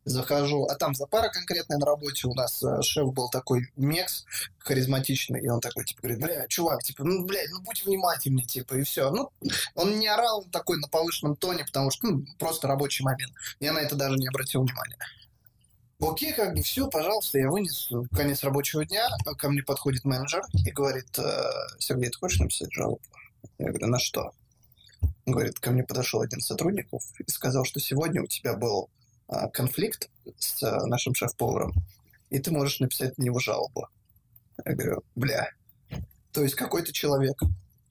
Захожу, 0.05 0.63
а 0.63 0.75
там 0.75 0.95
запара 0.95 1.27
конкретная 1.27 1.77
на 1.77 1.85
работе, 1.85 2.29
у 2.29 2.33
нас 2.33 2.63
э, 2.63 2.81
шеф 2.83 3.11
был 3.11 3.29
такой 3.29 3.69
мекс, 3.75 4.23
харизматичный, 4.59 5.41
и 5.41 5.49
он 5.49 5.59
такой, 5.59 5.83
типа, 5.83 6.03
говорит, 6.03 6.23
бля, 6.23 6.47
чувак, 6.47 6.83
типа, 6.83 7.03
ну, 7.03 7.25
блядь, 7.25 7.49
ну, 7.51 7.61
будь 7.61 7.83
внимательней, 7.83 8.45
типа, 8.45 8.75
и 8.75 8.83
все. 8.83 9.09
Ну, 9.11 9.29
он 9.75 9.99
не 9.99 10.07
орал, 10.07 10.45
такой 10.53 10.77
на 10.79 10.87
повышенном 10.87 11.35
тоне, 11.35 11.65
потому 11.65 11.91
что, 11.91 12.07
ну, 12.07 12.25
просто 12.39 12.69
рабочий 12.69 13.03
момент. 13.03 13.33
Я 13.59 13.73
на 13.73 13.79
это 13.79 13.95
даже 13.95 14.15
не 14.15 14.29
обратил 14.29 14.61
внимания. 14.61 14.97
Окей, 16.05 16.33
как 16.33 16.53
бы 16.53 16.61
все, 16.61 16.89
пожалуйста, 16.89 17.39
я 17.39 17.49
вынес 17.49 17.89
конец 18.11 18.43
рабочего 18.43 18.85
дня, 18.85 19.07
ко 19.37 19.49
мне 19.49 19.63
подходит 19.63 20.03
менеджер 20.03 20.43
и 20.65 20.71
говорит, 20.71 21.17
«Э, 21.17 21.49
Сергей, 21.79 22.09
ты 22.09 22.17
хочешь 22.17 22.39
написать 22.39 22.73
жалобу? 22.73 23.01
Я 23.57 23.69
говорю, 23.69 23.87
на 23.87 23.99
что? 23.99 24.33
Он 25.25 25.33
говорит, 25.33 25.59
ко 25.59 25.71
мне 25.71 25.83
подошел 25.83 26.21
один 26.21 26.39
из 26.39 26.45
сотрудников 26.45 27.03
и 27.25 27.31
сказал, 27.31 27.63
что 27.63 27.79
сегодня 27.79 28.21
у 28.21 28.27
тебя 28.27 28.55
был 28.55 28.89
а, 29.27 29.47
конфликт 29.47 30.09
с 30.37 30.61
а, 30.63 30.85
нашим 30.85 31.15
шеф-поваром, 31.15 31.73
и 32.29 32.39
ты 32.39 32.51
можешь 32.51 32.81
написать 32.81 33.17
на 33.17 33.23
него 33.23 33.39
жалобу. 33.39 33.87
Я 34.65 34.73
говорю, 34.73 35.03
бля. 35.15 35.49
То 36.33 36.43
есть 36.43 36.55
какой-то 36.55 36.91
человек 36.91 37.39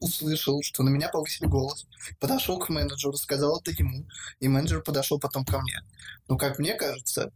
услышал, 0.01 0.63
что 0.63 0.83
на 0.83 0.91
меня 0.91 1.09
повысили 1.09 1.47
голос, 1.47 1.87
подошел 2.19 2.59
к 2.59 2.69
менеджеру, 2.69 3.15
сказал 3.15 3.61
это 3.61 3.71
ему, 3.71 4.05
и 4.41 4.49
менеджер 4.49 4.83
подошел 4.83 5.19
потом 5.19 5.45
ко 5.45 5.61
мне. 5.61 5.81
Ну, 6.29 6.37
как 6.37 6.59
мне 6.59 6.75
кажется, 6.75 7.33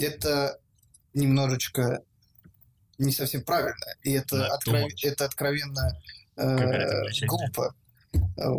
это 0.00 0.58
немножечко 1.14 2.02
не 2.98 3.12
совсем 3.12 3.42
правильно, 3.44 3.86
и 4.02 4.12
это, 4.12 4.38
Да, 4.38 4.54
откров- 4.56 4.90
это 5.02 5.24
откровенно 5.24 5.96
э, 6.36 7.26
глупо. 7.26 7.74
Э, 8.36 8.50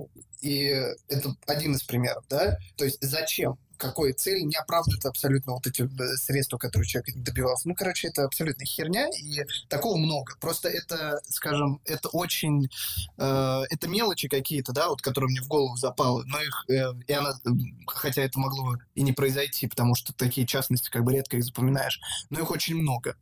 И 0.41 0.63
это 1.09 1.35
один 1.47 1.75
из 1.75 1.83
примеров, 1.83 2.23
да? 2.29 2.57
То 2.77 2.85
есть 2.85 2.97
зачем? 3.01 3.57
Какой 3.79 4.11
цель 4.11 4.43
не 4.43 4.57
оправдывает 4.57 5.05
абсолютно 5.05 5.53
вот 5.53 5.65
эти 5.65 5.83
э, 5.83 6.17
средства, 6.17 6.57
которые 6.57 6.85
человек 6.85 7.15
добивался. 7.15 7.69
Ну, 7.69 7.75
короче, 7.75 8.09
это 8.09 8.25
абсолютно 8.25 8.65
херня, 8.65 9.07
и 9.07 9.45
такого 9.69 9.95
много. 9.95 10.35
Просто 10.41 10.67
это, 10.67 11.21
скажем, 11.29 11.79
это 11.85 12.09
очень... 12.09 12.69
э, 13.17 13.61
это 13.69 13.87
мелочи 13.87 14.27
какие-то, 14.27 14.73
да, 14.73 14.89
вот, 14.89 15.01
которые 15.01 15.29
мне 15.29 15.41
в 15.41 15.47
голову 15.47 15.77
запало, 15.77 16.23
но 16.25 16.41
их... 16.41 16.65
э, 16.67 16.93
и 17.07 17.13
она, 17.13 17.31
м, 17.45 17.57
хотя 17.87 18.21
это 18.21 18.37
могло 18.37 18.75
и 18.95 19.01
не 19.01 19.13
произойти, 19.13 19.65
потому 19.67 19.95
что 19.95 20.11
такие 20.13 20.45
частности 20.45 20.89
как 20.89 21.05
бы 21.05 21.13
редко 21.13 21.37
их 21.37 21.45
запоминаешь, 21.45 22.01
но 22.29 22.41
их 22.41 22.51
очень 22.51 22.75
много. 22.75 23.15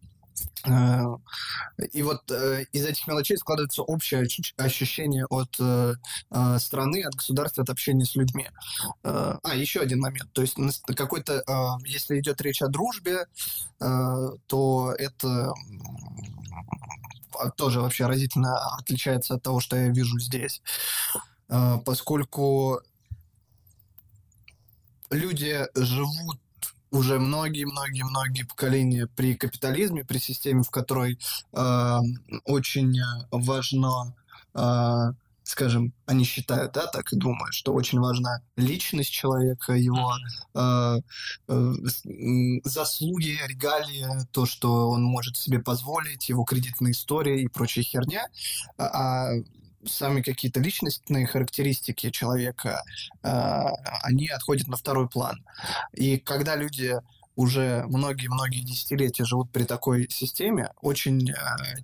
Э, 0.66 1.04
И 1.94 2.04
вот 2.04 2.30
э, 2.32 2.66
из 2.72 2.86
этих 2.86 3.08
мелочей 3.08 3.38
складывается 3.38 3.82
общее 3.82 4.24
ощущ- 4.24 4.54
ощущение 4.58 5.26
от 5.30 5.56
э, 5.60 5.94
страны, 6.60 7.04
от 7.04 7.16
государства, 7.16 7.64
от 7.64 7.70
общения 7.70 8.06
с 8.06 8.16
людьми. 8.16 8.48
А, 9.04 9.40
еще 9.56 9.82
один 9.82 10.00
момент. 10.00 10.32
То 10.34 10.42
есть 10.42 10.56
какой-то, 10.86 11.44
если 11.86 12.20
идет 12.20 12.42
речь 12.42 12.62
о 12.62 12.68
дружбе, 12.68 13.26
то 13.80 14.96
это 14.98 15.28
м, 15.28 15.54
тоже 17.56 17.82
вообще 17.82 18.08
разительно 18.08 18.58
отличается 18.78 19.36
от 19.36 19.44
того, 19.44 19.60
что 19.60 19.76
я 19.76 19.90
вижу 19.90 20.20
здесь. 20.20 20.62
Поскольку 21.86 22.82
люди 25.10 25.66
живут 25.76 26.40
уже 26.92 27.20
многие-многие-многие 27.20 28.44
поколения 28.44 29.08
при 29.16 29.36
капитализме, 29.36 30.06
при 30.06 30.20
системе, 30.20 30.64
в 30.64 30.70
которой 30.70 31.20
э, 31.54 31.98
очень 32.46 32.96
важно, 33.32 34.16
э, 34.54 35.14
скажем, 35.44 35.94
они 36.06 36.24
считают, 36.24 36.74
да, 36.74 36.88
так 36.88 37.12
и 37.14 37.18
думают, 37.18 37.54
что 37.54 37.74
очень 37.74 38.00
важна 38.00 38.42
личность 38.56 39.12
человека, 39.12 39.74
его 39.74 40.14
э, 40.54 41.00
э, 41.48 41.74
заслуги, 42.64 43.38
регалии, 43.48 44.06
то, 44.32 44.46
что 44.46 44.90
он 44.90 45.04
может 45.04 45.38
себе 45.38 45.60
позволить, 45.60 46.30
его 46.30 46.44
кредитная 46.44 46.92
история 46.92 47.42
и 47.42 47.48
прочая 47.48 47.84
херня. 47.84 48.28
А, 48.78 48.86
а 48.86 49.34
сами 49.86 50.22
какие-то 50.22 50.60
личностные 50.60 51.26
характеристики 51.26 52.10
человека, 52.10 52.84
э, 53.24 53.64
они 54.04 54.28
отходят 54.28 54.68
на 54.68 54.78
второй 54.78 55.08
план. 55.10 55.46
И 55.94 56.18
когда 56.18 56.56
люди 56.56 56.96
уже 57.36 57.86
многие-многие 57.88 58.62
десятилетия 58.62 59.24
живут 59.24 59.52
при 59.52 59.64
такой 59.64 60.10
системе, 60.10 60.72
очень 60.82 61.30
э, 61.30 61.36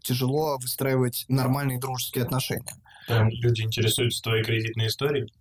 тяжело 0.02 0.58
выстраивать 0.58 1.26
нормальные 1.28 1.80
дружеские 1.80 2.24
отношения. 2.24 2.76
Прям 3.08 3.30
люди 3.30 3.62
интересуются 3.62 4.24
твоей 4.24 4.44
кредитной 4.44 4.88
историей. 4.88 5.32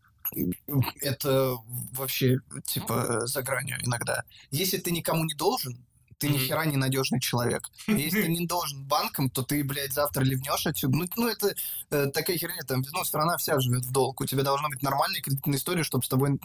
Это 1.00 1.56
вообще 1.92 2.38
типа 2.66 3.26
за 3.26 3.42
гранью 3.42 3.76
иногда. 3.82 4.22
Если 4.50 4.78
ты 4.78 4.90
никому 4.90 5.24
не 5.24 5.34
должен, 5.34 5.78
ты 6.22 6.28
ни 6.28 6.38
хера 6.38 6.64
не 6.66 6.76
надежный 6.76 7.18
человек. 7.18 7.68
И 7.88 7.92
Если 8.02 8.22
ты 8.22 8.28
не 8.28 8.46
должен 8.46 8.84
банкам, 8.84 9.28
то 9.28 9.42
ты, 9.42 9.64
блядь, 9.64 9.92
завтра 9.92 10.22
ливнешь 10.22 10.66
отсюда. 10.66 10.96
Ну, 10.96 11.04
ну 11.16 11.26
это 11.26 11.52
э, 11.90 12.06
такая 12.14 12.38
херня, 12.38 12.62
там, 12.64 12.84
ну, 12.92 13.04
страна 13.04 13.36
вся 13.38 13.58
живет 13.58 13.84
в 13.84 13.90
долг. 13.90 14.20
У 14.20 14.24
тебя 14.24 14.44
должна 14.44 14.68
быть 14.68 14.82
нормальная 14.82 15.20
кредитная 15.20 15.58
история, 15.58 15.82
чтобы 15.82 16.04
с 16.04 16.08
тобой, 16.08 16.38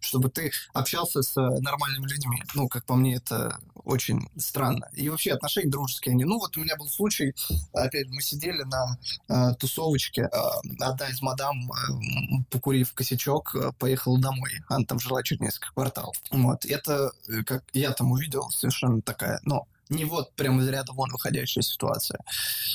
чтобы 0.00 0.28
ты 0.28 0.52
общался 0.74 1.22
с 1.22 1.34
э, 1.38 1.60
нормальными 1.60 2.06
людьми. 2.06 2.42
Ну, 2.54 2.68
как 2.68 2.84
по 2.84 2.94
мне, 2.94 3.16
это 3.16 3.58
очень 3.84 4.28
странно. 4.36 4.88
И 4.94 5.08
вообще 5.08 5.32
отношения 5.32 5.70
дружеские 5.70 6.12
они. 6.12 6.24
Ну, 6.24 6.38
вот 6.38 6.56
у 6.56 6.60
меня 6.60 6.76
был 6.76 6.88
случай, 6.88 7.34
опять 7.72 8.08
мы 8.08 8.20
сидели 8.22 8.62
на 8.62 8.98
э, 9.28 9.54
тусовочке, 9.54 10.22
э, 10.22 10.28
одна 10.80 11.08
из 11.08 11.22
мадам, 11.22 11.70
э, 11.70 12.42
покурив 12.50 12.92
косячок, 12.92 13.54
э, 13.54 13.72
поехала 13.78 14.20
домой. 14.20 14.50
Она 14.68 14.84
там 14.84 14.98
жила 14.98 15.22
чуть 15.22 15.40
несколько 15.40 15.72
кварталов. 15.72 16.16
Вот. 16.30 16.64
Это, 16.64 17.12
э, 17.28 17.42
как 17.44 17.64
я 17.72 17.92
там 17.92 18.12
увидел, 18.12 18.50
совершенно 18.50 19.00
такая, 19.02 19.21
ну, 19.42 19.66
не 19.92 20.04
вот 20.04 20.32
прям 20.34 20.60
из 20.60 20.68
ряда 20.68 20.92
вон 20.92 21.10
выходящая 21.10 21.62
ситуация. 21.62 22.20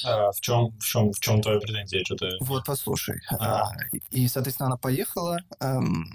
А 0.05 0.31
в 0.31 0.39
чем, 0.39 0.71
в 0.79 0.83
чем, 0.85 1.11
в 1.11 1.19
чем 1.19 1.41
твоя 1.41 1.59
претензия? 1.59 2.03
Что 2.05 2.15
ты... 2.15 2.29
Вот, 2.39 2.65
послушай. 2.65 3.19
Ага. 3.29 3.71
А, 3.73 3.97
И, 4.11 4.27
соответственно, 4.27 4.67
она 4.67 4.77
поехала, 4.77 5.39
эм, 5.59 6.09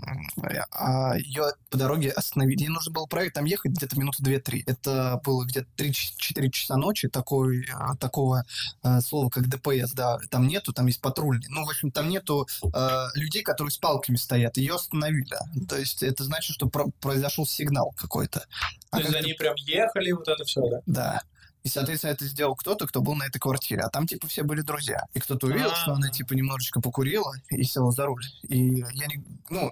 а 0.70 1.16
ее 1.16 1.52
по 1.70 1.76
дороге 1.76 2.10
остановили. 2.10 2.60
Ей 2.62 2.68
нужно 2.68 2.92
было 2.92 3.06
проект 3.06 3.34
там 3.34 3.44
ехать 3.44 3.72
где-то 3.72 3.98
минуты 3.98 4.22
2-3. 4.22 4.62
Это 4.66 5.20
было 5.24 5.44
где-то 5.44 5.68
3-4 5.76 6.50
часа 6.50 6.76
ночи. 6.76 7.08
Такой, 7.08 7.62
э, 7.62 7.96
такого 7.98 8.44
э, 8.82 9.00
слова, 9.00 9.28
как 9.30 9.48
ДПС, 9.48 9.92
да, 9.92 10.18
там 10.30 10.46
нету, 10.46 10.72
там 10.72 10.86
есть 10.86 11.00
патрульный. 11.00 11.46
Ну, 11.48 11.64
в 11.64 11.70
общем, 11.70 11.90
там 11.90 12.08
нету 12.08 12.46
э, 12.62 13.06
людей, 13.14 13.42
которые 13.42 13.72
с 13.72 13.78
палками 13.78 14.16
стоят. 14.16 14.56
Ее 14.56 14.74
остановили. 14.74 15.36
То 15.68 15.76
есть 15.76 16.02
это 16.02 16.24
значит, 16.24 16.54
что 16.54 16.68
про- 16.68 16.90
произошел 17.00 17.46
сигнал 17.46 17.92
какой-то. 17.96 18.44
А 18.90 18.98
То 18.98 19.04
есть 19.04 19.14
они 19.14 19.32
прям 19.32 19.54
ехали, 19.56 20.12
вот 20.12 20.28
это 20.28 20.44
все, 20.44 20.60
да? 20.68 20.80
Да. 20.92 21.22
И, 21.64 21.68
соответственно, 21.68 22.10
это 22.10 22.24
сделал 22.26 22.56
кто-то, 22.56 22.88
кто 22.88 23.00
был 23.00 23.14
на 23.14 23.24
этой 23.24 23.38
квартире. 23.38 23.82
А 23.82 23.88
там, 23.88 24.06
типа, 24.06 24.26
все 24.26 24.42
были 24.42 24.62
друзья. 24.62 25.06
И 25.14 25.20
кто-то 25.20 25.46
увидел, 25.46 25.70
что 25.76 25.92
она, 25.92 26.08
типа, 26.08 26.32
немножечко 26.34 26.80
покурила 26.80 27.34
и 27.50 27.62
села 27.62 27.92
за 27.92 28.06
руль. 28.06 28.24
И 28.48 28.80
я 28.80 29.06
не, 29.06 29.24
ну, 29.48 29.70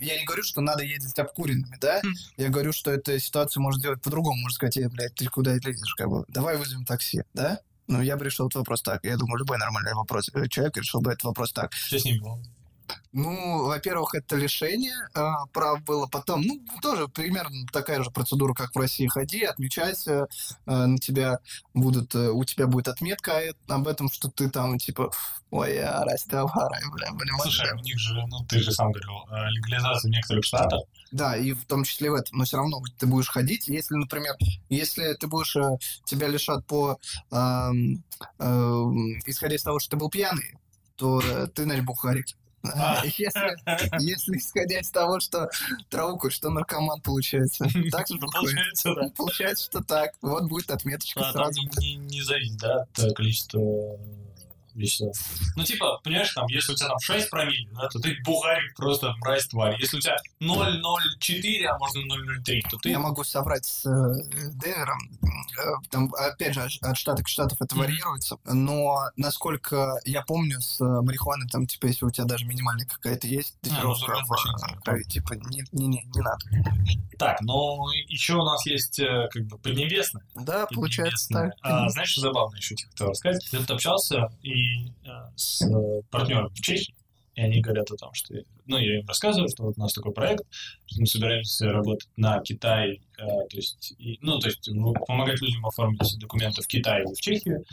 я 0.00 0.16
не 0.18 0.24
говорю, 0.24 0.44
что 0.44 0.60
надо 0.60 0.84
ездить 0.84 1.18
обкуренными, 1.18 1.76
да? 1.80 2.00
Хм. 2.04 2.14
Я 2.36 2.50
говорю, 2.50 2.72
что 2.72 2.92
эта 2.92 3.18
ситуация 3.18 3.60
может 3.60 3.80
сделать 3.80 4.00
по-другому. 4.00 4.36
Можно 4.42 4.54
сказать, 4.54 4.76
эй, 4.76 4.86
блядь, 4.86 5.14
ты 5.16 5.26
куда 5.26 5.54
лезешь, 5.54 5.94
как 5.96 6.08
бы? 6.08 6.24
Давай 6.28 6.56
вызовем 6.56 6.84
такси, 6.84 7.24
да? 7.34 7.58
Ну, 7.88 8.00
я 8.00 8.16
бы 8.16 8.24
решил 8.24 8.46
этот 8.46 8.60
вопрос 8.60 8.82
так. 8.82 9.04
Я 9.04 9.16
думаю, 9.16 9.38
любой 9.38 9.58
нормальный 9.58 9.94
вопрос. 9.94 10.30
э, 10.32 10.48
Человек 10.48 10.76
решил 10.76 11.00
бы 11.00 11.10
этот 11.10 11.24
вопрос 11.24 11.52
так. 11.52 11.72
Что 11.72 11.98
с 11.98 12.04
ним 12.04 12.22
было? 12.22 12.40
Ну, 13.12 13.66
во-первых, 13.66 14.14
это 14.14 14.36
лишение 14.36 14.96
а, 15.14 15.46
прав 15.46 15.82
было. 15.84 16.06
Потом, 16.06 16.42
ну, 16.42 16.60
тоже 16.82 17.06
примерно 17.06 17.66
такая 17.72 18.02
же 18.02 18.10
процедура, 18.10 18.54
как 18.54 18.74
в 18.74 18.78
России. 18.78 19.06
Ходи, 19.06 19.44
отмечайся, 19.44 20.26
а, 20.66 20.86
на 20.86 20.98
тебя 20.98 21.38
будут, 21.74 22.14
э, 22.14 22.30
у 22.30 22.44
тебя 22.44 22.66
будет 22.66 22.88
отметка 22.88 23.32
э- 23.32 23.52
об 23.68 23.86
этом, 23.86 24.10
что 24.10 24.28
ты 24.28 24.50
там, 24.50 24.78
типа, 24.78 25.12
ой, 25.50 25.76
я 25.76 26.04
Растафарай, 26.04 26.82
бля, 26.92 27.12
блин, 27.12 27.34
Слушай, 27.40 27.72
у 27.72 27.80
них 27.82 27.98
же, 27.98 28.14
ну 28.26 28.44
ты 28.48 28.58
же 28.58 28.72
сам 28.72 28.90
говорил, 28.90 29.26
э, 29.30 29.48
легализация 29.50 30.08
в 30.08 30.12
некоторых 30.12 30.44
штатах. 30.44 30.80
Да, 31.12 31.36
и 31.36 31.52
в 31.52 31.64
том 31.66 31.84
числе 31.84 32.10
в 32.10 32.14
этом. 32.14 32.38
Но 32.38 32.44
все 32.44 32.56
равно 32.56 32.82
ты 32.98 33.06
будешь 33.06 33.28
ходить, 33.28 33.68
если, 33.68 33.94
например, 33.94 34.34
если 34.68 35.14
ты 35.14 35.28
будешь, 35.28 35.54
э, 35.54 35.78
тебя 36.04 36.26
лишат 36.26 36.66
по, 36.66 36.98
ам, 37.30 38.02
эм, 38.40 39.20
исходя 39.24 39.54
из 39.54 39.62
того, 39.62 39.78
что 39.78 39.90
ты 39.90 39.96
был 39.96 40.10
пьяный, 40.10 40.58
то 40.96 41.20
э, 41.20 41.46
ты, 41.54 41.62
значит, 41.62 41.84
бухарик. 41.84 42.26
А. 42.72 43.02
Если, 43.04 44.00
если 44.00 44.38
исходя 44.38 44.80
из 44.80 44.90
того, 44.90 45.20
что 45.20 45.50
траву 45.90 46.18
куришь, 46.18 46.36
что 46.36 46.50
наркоман 46.50 47.00
получается. 47.00 47.64
Так 47.90 48.08
же 48.08 48.14
Ну. 48.14 48.26
Получается, 48.32 48.94
да. 48.94 49.08
Получается, 49.16 49.64
что 49.66 49.82
так. 49.82 50.12
Вот 50.22 50.44
будет 50.48 50.70
отметочка 50.70 51.20
А, 51.20 51.32
там 51.32 51.32
сразу. 51.32 51.60
не, 51.80 51.96
не 51.96 52.22
зависит, 52.22 52.56
да, 52.56 52.82
от 52.82 52.98
э, 52.98 53.12
количества 53.12 53.60
веществ. 54.74 55.24
Ну, 55.56 55.64
типа, 55.64 56.00
понимаешь, 56.02 56.32
там, 56.32 56.46
если 56.48 56.72
у 56.72 56.74
тебя 56.74 56.88
там 56.88 56.98
6 57.00 57.30
промилле, 57.30 57.68
да, 57.72 57.88
то 57.88 57.98
ты 57.98 58.16
бухарик 58.24 58.74
просто 58.76 59.12
мразь 59.20 59.46
тварь. 59.46 59.76
Если 59.80 59.96
у 59.96 60.00
тебя 60.00 60.16
0,04, 60.40 61.64
а 61.66 61.78
можно 61.78 61.98
0,03, 62.00 62.60
то 62.70 62.76
ты... 62.78 62.90
Я 62.90 62.98
могу 62.98 63.24
соврать 63.24 63.64
с 63.64 63.86
э, 63.86 64.50
Денвером. 64.54 64.98
Э, 65.22 65.88
Там, 65.90 66.12
опять 66.14 66.54
же, 66.54 66.68
от 66.82 66.96
штата 66.96 67.22
к 67.22 67.28
штату 67.28 67.56
это 67.60 67.76
варьируется. 67.76 68.36
Но, 68.44 69.08
насколько 69.16 69.98
я 70.04 70.22
помню, 70.22 70.60
с 70.60 70.80
э, 70.80 70.84
марихуаной, 70.84 71.48
там, 71.48 71.66
типа, 71.66 71.86
если 71.86 72.04
у 72.04 72.10
тебя 72.10 72.24
даже 72.26 72.44
минимальная 72.44 72.86
какая-то 72.86 73.26
есть 73.26 73.56
ну, 73.62 73.70
дозировка 73.70 74.16
закон 74.24 74.80
в 74.84 74.88
э, 74.88 75.02
типа, 75.04 75.34
не, 75.34 75.64
не, 75.72 75.86
не, 75.86 76.04
не 76.04 76.20
надо. 76.20 76.44
Так, 77.18 77.40
но 77.42 77.90
еще 78.08 78.34
у 78.34 78.44
нас 78.44 78.64
есть 78.66 78.98
э, 78.98 79.28
как 79.30 79.44
бы 79.46 79.58
поднебесная. 79.58 80.24
Да, 80.34 80.66
получается 80.66 81.28
Поднебесная. 81.28 81.50
так. 81.62 81.84
А, 81.84 81.88
знаешь, 81.90 82.08
что 82.10 82.20
забавно 82.22 82.56
еще 82.56 82.74
тебе 82.74 82.88
хотел 82.90 83.08
рассказать? 83.10 83.48
Я 83.52 83.58
тут 83.60 83.70
общался 83.72 84.28
и 84.42 84.63
э, 85.04 85.08
с 85.36 85.62
э, 85.62 86.02
партнером 86.10 86.48
в 86.50 86.60
Чехии, 86.60 86.94
и 87.34 87.40
они 87.40 87.60
говорят 87.60 87.90
о 87.90 87.96
том, 87.96 88.12
что... 88.14 88.34
Ну, 88.66 88.78
я 88.78 89.00
им 89.00 89.06
рассказываю, 89.06 89.48
что 89.48 89.64
вот 89.64 89.74
у 89.76 89.80
нас 89.80 89.92
такой 89.92 90.12
проект, 90.12 90.44
что 90.86 91.00
мы 91.00 91.06
собираемся 91.06 91.66
работать 91.72 92.08
на 92.16 92.40
Китай, 92.40 93.00
э, 93.18 93.26
то 93.26 93.56
есть, 93.56 93.94
и- 93.98 94.18
ну, 94.20 94.38
то 94.38 94.48
есть 94.48 94.68
ну, 94.68 94.92
помогать 95.06 95.40
людям 95.40 95.66
оформить 95.66 96.18
документы 96.18 96.62
в 96.62 96.66
Китае 96.66 97.04
и 97.04 97.14
в 97.14 97.20
Чехию. 97.20 97.64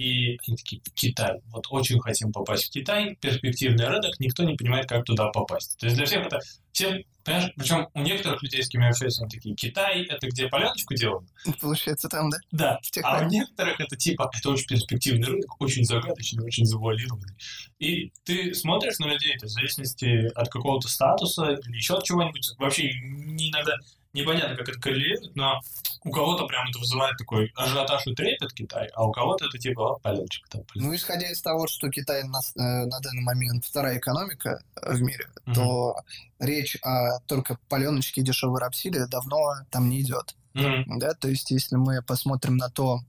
И 0.00 0.38
они 0.46 0.56
такие, 0.56 0.80
Китай, 0.94 1.42
вот 1.48 1.66
очень 1.68 2.00
хотим 2.00 2.32
попасть 2.32 2.68
в 2.68 2.70
Китай, 2.70 3.16
перспективный 3.20 3.86
рынок, 3.86 4.18
никто 4.18 4.44
не 4.44 4.56
понимает, 4.56 4.88
как 4.88 5.04
туда 5.04 5.28
попасть. 5.28 5.76
То 5.78 5.84
есть 5.84 5.96
для 5.98 6.06
всех 6.06 6.24
это, 6.24 6.40
всем, 6.72 7.02
понимаешь, 7.22 7.52
причем 7.54 7.88
у 7.92 8.00
некоторых 8.00 8.42
людей, 8.42 8.62
с 8.62 8.70
кем 8.70 8.80
я 8.80 8.88
общаюсь, 8.88 9.20
они 9.20 9.28
такие, 9.28 9.54
Китай, 9.54 10.04
это 10.04 10.26
где 10.26 10.48
паленочку 10.48 10.94
делают? 10.94 11.28
Получается 11.60 12.08
там, 12.08 12.30
да? 12.30 12.38
Да, 12.50 12.80
а 13.02 13.26
у 13.26 13.28
некоторых 13.28 13.78
это 13.78 13.94
типа, 13.94 14.30
это 14.34 14.48
очень 14.48 14.68
перспективный 14.68 15.28
рынок, 15.28 15.60
очень 15.60 15.84
загадочный, 15.84 16.44
очень 16.46 16.64
завуалированный. 16.64 17.34
И 17.78 18.10
ты 18.24 18.54
смотришь 18.54 18.98
на 19.00 19.04
людей, 19.04 19.36
то 19.36 19.44
есть 19.44 19.54
в 19.54 19.58
зависимости 19.58 20.32
от 20.34 20.48
какого-то 20.48 20.88
статуса 20.88 21.58
или 21.66 21.76
еще 21.76 21.98
от 21.98 22.04
чего-нибудь, 22.04 22.52
вообще 22.56 22.90
не 23.02 23.50
иногда 23.50 23.74
непонятно, 24.12 24.56
как 24.56 24.68
это 24.68 24.80
коррелирует, 24.80 25.34
но 25.36 25.60
у 26.04 26.10
кого-то 26.10 26.46
прям 26.46 26.68
это 26.68 26.78
вызывает 26.78 27.16
такой 27.18 27.52
ажиотаж 27.54 28.06
и 28.06 28.14
трепет 28.14 28.52
Китай, 28.52 28.88
а 28.94 29.06
у 29.06 29.12
кого-то 29.12 29.46
это 29.46 29.58
типа, 29.58 29.98
паленочек 30.02 30.48
там. 30.48 30.62
блин». 30.72 30.86
Ну, 30.86 30.94
исходя 30.94 31.30
из 31.30 31.40
того, 31.42 31.66
что 31.68 31.90
Китай 31.90 32.22
на, 32.24 32.38
э, 32.38 32.86
на 32.86 33.00
данный 33.00 33.22
момент 33.22 33.64
вторая 33.64 33.98
экономика 33.98 34.62
в 34.82 35.00
мире, 35.02 35.28
Мгм. 35.46 35.54
то 35.54 35.96
речь 36.38 36.76
о 36.82 37.20
только 37.26 37.58
паленочке 37.68 38.20
и 38.22 38.24
дешевой 38.24 38.60
рапсиле 38.60 39.06
давно 39.06 39.38
там 39.70 39.88
не 39.88 40.00
идет. 40.00 40.34
Мгм. 40.54 40.98
Да, 40.98 41.12
то 41.14 41.28
есть, 41.28 41.50
если 41.50 41.76
мы 41.76 42.02
посмотрим 42.02 42.56
на 42.56 42.70
то, 42.70 43.00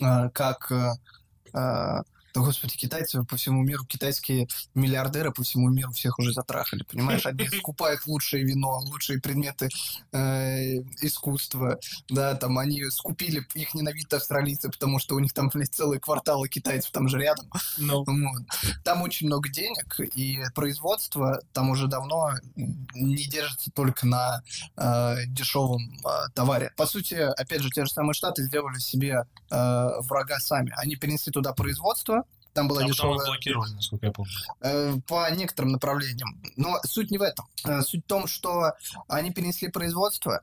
э, 0.00 0.30
как 0.30 0.72
э, 0.72 2.02
да, 2.34 2.40
господи, 2.40 2.76
китайцы 2.76 3.22
по 3.22 3.36
всему 3.36 3.62
миру, 3.62 3.84
китайские 3.84 4.48
миллиардеры 4.74 5.30
по 5.30 5.44
всему 5.44 5.68
миру 5.68 5.92
всех 5.92 6.18
уже 6.18 6.32
затрахали, 6.32 6.82
понимаешь? 6.82 7.24
Они 7.26 7.48
скупают 7.58 8.06
лучшее 8.06 8.42
вино, 8.44 8.80
лучшие 8.86 9.20
предметы 9.20 9.68
э, 10.12 10.78
искусства, 11.00 11.78
да, 12.08 12.34
там 12.34 12.58
они 12.58 12.82
скупили, 12.90 13.46
их 13.54 13.74
ненавидят 13.74 14.14
австралийцы, 14.14 14.68
потому 14.68 14.98
что 14.98 15.14
у 15.14 15.20
них 15.20 15.32
там, 15.32 15.48
блядь, 15.54 15.72
целые 15.72 16.00
кварталы 16.00 16.48
китайцев 16.48 16.90
там 16.90 17.08
же 17.08 17.18
рядом. 17.18 17.48
Ну, 17.78 18.04
Вот. 18.04 18.42
Там 18.82 19.02
очень 19.02 19.28
много 19.28 19.48
денег, 19.48 20.00
и 20.00 20.42
производство 20.56 21.40
там 21.52 21.70
уже 21.70 21.86
давно 21.86 22.32
не 22.56 23.24
держится 23.26 23.70
только 23.70 24.06
на 24.06 24.42
э, 24.76 25.26
дешевом 25.28 25.82
э, 26.04 26.08
товаре. 26.34 26.72
По 26.76 26.86
сути, 26.86 27.14
опять 27.14 27.60
же, 27.60 27.70
те 27.70 27.84
же 27.84 27.92
самые 27.92 28.14
штаты 28.14 28.42
сделали 28.42 28.78
себе 28.78 29.24
э, 29.50 29.90
врага 30.00 30.40
сами. 30.40 30.72
Они 30.76 30.96
перенесли 30.96 31.32
туда 31.32 31.52
производство, 31.52 32.23
там 32.54 32.68
была 32.68 32.80
а 32.80 32.82
потом 32.82 32.92
дешевая 32.92 33.18
их 33.18 33.26
блокировали, 33.26 33.72
насколько 33.72 34.06
я 34.06 34.12
помню. 34.12 34.32
э, 34.60 34.94
по 35.06 35.30
некоторым 35.30 35.72
направлениям. 35.72 36.40
Но 36.56 36.78
суть 36.84 37.10
не 37.10 37.18
в 37.18 37.22
этом. 37.22 37.46
Э, 37.64 37.82
Суть 37.82 38.04
в 38.04 38.08
том, 38.08 38.26
что 38.26 38.72
они 39.08 39.32
перенесли 39.32 39.68
производство, 39.68 40.40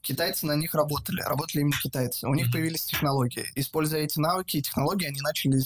китайцы 0.00 0.46
на 0.46 0.52
них 0.56 0.74
работали, 0.74 1.20
работали 1.20 1.60
именно 1.62 1.76
китайцы. 1.82 2.26
У 2.26 2.34
них 2.34 2.50
появились 2.52 2.84
технологии. 2.84 3.44
Используя 3.56 4.00
эти 4.02 4.18
навыки 4.18 4.56
и 4.58 4.62
технологии, 4.62 5.06
они 5.06 5.20
начали 5.20 5.58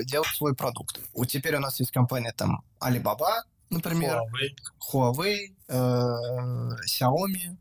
э, 0.00 0.04
делать 0.04 0.28
свой 0.28 0.54
продукт. 0.54 1.00
Вот 1.14 1.28
теперь 1.28 1.56
у 1.56 1.60
нас 1.60 1.78
есть 1.80 1.92
компания 1.92 2.32
там 2.36 2.62
Alibaba, 2.80 3.42
например, 3.70 4.18
Huawei. 4.18 4.56
Huawei, 4.92 5.54
э, 5.68 6.70
Xiaomi 6.88 7.56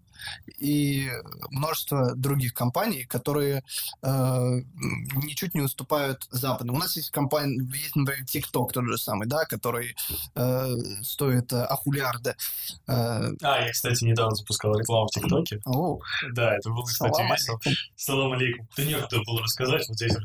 и 0.57 1.09
множество 1.49 2.16
других 2.16 2.53
компаний, 2.53 3.05
которые 3.05 3.63
э, 4.01 4.61
ничуть 5.24 5.53
не 5.53 5.61
уступают 5.61 6.28
Западу. 6.32 6.74
У 6.74 6.78
нас 6.78 6.95
есть 6.95 7.11
компания, 7.11 7.63
есть, 7.74 7.95
например, 7.95 8.24
TikTok 8.24 8.72
тот 8.72 8.86
же 8.86 8.97
самый, 8.97 9.28
да, 9.28 9.45
который 9.45 9.95
э, 10.36 10.76
стоит 11.01 11.51
э, 11.53 11.63
ахулиарда. 11.63 12.36
Э, 12.88 13.32
А, 13.41 13.61
я, 13.66 13.72
кстати, 13.72 14.03
недавно 14.03 14.36
запускал 14.36 14.78
рекламу 14.78 15.07
в 15.07 15.11
ТикТоке. 15.11 15.61
о, 15.66 15.99
Да, 16.34 16.55
это 16.55 16.70
было, 16.70 16.84
кстати, 16.84 17.13
салам 17.13 17.32
весело. 17.32 17.59
Салам 17.95 18.34
алейкум. 18.34 18.68
Да 18.78 18.84
некуда 18.84 19.22
было 19.26 19.41
рассказать, 19.41 19.88
вот 19.88 19.95
здесь. 19.97 20.16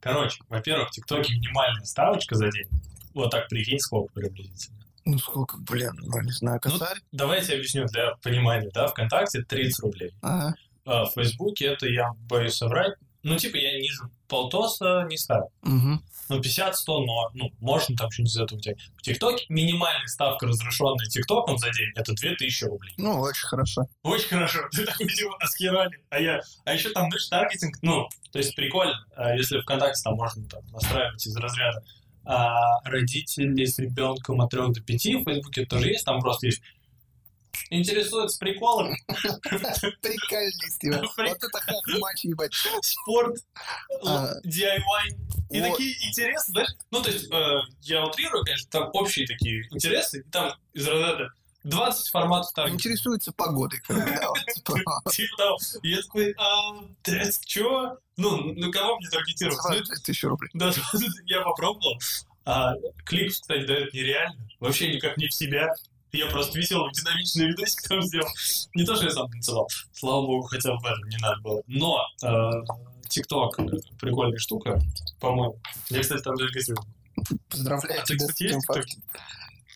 Короче, 0.00 0.42
во-первых, 0.48 0.88
в 0.88 0.92
ТикТоке 0.92 1.34
минимальная 1.34 1.84
ставочка 1.84 2.34
за 2.34 2.50
день. 2.50 2.68
Вот 3.14 3.30
так 3.30 3.48
прикинь, 3.48 3.80
сколько 3.80 4.12
приблизительно. 4.12 4.77
Ну, 5.08 5.18
сколько, 5.18 5.56
блин, 5.56 5.92
ну, 6.02 6.20
не 6.20 6.32
знаю, 6.32 6.60
Ну, 6.62 6.70
косарь. 6.70 6.98
Давайте 7.12 7.52
я 7.52 7.58
объясню 7.58 7.86
для 7.86 8.16
понимания, 8.22 8.70
да, 8.74 8.88
ВКонтакте 8.88 9.42
30 9.42 9.80
рублей. 9.80 10.12
Ага. 10.20 10.54
А 10.84 11.04
в 11.06 11.12
Фейсбуке 11.14 11.64
это, 11.64 11.86
я 11.86 12.10
боюсь 12.28 12.56
соврать, 12.56 12.92
ну, 13.22 13.36
типа, 13.36 13.56
я 13.56 13.78
ниже 13.78 14.02
полтоса 14.28 15.06
не 15.08 15.16
ставлю. 15.16 15.48
Мгм. 15.62 16.04
Ну, 16.28 16.40
50-100, 16.40 16.72
но, 17.06 17.30
ну, 17.32 17.50
можно 17.58 17.96
там 17.96 18.10
что-нибудь 18.10 18.32
из 18.32 18.36
этого 18.38 18.58
взять. 18.58 18.76
В 18.98 19.02
ТикТоке 19.02 19.46
минимальная 19.48 20.06
ставка, 20.06 20.46
разрешенная 20.46 21.06
ТикТоком 21.06 21.56
за 21.56 21.70
день, 21.72 21.90
это 21.96 22.12
2000 22.12 22.64
рублей. 22.64 22.92
Ну, 22.98 23.18
очень 23.20 23.46
хорошо. 23.46 23.86
Очень 24.02 24.28
хорошо. 24.28 24.60
Ты 24.72 24.84
такой, 24.84 25.08
типа, 25.08 25.36
аскерали. 25.40 26.02
А 26.10 26.20
я... 26.20 26.42
А 26.64 26.74
еще 26.74 26.90
там, 26.90 27.08
знаешь, 27.10 27.26
таргетинг, 27.28 27.78
ну, 27.80 28.08
то 28.30 28.38
есть 28.38 28.54
прикольно. 28.54 29.06
А 29.16 29.34
Если 29.34 29.58
ВКонтакте 29.60 30.02
там 30.04 30.14
можно 30.14 30.46
там 30.48 30.66
настраивать 30.66 31.26
из 31.26 31.34
разряда 31.34 31.82
а 32.28 32.80
родители 32.84 33.64
с 33.64 33.78
ребенком 33.78 34.40
от 34.42 34.50
3 34.50 34.60
до 34.68 34.80
5, 34.82 35.04
в 35.04 35.24
Фейсбуке 35.24 35.64
тоже 35.64 35.88
есть, 35.88 36.04
там 36.04 36.20
просто 36.20 36.46
есть 36.46 36.60
интересуется 37.70 38.38
приколом, 38.38 38.94
Прикольно, 40.02 41.00
Вот 41.16 41.36
это 41.42 41.60
хах-матч, 41.60 42.24
ебать. 42.24 42.52
спорт, 42.82 43.36
А. 44.04 44.34
DIY. 44.44 45.16
И 45.50 45.60
Вот. 45.60 45.70
такие 45.70 45.94
интересы, 46.06 46.52
знаешь, 46.52 46.70
ну, 46.90 47.02
то 47.02 47.10
есть, 47.10 47.30
э, 47.32 47.60
я 47.82 48.04
утрирую, 48.04 48.44
конечно, 48.44 48.70
там 48.70 48.90
общие 48.92 49.26
такие 49.26 49.66
интересы, 49.70 50.20
и 50.20 50.30
там 50.30 50.52
из 50.74 50.86
разряда 50.86 51.30
20 51.64 52.08
форматов 52.08 52.52
таргетинга. 52.52 52.76
Интересуется 52.76 53.32
погодой. 53.32 53.80
типа, 53.86 55.02
Типа 55.10 55.56
я 55.82 56.02
такой, 56.02 56.34
а, 56.38 56.74
чё? 57.44 57.98
Ну, 58.16 58.52
на 58.54 58.70
кого 58.70 58.96
мне 58.96 59.08
таргетировать? 59.08 60.02
Тысячу 60.04 60.28
рублей. 60.28 60.50
Да, 60.54 60.72
я 61.26 61.42
попробовал. 61.42 61.98
А, 62.44 62.74
клик, 63.04 63.32
кстати, 63.32 63.66
дает 63.66 63.92
нереально. 63.92 64.48
Вообще 64.60 64.94
никак 64.94 65.16
не 65.16 65.28
в 65.28 65.34
себя. 65.34 65.74
Я 66.12 66.26
просто 66.26 66.58
веселый, 66.58 66.90
динамичный 66.92 67.48
видосик 67.48 67.82
там 67.86 68.00
сделал. 68.02 68.28
Не 68.74 68.84
то, 68.84 68.96
что 68.96 69.04
я 69.04 69.10
сам 69.10 69.30
танцевал. 69.30 69.68
Слава 69.92 70.24
богу, 70.24 70.46
хотя 70.46 70.72
бы 70.72 70.78
в 70.78 70.86
этом 70.86 71.04
не 71.08 71.18
надо 71.18 71.40
было. 71.42 71.62
Но 71.66 72.02
э, 72.22 72.50
ТикТок 73.08 73.56
прикольная 74.00 74.38
штука, 74.38 74.80
по-моему. 75.20 75.60
Я, 75.90 76.00
кстати, 76.00 76.22
там 76.22 76.36
зарегистрирован. 76.36 76.88
Поздравляю 77.50 78.00
А 78.00 78.04
ты, 78.04 78.16
кстати, 78.16 78.44
есть 78.44 78.66
в. 78.66 78.84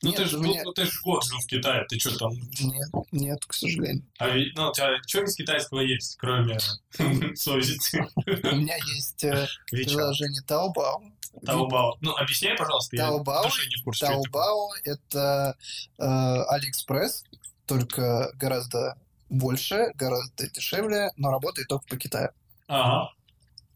Ну, 0.03 0.09
Нет, 0.11 0.17
ты 0.19 0.25
же 0.27 0.39
у 0.39 0.43
меня- 0.43 0.63
ну, 0.65 0.73
ты 0.73 0.85
год 1.05 1.25
жил 1.25 1.39
в 1.39 1.47
Китае, 1.47 1.85
ты 1.89 1.99
что 1.99 2.19
там? 2.19 2.33
Нет, 2.61 2.89
нет, 3.13 3.45
к 3.47 3.53
сожалению. 3.55 4.05
А 4.19 4.29
ведь, 4.31 4.57
ну, 4.57 4.69
у 4.69 4.73
тебя 4.73 4.97
что 5.07 5.23
из 5.23 5.37
китайского 5.37 5.81
есть, 5.81 6.17
кроме 6.17 6.59
совести? 7.37 8.05
У 8.17 8.57
меня 8.57 8.77
есть 8.77 9.23
э, 9.23 9.47
приложение 9.71 10.43
Taobao. 10.47 11.13
Таобао. 11.47 11.97
Ну, 12.01 12.17
объясняй, 12.17 12.57
пожалуйста, 12.57 12.97
я 12.97 13.11
души 13.11 13.69
не 13.69 13.81
в 13.81 13.85
курсе. 13.85 14.07
что 14.07 14.71
это 14.85 15.57
э, 15.99 16.03
AliExpress, 16.05 17.25
только 17.67 18.33
гораздо 18.35 18.99
больше, 19.31 19.93
гораздо 19.95 20.49
дешевле, 20.51 21.11
но 21.17 21.31
работает 21.31 21.69
только 21.69 21.87
по 21.87 21.97
Китаю. 21.97 22.31
Ага. 22.67 23.13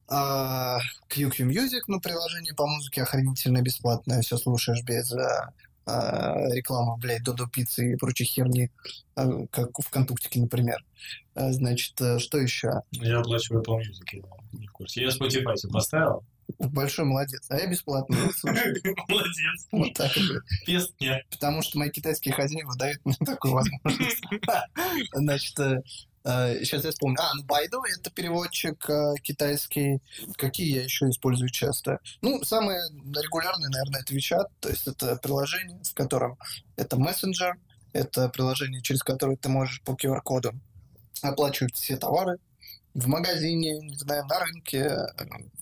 А, 0.08 0.78
QQ 1.10 1.48
Music, 1.48 1.80
ну, 1.88 2.00
приложение 2.00 2.54
по 2.54 2.66
музыке 2.66 3.02
охренительно 3.02 3.62
бесплатное, 3.62 4.22
все 4.22 4.36
слушаешь 4.36 4.82
без 4.84 5.12
а, 5.12 5.52
а, 5.86 6.48
рекламы, 6.52 6.96
блядь, 6.98 7.22
Додо 7.22 7.46
Пиццы 7.46 7.92
и 7.92 7.96
прочей 7.96 8.24
херни, 8.24 8.70
а, 9.14 9.46
как 9.50 9.70
в 9.78 9.88
Контуктике, 9.88 10.40
например. 10.40 10.84
А, 11.34 11.52
значит, 11.52 12.00
э, 12.00 12.18
что 12.18 12.38
еще? 12.38 12.82
Я 12.90 13.20
оплачиваю 13.20 13.62
Apple 13.62 13.78
Music, 13.78 14.04
я 14.12 14.22
не 14.58 14.66
в 14.66 14.72
курсе. 14.72 15.02
Я 15.02 15.08
Spotify 15.08 15.54
поставил. 15.72 16.24
Большой 16.58 17.04
молодец. 17.04 17.44
А 17.48 17.56
я 17.56 17.66
бесплатно. 17.66 18.16
Молодец. 19.08 19.66
Вот 19.72 19.92
так 19.94 20.12
нет. 21.00 21.26
Потому 21.30 21.62
что 21.62 21.78
мои 21.78 21.90
китайские 21.90 22.34
хозяева 22.34 22.76
дают 22.76 23.04
мне 23.04 23.16
такую 23.24 23.54
возможность. 23.54 24.22
Значит, 25.12 25.58
сейчас 26.26 26.84
я 26.84 26.90
вспомню. 26.90 27.16
А, 27.20 27.34
ну 27.34 27.44
Байду— 27.44 27.82
это 27.98 28.10
переводчик 28.10 28.90
э, 28.90 29.14
китайский. 29.22 30.00
Какие 30.36 30.74
я 30.74 30.82
еще 30.82 31.08
использую 31.08 31.50
часто? 31.50 32.00
Ну, 32.20 32.42
самое 32.42 32.80
регулярное, 32.90 33.68
наверное, 33.68 34.00
это 34.00 34.12
WeChat. 34.12 34.46
То 34.60 34.68
есть 34.68 34.88
это 34.88 35.16
приложение, 35.16 35.78
в 35.84 35.94
котором 35.94 36.36
это 36.76 36.96
мессенджер, 36.96 37.54
это 37.92 38.28
приложение, 38.28 38.82
через 38.82 39.02
которое 39.02 39.36
ты 39.36 39.48
можешь 39.48 39.80
по 39.82 39.92
QR-коду 39.92 40.52
оплачивать 41.22 41.76
все 41.76 41.96
товары 41.96 42.38
в 42.96 43.08
магазине, 43.08 43.78
не 43.80 43.96
знаю, 43.96 44.24
на 44.26 44.40
рынке, 44.40 45.06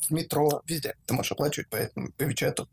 в 0.09 0.11
метро, 0.11 0.63
везде. 0.67 0.95
Ты 1.07 1.15
можешь 1.15 1.33
оплачивать 1.33 1.69
по, 1.69 1.77
этому, 1.77 2.13
по 2.13 2.23
WeChat. 2.23 2.67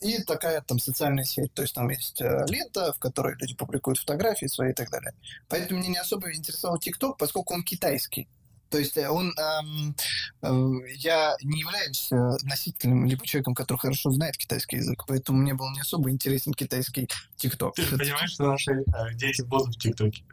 И 0.00 0.22
такая 0.24 0.60
там 0.62 0.78
социальная 0.78 1.24
сеть, 1.24 1.54
то 1.54 1.62
есть 1.62 1.74
там 1.74 1.88
есть 1.88 2.20
э, 2.20 2.44
лента, 2.48 2.92
в 2.92 2.98
которой 2.98 3.36
люди 3.38 3.54
публикуют 3.54 3.98
фотографии 3.98 4.46
свои 4.46 4.72
и 4.72 4.74
так 4.74 4.90
далее. 4.90 5.12
Поэтому 5.48 5.80
меня 5.80 5.90
не 5.90 5.98
особо 5.98 6.32
интересовал 6.34 6.78
ТикТок, 6.78 7.16
поскольку 7.18 7.54
он 7.54 7.62
китайский. 7.62 8.28
То 8.74 8.78
есть 8.78 8.96
э, 8.96 9.08
он, 9.08 9.32
эм, 9.38 9.94
э, 10.42 10.88
я 10.96 11.36
не 11.42 11.60
являюсь 11.60 12.10
э, 12.10 12.16
носителем 12.42 13.06
либо 13.06 13.24
человеком, 13.24 13.54
который 13.54 13.78
хорошо 13.78 14.10
знает 14.10 14.36
китайский 14.36 14.78
язык, 14.78 15.04
поэтому 15.06 15.38
мне 15.38 15.54
был 15.54 15.70
не 15.70 15.80
особо 15.80 16.10
интересен 16.10 16.52
китайский 16.52 17.08
ТикТок. 17.36 17.76
Ты 17.76 17.86
понимаешь, 17.96 18.32
что 18.32 18.50
наши 18.50 18.84
дети 19.14 19.42
будут 19.42 19.76
в 19.76 19.78
ТикТоке? 19.78 20.24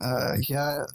Э, 0.00 0.34
Я 0.46 0.86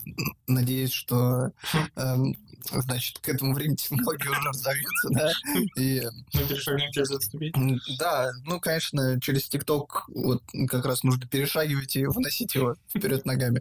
надеюсь, 0.46 0.92
что 0.92 1.50
эм, 1.96 2.34
значит, 2.70 3.18
к 3.18 3.28
этому 3.28 3.54
времени 3.54 3.76
технология 3.76 4.30
уже 4.30 4.40
разовьется, 4.40 5.08
да, 5.10 5.32
и 5.76 6.02
Мы 6.32 6.48
перешагнем 6.48 6.90
через 6.92 7.10
эту 7.10 7.20
ступень. 7.20 7.80
Да, 7.98 8.30
ну, 8.44 8.58
конечно, 8.60 9.20
через 9.20 9.48
ТикТок 9.48 10.08
вот 10.08 10.42
как 10.68 10.84
раз 10.86 11.02
нужно 11.02 11.26
перешагивать 11.26 11.96
и 11.96 12.06
выносить 12.06 12.54
его 12.54 12.76
вперед 12.88 13.24
ногами. 13.26 13.60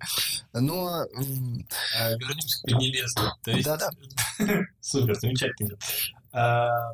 Но 0.53 1.05
А, 1.99 2.09
Вернемся 2.11 2.61
к 2.63 2.67
нелесту. 2.71 3.21
То 3.43 3.51
есть... 3.51 3.65
Да-да. 3.65 3.89
Супер, 4.81 5.15
замечательно. 5.15 5.77
А, 6.31 6.93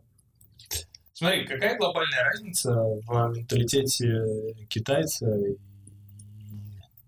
Смотри, 1.14 1.46
какая 1.46 1.78
глобальная 1.78 2.24
разница 2.32 2.72
в 2.74 3.32
менталитете 3.36 4.56
китайца 4.70 5.26
и 5.36 5.58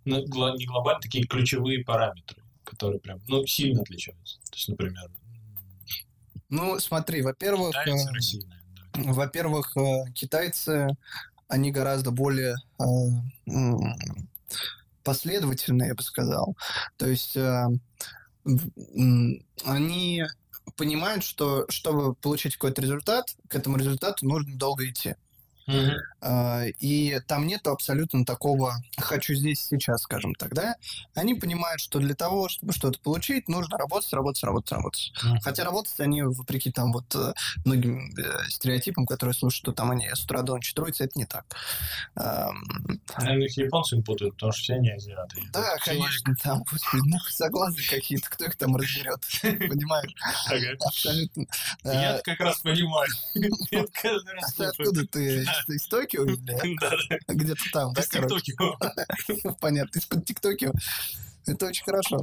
ну, 0.06 0.26
гла- 0.28 0.56
не 0.56 0.66
глобально, 0.66 1.02
такие 1.02 1.26
ключевые 1.26 1.84
параметры, 1.84 2.42
которые 2.64 3.00
прям, 3.00 3.20
ну, 3.28 3.46
сильно 3.46 3.82
отличаются. 3.82 4.38
То 4.50 4.56
есть, 4.56 4.70
например, 4.70 5.10
ну, 6.50 6.80
смотри, 6.80 7.22
во-первых, 7.22 7.72
китайцы, 7.72 8.10
э, 8.10 8.14
Россия, 8.14 8.42
наверное. 8.94 9.14
во-первых, 9.14 9.78
э, 9.78 10.04
китайцы, 10.14 10.88
они 11.48 11.72
гораздо 11.72 12.12
более 12.12 12.56
э, 12.80 12.84
последовательные, 15.04 15.90
я 15.90 15.96
бы 15.96 16.04
сказал. 16.04 16.58
То 16.98 17.08
есть 17.08 17.38
они 19.66 20.24
понимают, 20.76 21.24
что 21.24 21.66
чтобы 21.70 22.16
получить 22.16 22.56
какой-то 22.56 22.82
результат, 22.82 23.36
к 23.48 23.56
этому 23.56 23.78
результату 23.78 24.28
нужно 24.28 24.58
долго 24.58 24.88
идти. 24.90 25.16
А, 26.22 26.66
И 26.80 27.20
там 27.28 27.48
нету 27.48 27.72
абсолютно 27.72 28.26
такого 28.26 28.76
«хочу 28.98 29.34
здесь 29.34 29.66
сейчас», 29.66 30.02
скажем 30.04 30.36
так, 30.36 30.54
да? 30.54 30.76
Они 31.16 31.34
понимают, 31.36 31.82
что 31.82 32.00
для 32.00 32.16
того, 32.16 32.48
чтобы 32.50 32.74
что-то 32.74 33.00
получить, 33.00 33.48
нужно 33.48 33.78
работать, 33.78 34.12
работать, 34.14 34.44
работать, 34.44 34.72
работать. 34.72 35.14
Хотя 35.42 35.64
работать 35.64 36.00
они, 36.00 36.22
вопреки 36.24 36.72
там 36.72 36.92
вот 36.94 37.14
э, 37.16 37.34
многим 37.66 38.14
э, 38.18 38.50
стереотипам, 38.50 39.06
которые 39.06 39.34
слушают, 39.34 39.62
что 39.62 39.72
там 39.72 39.92
они 39.92 40.08
с 40.10 40.24
утра 40.24 40.42
до 40.42 40.54
ночи 40.54 40.74
трудятся, 40.74 41.06
это 41.06 41.18
не 41.18 41.26
так. 41.26 41.46
Ам, 42.16 42.64
Наверное, 43.18 43.48
их 43.48 43.58
японцы 43.58 44.02
путают, 44.02 44.36
потому 44.36 44.52
что 44.52 44.62
все 44.64 44.74
они 44.76 44.90
азиаты. 44.92 45.42
Да, 45.52 45.76
конечно, 45.84 46.36
там, 46.42 46.64
господи, 46.70 47.02
согласны 47.30 47.84
какие-то, 47.90 48.30
кто 48.30 48.46
их 48.46 48.56
там 48.58 48.76
разберет, 48.76 49.22
понимаешь? 49.42 50.14
Абсолютно. 50.86 51.46
Я 51.84 52.16
А, 52.18 52.22
как 52.22 52.40
раз 52.40 52.60
понимаю. 52.60 53.10
А 54.60 54.64
откуда 54.70 55.06
ты? 55.08 55.46
Из 55.68 55.88
Токио 55.88 56.26
или 56.26 56.38
где-то 57.28 57.64
там, 57.72 57.94
да, 57.94 58.02
из 58.02 58.08
короче? 58.08 58.54
Понятно, 59.60 60.00
из-под 60.00 60.26
ТикТоки. 60.26 60.72
Это 61.46 61.68
очень 61.68 61.84
хорошо. 61.84 62.22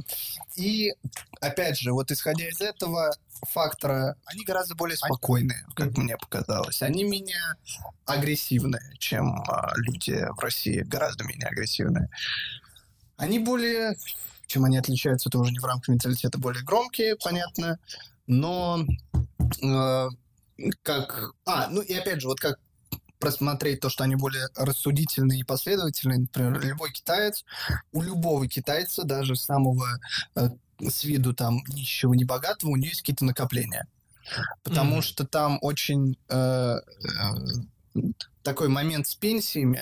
И, 0.55 0.93
опять 1.41 1.77
же, 1.77 1.91
вот 1.91 2.09
исходя 2.11 2.47
из 2.47 2.61
этого 2.61 3.11
фактора, 3.41 4.15
они 4.25 4.43
гораздо 4.43 4.75
более 4.75 4.97
спокойные, 4.97 5.65
как 5.75 5.97
мне 5.97 6.17
показалось. 6.17 6.81
Они 6.81 7.03
менее 7.03 7.55
агрессивные, 8.05 8.95
чем 8.97 9.41
а, 9.41 9.73
люди 9.75 10.25
в 10.35 10.39
России, 10.39 10.81
гораздо 10.81 11.25
менее 11.25 11.47
агрессивные. 11.47 12.09
Они 13.17 13.39
более... 13.39 13.95
Чем 14.47 14.65
они 14.65 14.77
отличаются, 14.77 15.29
это 15.29 15.37
уже 15.37 15.51
не 15.51 15.59
в 15.59 15.65
рамках 15.65 15.89
менталитета, 15.89 16.39
более 16.39 16.63
громкие, 16.63 17.15
понятно. 17.17 17.77
Но 18.25 18.83
э, 19.61 20.09
как... 20.81 21.33
А, 21.45 21.67
ну 21.67 21.81
и 21.81 21.93
опять 21.93 22.21
же, 22.21 22.27
вот 22.27 22.39
как 22.39 22.57
просмотреть 23.19 23.81
то, 23.81 23.89
что 23.89 24.03
они 24.03 24.15
более 24.15 24.47
рассудительные 24.55 25.41
и 25.41 25.43
последовательные. 25.43 26.19
Например, 26.19 26.59
любой 26.61 26.91
китаец, 26.91 27.43
у 27.91 28.01
любого 28.01 28.47
китайца, 28.47 29.03
даже 29.03 29.35
самого 29.35 29.85
э, 30.35 30.49
с 30.79 31.03
виду 31.03 31.33
там 31.33 31.61
нищего, 31.67 32.13
небогатого, 32.13 32.71
у 32.71 32.75
него 32.75 32.87
есть 32.87 33.01
какие-то 33.01 33.25
накопления. 33.25 33.85
Потому 34.63 34.95
Мгм. 34.95 35.01
что 35.01 35.25
там 35.25 35.57
очень 35.61 36.17
э, 36.29 36.35
э, 36.35 36.79
такой 38.43 38.69
момент 38.69 39.07
с 39.07 39.15
пенсиями, 39.15 39.81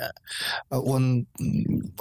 э, 0.70 0.76
он 0.76 1.28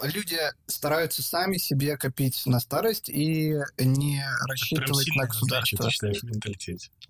люди 0.02 0.38
стараются 0.66 1.22
сами 1.22 1.58
себе 1.58 1.96
копить 1.96 2.42
на 2.46 2.60
старость 2.60 3.08
и 3.08 3.54
не 3.78 4.24
рассчитывать 4.48 5.08
на 5.16 5.26
государство. 5.26 5.90
считаешь. 5.90 6.20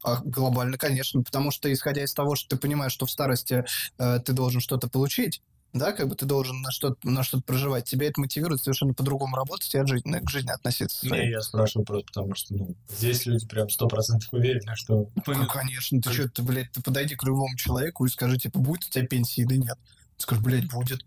А, 0.02 0.20
глобально, 0.24 0.78
конечно, 0.78 1.22
потому 1.22 1.50
что 1.50 1.72
исходя 1.72 2.04
из 2.04 2.12
того, 2.12 2.36
что 2.36 2.50
ты 2.50 2.56
понимаешь, 2.56 2.92
что 2.92 3.06
в 3.06 3.10
старости 3.10 3.64
э, 3.98 4.20
ты 4.20 4.32
должен 4.32 4.60
что-то 4.60 4.88
получить, 4.88 5.42
да, 5.78 5.92
как 5.92 6.08
бы 6.08 6.14
ты 6.14 6.26
должен 6.26 6.60
на 6.60 6.70
что-то, 6.70 6.96
на 7.08 7.22
что-то 7.22 7.44
проживать, 7.44 7.84
тебя 7.84 8.08
это 8.08 8.20
мотивирует 8.20 8.62
совершенно 8.62 8.94
по-другому 8.94 9.36
работать 9.36 9.74
и 9.74 9.78
от 9.78 9.88
жизни, 9.88 10.18
к 10.18 10.30
жизни 10.30 10.50
относиться. 10.50 11.06
Не, 11.06 11.30
я 11.30 11.40
спрашиваю 11.40 11.86
просто 11.86 12.06
потому, 12.06 12.34
что 12.34 12.54
ну, 12.54 12.76
здесь 12.88 13.26
люди 13.26 13.46
прям 13.46 13.68
сто 13.70 13.88
процентов 13.88 14.32
уверены, 14.32 14.74
что... 14.76 15.08
Ну, 15.26 15.46
конечно, 15.46 16.00
ты 16.00 16.12
что, 16.12 16.28
ты, 16.28 16.42
блядь, 16.42 16.72
ты 16.72 16.82
подойди 16.82 17.16
к 17.16 17.24
любому 17.24 17.56
человеку 17.56 18.04
и 18.04 18.08
скажи, 18.08 18.38
типа, 18.38 18.58
будет 18.58 18.84
у 18.84 18.90
тебя 18.90 19.06
пенсия 19.06 19.42
или 19.42 19.56
нет? 19.56 19.78
Ты 20.16 20.22
скажешь, 20.22 20.44
блядь, 20.44 20.70
будет. 20.70 21.04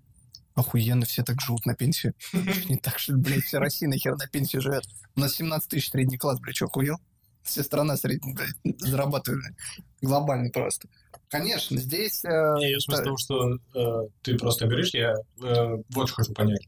Охуенно, 0.56 1.06
все 1.06 1.24
так 1.24 1.40
живут 1.40 1.66
на 1.66 1.74
пенсии. 1.74 2.14
Не 2.70 2.78
так, 2.78 3.00
что, 3.00 3.14
блядь, 3.14 3.46
вся 3.46 3.60
Россия 3.60 3.88
нахер 3.88 4.18
на 4.18 4.28
пенсии 4.28 4.58
живет. 4.58 4.84
У 5.16 5.22
нас 5.22 5.36
17 5.36 5.70
тысяч 5.70 5.90
средний 5.90 6.18
класс, 6.18 6.40
блядь, 6.40 6.56
что, 6.56 6.66
охуел? 6.66 6.98
Вся 7.44 7.64
страна 7.64 7.98
средний, 7.98 8.34
блядь, 8.34 8.80
зарабатывает. 8.80 9.42
блядь. 9.42 9.86
Глобальный 10.02 10.52
просто. 10.52 10.88
Конечно, 11.30 11.78
здесь... 11.78 12.24
э, 12.26 12.56
Не, 12.58 12.72
я 12.72 12.80
смысл 12.80 13.02
в 13.02 13.06
том, 13.06 13.18
что 13.18 13.54
э, 13.76 14.08
ты 14.24 14.38
просто 14.38 14.66
говоришь, 14.66 14.94
я 14.94 15.14
э, 15.14 15.78
вот 15.90 16.08
что 16.08 16.16
хочу 16.16 16.34
понять. 16.34 16.62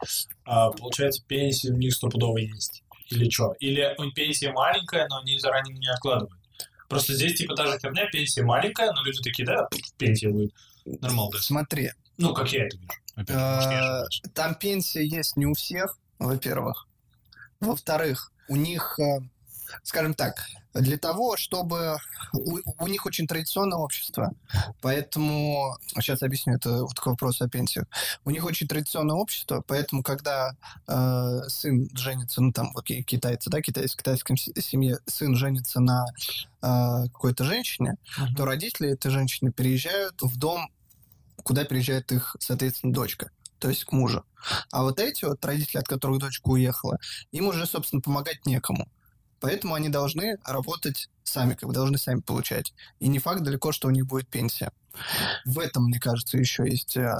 А, 0.46 0.70
получается, 0.72 1.24
пенсия 1.28 1.72
у 1.72 1.78
них 1.78 1.94
стопудово 1.94 2.38
есть. 2.38 2.84
Или 3.10 3.30
что? 3.30 3.56
Или 3.60 3.96
пенсия 4.14 4.52
маленькая, 4.52 5.08
но 5.10 5.20
они 5.20 5.38
заранее 5.40 5.78
не 5.78 5.88
откладывают. 5.88 6.40
Просто 6.88 7.14
здесь 7.14 7.36
типа 7.38 7.56
та 7.56 7.68
же 7.68 7.80
херня, 7.80 8.08
пенсия 8.12 8.44
маленькая, 8.44 8.92
но 8.92 9.04
люди 9.04 9.20
такие, 9.24 9.46
да, 9.46 9.68
пенсия 9.98 10.30
будет. 10.30 10.52
Нормально. 10.86 11.32
Смотри, 11.40 11.92
Ну, 12.18 12.34
как 12.34 12.52
я 12.54 12.66
это 12.66 12.78
вижу. 12.78 12.92
Опять 13.16 13.36
может, 13.36 13.72
Э. 13.72 14.30
Там 14.34 14.56
пенсия 14.56 15.04
есть 15.06 15.38
не 15.38 15.46
у 15.46 15.54
всех, 15.54 15.98
во-первых. 16.20 16.88
Во-вторых, 17.60 18.32
у 18.50 18.56
них, 18.56 19.00
э, 19.00 19.20
скажем 19.84 20.14
так, 20.14 20.46
для 20.74 20.98
того, 20.98 21.38
чтобы... 21.38 21.98
У, 22.34 22.60
у 22.80 22.88
них 22.88 23.06
очень 23.06 23.28
традиционное 23.28 23.78
общество, 23.78 24.32
поэтому... 24.82 25.78
Сейчас 25.96 26.24
объясню, 26.24 26.56
это 26.56 26.84
вот 26.84 26.96
такой 26.96 27.14
вопрос 27.14 27.42
о 27.42 27.50
пенсиях. 27.50 27.86
У 28.24 28.32
них 28.32 28.46
очень 28.46 28.68
традиционное 28.68 29.16
общество, 29.16 29.64
поэтому, 29.68 30.04
когда 30.04 30.56
э, 30.88 31.40
сын 31.48 31.90
женится, 31.94 32.42
ну, 32.42 32.52
там, 32.52 32.72
вот 32.74 32.86
ки- 32.86 33.02
китайцы, 33.02 33.50
да, 33.50 33.62
китайц, 33.62 33.94
в 33.94 33.98
китайской 33.98 34.38
семье 34.38 35.00
сын 35.06 35.36
женится 35.36 35.80
на 35.80 36.06
э, 36.62 37.04
какой-то 37.12 37.44
женщине, 37.44 37.96
то 38.38 38.46
родители 38.46 38.92
этой 38.92 39.12
женщины 39.12 39.52
переезжают 39.52 40.22
в 40.22 40.38
дом, 40.38 40.72
куда 41.44 41.66
переезжает 41.66 42.12
их, 42.12 42.36
соответственно, 42.40 42.94
дочка, 42.94 43.32
то 43.60 43.70
есть 43.70 43.84
к 43.84 43.92
мужу. 43.92 44.24
А 44.72 44.84
вот 44.84 45.00
эти 45.00 45.26
вот 45.26 45.44
родители, 45.44 45.80
от 45.80 45.88
которых 45.88 46.20
дочка 46.20 46.48
уехала, 46.50 46.98
им 47.32 47.48
уже, 47.48 47.66
собственно, 47.66 48.02
помогать 48.02 48.46
некому. 48.46 48.88
Поэтому 49.42 49.74
они 49.74 49.90
должны 49.90 50.38
работать 50.46 51.10
сами, 51.32 51.54
как 51.54 51.68
бы 51.68 51.74
должны 51.74 51.98
сами 51.98 52.20
получать. 52.20 52.74
И 53.00 53.08
не 53.08 53.20
факт 53.20 53.42
далеко, 53.42 53.72
что 53.72 53.88
у 53.88 53.92
них 53.92 54.06
будет 54.06 54.28
пенсия. 54.28 54.72
В 55.46 55.60
этом, 55.60 55.86
мне 55.86 56.00
кажется, 56.00 56.38
еще 56.38 56.70
есть, 56.70 56.98
э, 56.98 57.14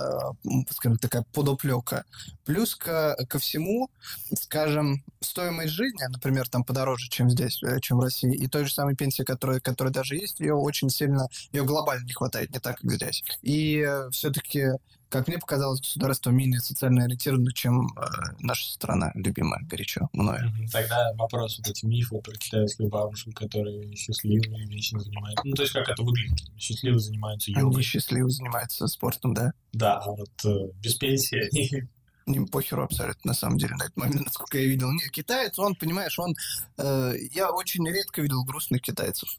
скажем, 0.70 0.98
такая 0.98 1.24
подоплека. 1.34 2.04
Плюс 2.44 2.76
ко, 2.76 3.16
ко 3.30 3.40
всему, 3.40 3.90
скажем, 4.34 5.04
стоимость 5.22 5.72
жизни, 5.72 6.04
например, 6.10 6.50
там 6.50 6.64
подороже, 6.64 7.10
чем 7.10 7.30
здесь, 7.30 7.64
э, 7.64 7.80
чем 7.80 7.98
в 7.98 8.02
России, 8.02 8.34
и 8.34 8.48
той 8.48 8.66
же 8.66 8.74
самой 8.74 8.96
пенсии, 8.96 9.24
которая, 9.24 9.60
которая 9.62 9.94
даже 9.94 10.16
есть, 10.16 10.42
ее 10.42 10.54
очень 10.54 10.90
сильно, 10.90 11.28
ее 11.54 11.64
глобально 11.64 12.06
не 12.06 12.14
хватает, 12.14 12.52
не 12.52 12.60
так, 12.60 12.80
как 12.80 12.92
здесь. 12.92 13.24
И 13.42 13.88
все-таки 14.12 14.72
как 15.12 15.28
мне 15.28 15.38
показалось, 15.38 15.82
государство 15.82 16.32
менее 16.32 16.62
социально 16.62 17.04
ориентировано, 17.04 17.52
чем 17.52 17.88
э, 17.98 18.02
наша 18.40 18.72
страна, 18.72 19.12
любимая 19.14 19.60
горячо 19.64 20.08
мною. 20.14 20.52
Тогда 20.72 21.12
вопрос, 21.16 21.58
вот 21.58 21.68
эти 21.68 21.86
мифы 21.86 22.20
про 22.20 22.32
китайских 22.32 22.88
бабушек, 22.88 23.36
которые 23.36 23.94
счастливые, 24.02 24.66
вечно 24.68 25.00
занимаются. 25.00 25.46
Ну, 25.46 25.54
то 25.54 25.62
есть, 25.62 25.74
как 25.74 25.88
это 25.90 26.04
выглядит? 26.04 26.40
Счастливо 26.58 27.00
занимаются 27.00 27.52
Они 27.52 27.62
йогой. 27.62 27.84
счастливо 27.84 28.30
занимаются 28.30 28.88
спортом, 28.88 29.34
да. 29.34 29.54
Да, 29.74 29.98
а 30.00 30.12
вот 30.12 30.32
э, 30.46 30.72
без 30.82 30.96
пенсии 30.96 31.38
они... 31.38 31.88
Им 32.28 32.48
похеру 32.48 32.84
абсолютно, 32.84 33.30
на 33.30 33.34
самом 33.34 33.58
деле, 33.58 33.76
на 33.76 33.84
этот 33.84 33.98
момент, 33.98 34.22
насколько 34.26 34.58
я 34.58 34.68
видел. 34.68 34.92
Нет, 34.92 35.12
китаец, 35.12 35.58
он, 35.60 35.76
понимаешь, 35.76 36.18
он... 36.20 36.36
э, 36.78 37.14
я 37.32 37.52
очень 37.52 37.88
редко 37.88 38.22
видел 38.22 38.44
грустных 38.44 38.82
китайцев. 38.82 39.30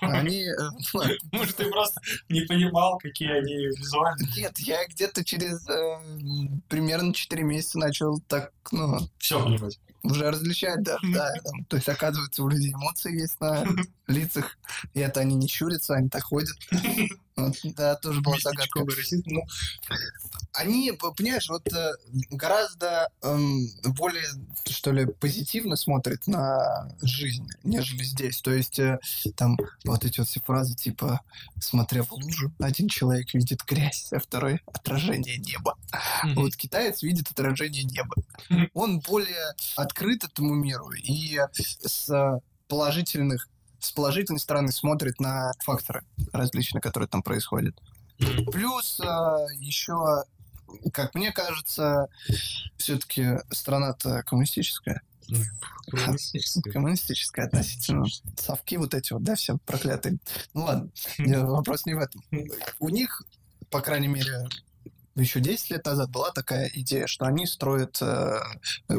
Они... 0.00 0.44
э, 0.44 0.70
Может, 1.32 1.56
ты 1.56 1.68
просто 1.70 2.00
не 2.28 2.42
понимал, 2.42 2.98
какие 2.98 3.30
они 3.30 3.54
визуально. 3.76 4.28
Нет, 4.36 4.58
я 4.60 4.86
где-то 4.86 5.24
через 5.24 5.68
э, 5.68 6.58
примерно 6.68 7.12
4 7.12 7.42
месяца 7.42 7.78
начал 7.78 8.20
так, 8.28 8.52
ну, 8.70 8.98
Все 9.18 9.42
понимать. 9.42 9.78
Уже 10.02 10.30
различать, 10.30 10.82
да, 10.82 10.98
да. 11.12 11.32
там, 11.44 11.64
то 11.64 11.76
есть, 11.76 11.88
оказывается, 11.88 12.42
у 12.42 12.48
людей 12.48 12.72
эмоции 12.72 13.20
есть 13.20 13.40
на 13.40 13.64
лицах, 14.06 14.56
и 14.94 15.00
это 15.00 15.20
они 15.20 15.34
не 15.34 15.48
щурятся, 15.48 15.94
они 15.94 16.08
так 16.08 16.22
ходят. 16.22 16.56
Да, 17.76 17.94
тоже 17.96 18.20
была 18.20 18.36
загадка. 18.38 18.84
Ну, 19.26 19.42
Они, 20.52 20.92
понимаешь, 20.92 21.48
вот 21.48 21.66
э, 21.72 21.92
гораздо 22.30 23.08
эм, 23.22 23.68
более, 23.84 24.26
что 24.68 24.92
ли, 24.92 25.06
позитивно 25.06 25.76
смотрят 25.76 26.26
на 26.26 26.90
жизнь, 27.02 27.48
нежели 27.64 28.02
здесь. 28.02 28.40
То 28.40 28.52
есть 28.52 28.78
э, 28.78 28.98
там 29.36 29.56
вот 29.84 30.04
эти 30.04 30.20
вот 30.20 30.28
все 30.28 30.40
фразы 30.40 30.74
типа 30.74 31.20
«смотря 31.60 32.02
в 32.02 32.12
лужу, 32.12 32.52
один 32.58 32.88
человек 32.88 33.32
видит 33.34 33.64
грязь, 33.64 34.08
а 34.12 34.18
второй— 34.18 34.60
отражение 34.66 35.38
неба». 35.38 35.76
Вот 36.34 36.56
китаец 36.56 37.02
видит 37.02 37.30
отражение 37.30 37.84
неба. 37.84 38.14
Он 38.74 39.00
более 39.00 39.54
открыт 39.76 40.24
этому 40.24 40.54
миру 40.54 40.90
и 40.92 41.38
с 41.54 42.40
положительных 42.68 43.48
с 43.80 43.92
положительной 43.92 44.40
стороны 44.40 44.72
смотрит 44.72 45.20
на 45.20 45.52
факторы 45.60 46.04
различные, 46.32 46.80
которые 46.80 47.08
там 47.08 47.22
происходят. 47.22 47.74
Плюс 48.52 49.00
еще, 49.58 50.24
как 50.92 51.14
мне 51.14 51.32
кажется, 51.32 52.08
все-таки 52.76 53.38
страна-то 53.50 54.22
коммунистическая. 54.24 55.02
Коммунистическая. 55.90 56.72
Коммунистическая 56.72 57.46
относительно. 57.46 58.06
Совки 58.36 58.76
вот 58.76 58.94
эти 58.94 59.12
вот, 59.12 59.22
да, 59.22 59.34
все 59.34 59.58
проклятые. 59.58 60.18
Ну 60.54 60.64
ладно, 60.64 60.90
вопрос 61.46 61.86
не 61.86 61.94
в 61.94 61.98
этом. 61.98 62.22
У 62.78 62.88
них, 62.88 63.22
по 63.70 63.80
крайней 63.80 64.08
мере, 64.08 64.48
еще 65.16 65.40
10 65.40 65.70
лет 65.70 65.84
назад 65.84 66.10
была 66.10 66.30
такая 66.30 66.70
идея, 66.74 67.06
что 67.06 67.26
они 67.26 67.46
строят 67.46 67.98
э, 68.00 68.38
э, 68.88 68.94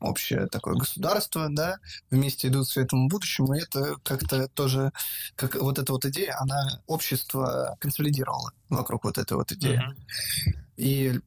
общее 0.00 0.46
такое 0.46 0.74
государство, 0.74 1.48
да, 1.50 1.78
вместе 2.10 2.48
идут 2.48 2.66
к 2.66 2.70
светлому 2.70 3.08
будущему, 3.08 3.54
и 3.54 3.60
это 3.62 3.96
как-то 4.02 4.48
тоже, 4.48 4.92
как 5.34 5.54
вот 5.56 5.78
эта 5.78 5.92
вот 5.92 6.04
идея, 6.06 6.36
она 6.40 6.80
общество 6.86 7.76
консолидировала 7.80 8.52
вокруг 8.68 9.04
вот 9.04 9.18
этой 9.18 9.36
вот 9.36 9.52
идеи. 9.52 9.76
Мгм. 9.76 9.96
И 10.76 11.20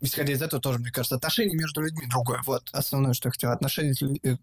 исходя 0.00 0.32
из 0.32 0.42
этого 0.42 0.60
тоже, 0.60 0.78
мне 0.78 0.90
кажется, 0.90 1.16
отношение 1.16 1.56
между 1.56 1.80
людьми 1.80 2.06
другое. 2.08 2.42
Вот 2.46 2.68
основное, 2.72 3.14
что 3.14 3.28
я 3.28 3.32
хотел. 3.32 3.50
Отношение 3.50 3.94
э, 4.22 4.36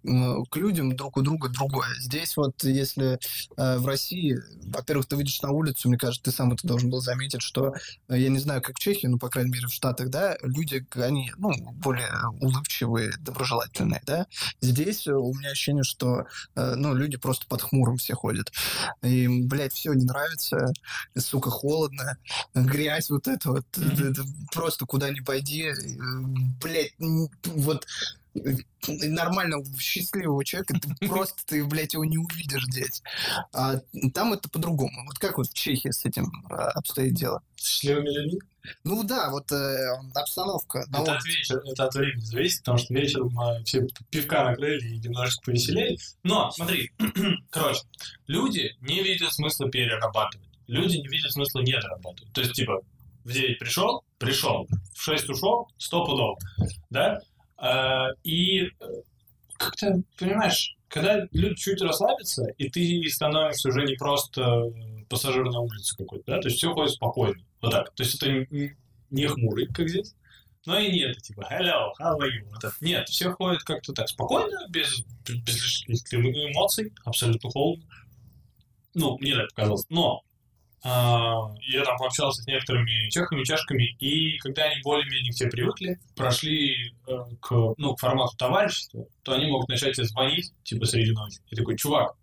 к 0.49 0.55
людям 0.57 0.95
друг 0.95 1.17
у 1.17 1.21
друга 1.21 1.49
другое. 1.49 1.89
Здесь 1.99 2.35
вот, 2.37 2.63
если 2.63 3.19
э, 3.57 3.77
в 3.77 3.85
России, 3.85 4.37
во-первых, 4.65 5.07
ты 5.07 5.15
выйдешь 5.15 5.41
на 5.41 5.51
улицу, 5.51 5.89
мне 5.89 5.97
кажется, 5.97 6.23
ты 6.23 6.31
сам 6.31 6.51
это 6.53 6.67
должен 6.67 6.89
был 6.89 7.01
заметить, 7.01 7.41
что, 7.41 7.73
э, 8.09 8.19
я 8.19 8.29
не 8.29 8.39
знаю, 8.39 8.61
как 8.61 8.77
в 8.77 8.79
Чехии, 8.79 9.07
но, 9.07 9.17
по 9.17 9.29
крайней 9.29 9.51
мере, 9.51 9.67
в 9.67 9.73
Штатах, 9.73 10.09
да, 10.09 10.37
люди, 10.41 10.85
они, 10.95 11.31
ну, 11.37 11.51
более 11.73 12.09
улыбчивые, 12.39 13.13
доброжелательные, 13.19 14.01
да. 14.05 14.27
Здесь 14.61 15.07
э, 15.07 15.13
у 15.13 15.33
меня 15.33 15.51
ощущение, 15.51 15.83
что, 15.83 16.25
э, 16.55 16.75
ну, 16.75 16.93
люди 16.93 17.17
просто 17.17 17.45
под 17.47 17.61
хмуром 17.61 17.97
все 17.97 18.15
ходят. 18.15 18.51
Им, 19.01 19.47
блядь, 19.47 19.73
все 19.73 19.93
не 19.93 20.05
нравится, 20.05 20.73
сука, 21.17 21.49
холодно, 21.49 22.17
грязь 22.53 23.09
вот 23.09 23.27
это 23.27 23.51
вот, 23.51 23.65
просто 24.51 24.85
куда 24.85 25.09
ни 25.09 25.19
пойди, 25.19 25.42
э, 25.49 25.73
блядь, 26.61 26.93
вот 26.99 27.85
нормального, 28.87 29.63
счастливого 29.79 30.43
человека, 30.43 30.75
ты 30.79 31.07
просто, 31.07 31.45
ты, 31.45 31.63
блядь, 31.65 31.93
его 31.93 32.05
не 32.05 32.17
увидишь 32.17 32.65
здесь. 32.65 33.01
А 33.53 33.79
там 34.13 34.33
это 34.33 34.49
по-другому. 34.49 35.05
Вот 35.05 35.19
как 35.19 35.37
вот 35.37 35.47
в 35.47 35.53
Чехии 35.53 35.91
с 35.91 36.05
этим 36.05 36.25
э, 36.49 36.53
обстоит 36.53 37.13
дело? 37.13 37.41
С 37.55 37.67
счастливыми 37.67 38.09
людьми? 38.09 38.39
Ну 38.83 39.03
да, 39.03 39.29
вот 39.29 39.51
э, 39.51 39.89
обстановка. 40.15 40.85
Это 40.89 41.01
улице. 41.01 41.11
от, 41.11 41.25
вечера, 41.25 41.61
это 41.65 41.85
от 41.85 41.95
времени 41.95 42.21
зависит, 42.21 42.59
потому 42.59 42.77
что 42.77 42.93
вечером 42.93 43.39
э, 43.39 43.63
все 43.65 43.87
пивка 44.09 44.45
накрыли 44.45 44.95
и 44.95 44.99
немножечко 44.99 45.43
повеселели. 45.45 45.97
Но, 46.23 46.49
смотри, 46.51 46.91
короче, 47.49 47.81
люди 48.27 48.75
не 48.81 49.03
видят 49.03 49.33
смысла 49.33 49.69
перерабатывать. 49.69 50.47
Люди 50.67 50.97
не 50.97 51.07
видят 51.09 51.31
смысла 51.33 51.59
не 51.59 51.73
дорабатывать. 51.73 52.31
То 52.33 52.41
есть, 52.41 52.53
типа, 52.53 52.81
в 53.23 53.31
9 53.31 53.59
пришел, 53.59 54.03
пришел, 54.17 54.67
в 54.93 55.01
6 55.01 55.29
ушел, 55.29 55.67
100 55.77 56.05
пудов, 56.05 56.39
да? 56.89 57.19
Э, 57.61 58.13
И 58.23 58.63
э, 58.63 58.69
как-то, 59.57 60.01
понимаешь, 60.17 60.75
когда 60.87 61.25
люди 61.31 61.55
чуть 61.55 61.81
расслабятся, 61.81 62.45
и 62.57 62.69
ты 62.69 63.01
становишься 63.09 63.69
уже 63.69 63.83
не 63.85 63.95
просто 63.95 64.41
э, 64.41 65.05
пассажир 65.09 65.45
на 65.45 65.59
улице 65.59 65.95
какой-то, 65.97 66.23
да, 66.27 66.39
то 66.39 66.47
есть 66.47 66.57
все 66.57 66.73
ходит 66.73 66.93
спокойно, 66.93 67.41
вот 67.61 67.71
так. 67.71 67.93
То 67.95 68.03
есть 68.03 68.15
это 68.15 68.45
не- 69.09 69.27
хмурый, 69.27 69.67
как 69.67 69.89
здесь, 69.89 70.13
но 70.65 70.79
и 70.79 70.91
нет, 70.91 71.17
типа, 71.21 71.47
hello, 71.51 71.91
how 71.99 72.17
are 72.19 72.27
you? 72.27 72.45
Вот 72.49 72.63
это. 72.63 72.73
Нет, 72.81 73.09
все 73.09 73.31
ходят 73.31 73.63
как-то 73.63 73.93
так 73.93 74.09
спокойно, 74.09 74.65
без, 74.69 75.03
без 75.27 75.85
лишних 75.87 76.25
эмоций, 76.51 76.91
абсолютно 77.05 77.49
холодно. 77.49 77.85
Ну, 78.93 79.17
мне 79.19 79.35
так 79.35 79.49
показалось. 79.49 79.85
Но 79.89 80.21
я 80.83 81.83
там 81.85 81.97
пообщался 81.97 82.41
с 82.41 82.47
некоторыми 82.47 83.09
чехами, 83.09 83.43
чешками, 83.43 83.95
и 83.99 84.37
когда 84.39 84.63
они 84.63 84.81
более-менее 84.83 85.31
к 85.31 85.35
тебе 85.35 85.49
привыкли, 85.49 85.99
прошли 86.15 86.93
э, 87.07 87.11
к, 87.39 87.73
ну, 87.77 87.95
к 87.95 87.99
формату 87.99 88.35
товарищества, 88.37 89.05
то 89.23 89.33
они 89.33 89.45
могут 89.45 89.69
начать 89.69 89.95
тебе 89.95 90.05
звонить, 90.05 90.51
типа, 90.63 90.85
среди 90.85 91.11
ночи. 91.11 91.39
И 91.49 91.55
такой, 91.55 91.77
чувак, 91.77 92.15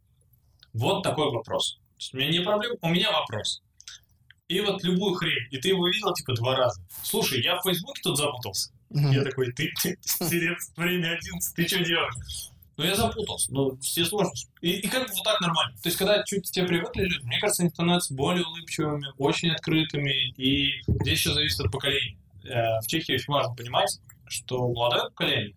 вот 0.74 1.02
такой 1.02 1.30
вопрос. 1.30 1.78
У 2.12 2.16
меня 2.18 2.30
не 2.30 2.40
проблема, 2.40 2.76
у 2.82 2.88
меня 2.90 3.10
вопрос. 3.10 3.62
И 4.48 4.60
вот 4.60 4.82
любую 4.82 5.14
хрень, 5.14 5.46
и 5.50 5.58
ты 5.58 5.68
его 5.68 5.86
видел, 5.86 6.12
типа, 6.12 6.34
два 6.34 6.56
раза. 6.56 6.82
Слушай, 7.02 7.40
я 7.42 7.56
в 7.56 7.62
Фейсбуке 7.62 8.02
тут 8.02 8.18
запутался. 8.18 8.72
Я 8.90 9.22
такой, 9.22 9.52
ты, 9.52 9.72
ты, 9.80 9.96
стерец, 10.02 10.72
время 10.76 11.12
11, 11.12 11.54
ты 11.54 11.66
что 11.66 11.84
делаешь? 11.84 12.49
Ну, 12.80 12.86
я 12.86 12.94
запутался, 12.94 13.52
ну, 13.52 13.76
все 13.82 14.06
сложности. 14.06 14.50
И, 14.62 14.70
и 14.70 14.88
как 14.88 15.06
бы 15.06 15.12
вот 15.14 15.22
так 15.22 15.38
нормально. 15.42 15.74
То 15.82 15.90
есть, 15.90 15.98
когда 15.98 16.22
чуть 16.24 16.48
к 16.48 16.50
тебе 16.50 16.66
привыкли 16.66 17.02
люди, 17.02 17.26
мне 17.26 17.38
кажется, 17.38 17.62
они 17.62 17.68
становятся 17.68 18.14
более 18.14 18.46
улыбчивыми, 18.46 19.08
очень 19.18 19.50
открытыми, 19.50 20.30
и 20.38 20.80
здесь 20.88 21.18
еще 21.18 21.34
зависит 21.34 21.60
от 21.60 21.70
поколения. 21.70 22.16
Э, 22.44 22.80
В 22.80 22.86
Чехии 22.86 23.12
очень 23.12 23.34
важно 23.34 23.54
понимать, 23.54 24.00
что 24.28 24.66
молодое 24.72 25.10
поколение 25.10 25.56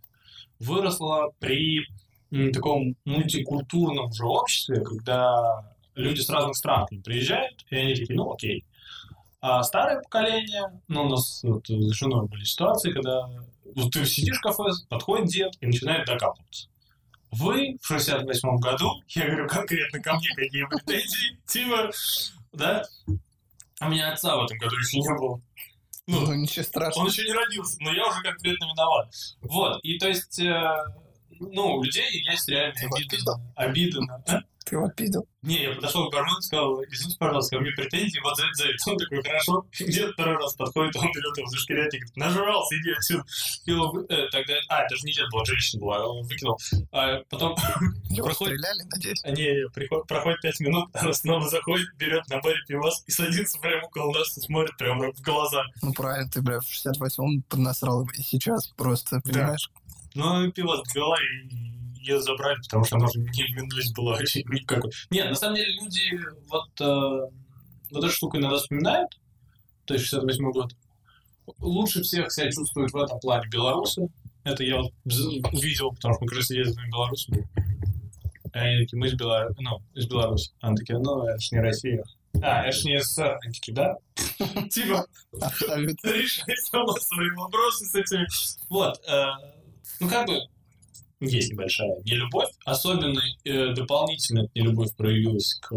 выросло 0.60 1.32
при 1.40 1.88
таком 2.52 2.98
мультикультурном 3.06 4.12
же 4.12 4.26
обществе, 4.26 4.82
когда 4.82 5.74
люди 5.96 6.20
с 6.20 6.30
разных 6.30 6.58
стран 6.58 6.88
приезжают, 7.06 7.66
и 7.70 7.76
они 7.78 7.96
такие, 7.96 8.18
ну, 8.18 8.34
окей. 8.34 8.66
А 9.40 9.64
старое 9.64 10.02
поколение, 10.02 10.74
ну, 10.90 11.04
у 11.06 11.10
нас 11.10 11.40
вот 11.44 11.70
с 11.70 11.92
женой 11.94 12.28
были 12.28 12.44
ситуации, 12.44 12.92
когда 12.92 13.30
вот 13.76 13.94
ты 13.94 14.06
сидишь 14.06 14.40
в 14.40 14.42
кафе, 14.42 14.64
подходит 14.90 15.28
дед 15.28 15.54
и 15.62 15.68
начинает 15.68 16.06
докапываться. 16.06 16.68
Вы 17.34 17.78
в 17.82 17.88
68 17.88 18.58
году, 18.60 19.02
я 19.10 19.26
говорю 19.26 19.48
конкретно 19.48 20.00
ко 20.02 20.14
мне, 20.16 20.30
какие 20.36 20.66
претензии, 20.66 21.40
типа, 21.48 21.92
да, 22.52 22.84
у 23.82 23.90
меня 23.90 24.14
отца 24.14 24.36
в 24.38 24.46
этом 24.46 24.58
году 24.58 24.76
еще 24.78 25.00
не 25.00 25.18
было. 25.18 25.42
Ну, 26.06 26.20
Ну, 26.28 26.34
ничего 26.34 26.62
он 26.62 26.66
страшного. 26.66 27.08
еще 27.08 27.24
не 27.24 27.34
родился, 27.34 27.78
но 27.80 27.94
я 27.94 28.06
уже 28.08 28.22
конкретно 28.22 28.66
виноват. 28.66 29.10
Вот, 29.42 29.80
и 29.84 29.98
то 29.98 30.08
есть, 30.10 30.38
э, 30.40 30.74
ну, 31.52 31.76
у 31.78 31.84
людей 31.84 32.24
есть 32.30 32.48
реально 32.48 32.76
на- 32.82 33.39
обида 33.56 34.02
на... 34.02 34.44
Ты 34.66 34.76
его 34.78 34.88
пидел. 34.96 35.28
Не, 35.41 35.64
я 35.64 35.76
подошел 35.76 36.10
к 36.10 36.14
бармену 36.14 36.39
и 36.39 36.41
сказал, 36.41 36.82
извините, 36.86 37.18
пожалуйста, 37.20 37.58
ко 37.58 37.62
мне 37.62 37.72
претензии, 37.72 38.18
вот 38.24 38.38
за 38.38 38.44
это, 38.46 38.54
за 38.56 38.64
это. 38.70 38.91
Он 38.91 38.98
такой, 38.98 39.22
хорошо. 39.22 39.66
Где 39.78 40.08
второй 40.08 40.38
раз 40.38 40.54
подходит, 40.54 40.96
он 40.96 41.06
берет 41.14 41.38
его 41.38 41.48
за 41.50 41.58
шкирят 41.58 41.94
и 41.94 41.98
говорит, 41.98 42.16
нажрался, 42.16 42.76
иди 42.80 42.91
отсюда. 42.91 43.24
И 43.66 43.72
он, 43.74 44.06
э, 44.08 44.28
тогда, 44.32 44.54
а, 44.70 44.84
это 44.86 44.96
же 44.96 45.04
не 45.04 45.12
дед 45.12 45.30
была, 45.34 45.44
женщина 45.44 45.82
была, 45.82 46.08
он 46.08 46.26
выкинул. 46.26 46.58
А 46.94 47.18
потом, 47.30 47.58
Его 48.10 48.26
Проходит- 48.28 48.58
стреляли, 48.58 48.84
надеюсь? 48.89 49.22
они, 49.26 49.66
приход- 49.76 50.08
проходит 50.08 50.39
пять 50.39 50.60
минут, 50.62 50.89
она 50.94 51.12
снова 51.12 51.50
заходит, 51.50 51.88
берет 51.98 52.26
на 52.30 52.39
баре 52.39 52.60
пивас 52.66 53.04
и 53.06 53.12
садится 53.12 53.60
прямо 53.60 53.84
около 53.88 54.14
нас 54.18 54.38
и 54.38 54.41
смотрит 54.41 54.78
прямо 54.78 55.12
в 55.12 55.20
глаза. 55.22 55.66
Ну, 55.82 55.91
правильно, 55.91 56.30
ты, 56.32 56.41
бля, 56.41 56.62
в 56.62 56.66
68-м 56.72 57.41
поднасрал 57.50 58.08
и 58.18 58.22
сейчас 58.22 58.68
просто, 58.78 59.20
понимаешь? 59.20 59.70
Ну, 60.16 60.51
пиво 60.51 60.82
сбила 60.86 61.16
и 61.22 61.47
ее 62.01 62.22
забрали, 62.22 62.57
потому 62.64 62.84
что 62.84 62.97
она 62.97 63.05
уже 63.05 63.20
не 63.20 63.43
виновность 63.53 63.95
была 63.95 64.20
никакой. 64.36 64.91
Нет, 65.09 65.30
на 65.30 65.36
самом 65.36 65.55
деле 65.55 65.72
люди 65.82 66.20
вот, 66.49 66.70
э, 66.82 67.32
вот 67.91 68.03
эту 68.03 68.09
штуку 68.09 68.38
иногда 68.38 68.57
вспоминают, 68.57 69.09
то 69.86 69.93
есть 69.93 70.05
68 70.07 70.51
год. 70.51 70.72
Лучше 71.59 72.01
всех 72.03 72.32
себя 72.32 72.51
чувствуют 72.51 72.91
в 72.91 72.97
этом 72.97 73.20
плане 73.20 73.47
белорусы. 73.49 74.07
Это 74.43 74.64
я 74.64 74.78
вот 74.78 74.91
бз- 75.05 75.41
видел, 75.61 75.91
потому 75.91 76.14
что 76.14 76.24
мы 76.24 76.28
как 76.30 76.38
раз 76.39 76.49
ездили 76.51 76.86
в 76.86 76.89
Беларусь. 76.91 77.28
И 77.30 78.57
они 78.57 78.84
такие, 78.84 78.99
мы 78.99 79.07
из 79.07 79.14
Беларуси, 79.14 79.55
ну, 79.59 79.80
из 79.93 80.05
Беларуси. 80.07 80.51
Они 80.61 80.76
такие, 80.78 80.99
ну, 80.99 81.26
это 81.26 81.39
ж 81.39 81.51
не 81.51 81.59
Россия. 81.59 82.03
А, 82.41 82.64
это 82.64 82.78
ж 82.78 82.84
не 82.86 83.01
СССР. 83.01 83.39
Они 83.43 83.53
такие, 83.53 83.74
да? 83.74 83.95
Типа, 84.70 85.05
решать 86.03 86.59
сама 86.70 86.93
свои 86.93 87.30
вопросы 87.32 87.86
с 87.86 87.95
этими. 87.95 88.28
Вот. 88.70 89.01
Ну, 90.04 90.10
как 90.10 90.28
бы, 90.28 90.39
есть 91.20 91.51
небольшая 91.51 91.89
нелюбовь. 92.04 92.49
Особенно 92.66 93.22
э, 93.45 93.74
дополнительно 93.74 94.47
нелюбовь 94.56 94.95
проявилась 94.95 95.56
к... 95.62 95.74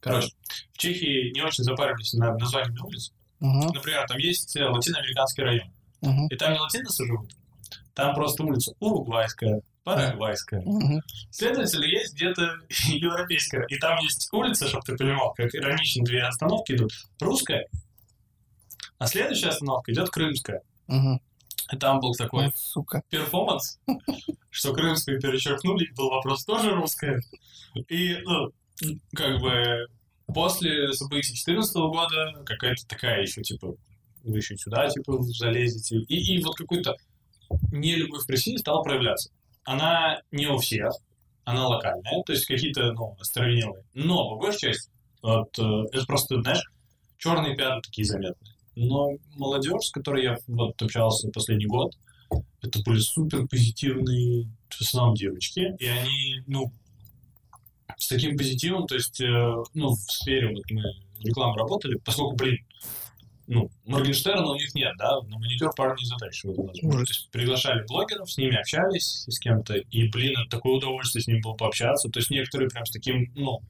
Короче, 0.00 0.30
в 0.72 0.78
Чехии 0.78 1.30
не 1.32 1.42
очень 1.42 1.62
запаривались 1.64 2.14
над 2.14 2.38
названиями 2.40 2.80
улиц. 2.80 3.12
Мгм, 3.40 3.72
Например, 3.74 4.06
там 4.06 4.18
есть 4.18 4.56
э, 4.56 4.64
латиноамериканский 4.66 5.42
район. 5.44 5.72
мгм, 6.00 6.26
И 6.28 6.36
там 6.36 6.52
не 6.52 6.58
латиносы 6.58 7.06
живут. 7.06 7.30
Там 7.94 8.14
просто 8.14 8.44
улица 8.44 8.72
Уругвайская, 8.80 9.60
Парагвайская. 9.84 10.62
мгм. 10.62 11.02
Следовательно, 11.30 11.84
есть 11.84 12.14
где-то 12.14 12.54
европейская. 12.88 13.66
И 13.68 13.76
там 13.78 13.98
есть 13.98 14.28
улица, 14.32 14.68
чтобы 14.68 14.82
ты 14.84 14.96
понимал, 14.96 15.34
как 15.34 15.54
иронично 15.54 16.04
две 16.04 16.22
остановки 16.22 16.72
идут. 16.72 16.92
Русская, 17.20 17.66
а 18.98 19.06
следующая 19.06 19.48
остановка 19.48 19.92
идет 19.92 20.08
крымская. 20.10 20.62
Мгм. 20.86 21.20
Там 21.78 22.00
был 22.00 22.12
такой 22.14 22.46
Ой, 22.46 22.52
сука. 22.56 23.02
перформанс, 23.10 23.78
что 24.50 24.72
крымскую 24.72 25.20
перечеркнули, 25.20 25.92
был 25.94 26.10
вопрос 26.10 26.44
тоже 26.44 26.70
русская. 26.70 27.20
И, 27.88 28.16
ну, 28.24 28.50
как 29.14 29.40
бы 29.40 29.86
после 30.26 30.92
событий 30.92 31.32
2014 31.32 31.74
года 31.76 32.42
какая-то 32.44 32.86
такая 32.86 33.22
еще, 33.22 33.42
типа, 33.42 33.74
вы 34.24 34.36
еще 34.38 34.56
сюда, 34.56 34.88
типа, 34.88 35.22
залезете. 35.22 35.98
И, 35.98 36.36
и 36.36 36.42
вот 36.42 36.56
какой-то 36.56 36.96
нелюбовь 37.72 38.26
к 38.26 38.30
России 38.30 38.56
стала 38.56 38.82
проявляться. 38.82 39.30
Она 39.64 40.20
не 40.30 40.46
у 40.46 40.58
всех, 40.58 40.92
она 41.44 41.66
локальная, 41.68 42.22
то 42.24 42.32
есть 42.32 42.46
какие-то, 42.46 42.92
ну, 42.92 43.16
остервенелые. 43.20 43.84
Но, 43.94 44.30
по 44.30 44.36
большей 44.36 44.72
части, 44.72 44.90
вот, 45.22 45.58
э, 45.58 45.62
это 45.92 46.06
просто, 46.06 46.40
знаешь, 46.40 46.62
черные 47.18 47.56
пятна 47.56 47.82
такие 47.82 48.06
заметные. 48.06 48.54
Но 48.76 49.10
молодежь, 49.36 49.86
с 49.86 49.90
которой 49.90 50.24
я 50.24 50.38
вот 50.46 50.80
общался 50.80 51.28
последний 51.30 51.66
год, 51.66 51.92
это 52.62 52.80
были 52.84 53.00
супер 53.00 53.46
позитивные, 53.46 54.48
в 54.68 54.80
основном 54.80 55.14
девочки, 55.14 55.74
и 55.78 55.86
они, 55.86 56.42
ну, 56.46 56.72
с 57.96 58.08
таким 58.08 58.36
позитивом, 58.36 58.86
то 58.86 58.94
есть, 58.94 59.20
э, 59.20 59.54
ну, 59.74 59.90
в 59.90 60.00
сфере 60.00 60.54
вот 60.54 60.62
мы 60.70 60.82
рекламы 61.22 61.58
работали, 61.58 61.96
поскольку, 61.96 62.36
блин, 62.36 62.58
ну, 63.46 63.68
Моргенштерна 63.84 64.46
у 64.46 64.54
них 64.54 64.72
нет, 64.76 64.94
да, 64.96 65.20
на 65.22 65.38
маникюр 65.38 65.74
парни 65.74 66.04
не 66.04 66.10
нас. 66.10 66.44
Ужас. 66.44 66.78
То 66.80 66.98
есть 67.00 67.30
приглашали 67.30 67.84
блогеров, 67.84 68.30
с 68.30 68.38
ними 68.38 68.56
общались 68.56 69.24
с 69.26 69.38
кем-то, 69.40 69.74
и, 69.74 70.08
блин, 70.08 70.38
это 70.38 70.58
такое 70.58 70.74
удовольствие 70.74 71.22
с 71.22 71.26
ними 71.26 71.40
было 71.40 71.54
пообщаться. 71.54 72.08
То 72.08 72.20
есть 72.20 72.30
некоторые 72.30 72.70
прям 72.70 72.86
с 72.86 72.92
таким, 72.92 73.32
ну, 73.34 73.60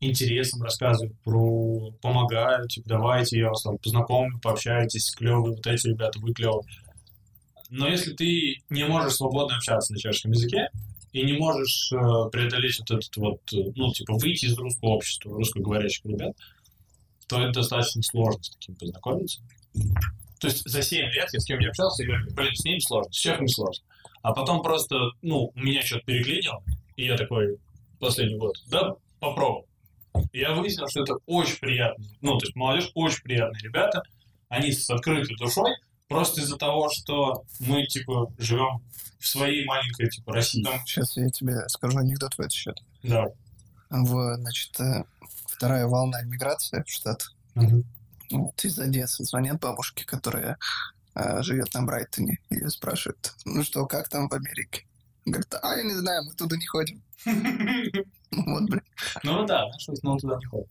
интересом 0.00 0.62
рассказывают 0.62 1.18
про, 1.20 1.92
помогают, 2.02 2.70
типа, 2.70 2.88
давайте 2.88 3.38
я 3.38 3.48
вас 3.48 3.62
там 3.62 3.78
познакомлю, 3.78 4.38
пообщайтесь, 4.40 5.14
клевые 5.14 5.54
вот 5.54 5.66
эти 5.66 5.88
ребята, 5.88 6.18
вы 6.20 6.32
клевые. 6.32 6.62
Но 7.70 7.88
если 7.88 8.12
ты 8.12 8.62
не 8.70 8.84
можешь 8.86 9.14
свободно 9.14 9.56
общаться 9.56 9.92
на 9.92 9.98
чешском 9.98 10.32
языке, 10.32 10.68
и 11.14 11.22
не 11.22 11.34
можешь 11.34 11.92
э, 11.92 11.96
преодолеть 12.30 12.80
вот 12.80 12.90
этот 12.90 13.16
вот, 13.16 13.40
э, 13.52 13.72
ну, 13.76 13.92
типа, 13.92 14.14
выйти 14.14 14.46
из 14.46 14.58
русского 14.58 14.90
общества, 14.90 15.32
русскоговорящих 15.32 16.04
ребят, 16.06 16.36
то 17.28 17.40
это 17.40 17.52
достаточно 17.52 18.02
сложно 18.02 18.42
с 18.42 18.50
таким 18.50 18.74
познакомиться. 18.74 19.40
То 20.40 20.48
есть 20.48 20.68
за 20.68 20.82
7 20.82 21.06
лет 21.06 21.28
я 21.32 21.40
с 21.40 21.44
кем 21.44 21.60
не 21.60 21.66
общался, 21.66 22.02
я 22.02 22.08
говорю, 22.08 22.34
блин, 22.34 22.54
с 22.54 22.64
ними 22.64 22.80
сложно, 22.80 23.12
с 23.12 23.16
чехами 23.16 23.46
сложно. 23.46 23.84
А 24.22 24.32
потом 24.32 24.62
просто, 24.62 24.96
ну, 25.22 25.52
меня 25.54 25.82
что-то 25.82 26.04
переклинило, 26.04 26.62
и 26.96 27.06
я 27.06 27.16
такой, 27.16 27.58
последний 28.00 28.36
год, 28.36 28.56
да, 28.66 28.94
попробуй. 29.20 29.64
Я 30.32 30.52
выяснил, 30.54 30.88
что 30.88 31.02
это 31.02 31.14
очень 31.26 31.58
приятно. 31.58 32.04
Ну, 32.20 32.38
то 32.38 32.44
есть 32.44 32.56
молодежь 32.56 32.90
очень 32.94 33.22
приятные 33.22 33.62
ребята, 33.62 34.02
они 34.48 34.72
с 34.72 34.88
открытой 34.90 35.36
душой, 35.36 35.72
просто 36.08 36.40
из-за 36.40 36.56
того, 36.56 36.90
что 36.90 37.44
мы, 37.60 37.86
типа, 37.86 38.32
живем 38.38 38.82
в 39.18 39.26
своей 39.26 39.64
маленькой, 39.64 40.08
типа, 40.08 40.32
России. 40.32 40.62
Там, 40.62 40.78
Сейчас 40.86 41.16
я 41.16 41.28
тебе 41.30 41.68
скажу 41.68 41.98
анекдот 41.98 42.34
в 42.34 42.40
этот 42.40 42.52
счет. 42.52 42.82
да. 43.02 43.26
В, 43.90 44.34
значит, 44.36 44.80
э, 44.80 45.04
вторая 45.46 45.86
волна 45.86 46.22
иммиграции 46.22 46.82
в 46.84 46.90
Штат. 46.90 47.26
Мгм. 47.54 47.84
Вот 48.30 48.64
из 48.64 48.76
Одессы 48.78 49.22
звонят 49.24 49.60
бабушке, 49.60 50.04
которая 50.04 50.58
э, 51.14 51.42
живет 51.42 51.72
на 51.74 51.82
Брайтоне, 51.82 52.38
и 52.50 52.66
спрашивают, 52.68 53.34
ну 53.44 53.62
что, 53.62 53.86
как 53.86 54.08
там 54.08 54.28
в 54.28 54.32
Америке? 54.32 54.84
Говорит, 55.26 55.54
а, 55.62 55.76
я 55.76 55.82
не 55.84 55.94
знаю, 55.94 56.24
мы 56.24 56.34
туда 56.34 56.56
не 56.56 56.66
ходим. 56.66 57.02
Вот, 58.36 58.64
блин. 58.64 58.82
Ну 59.22 59.46
да, 59.46 59.68
наш 59.68 59.86
в 59.86 59.92
основном 59.92 60.18
туда 60.18 60.36
не 60.38 60.44
ходит. 60.46 60.68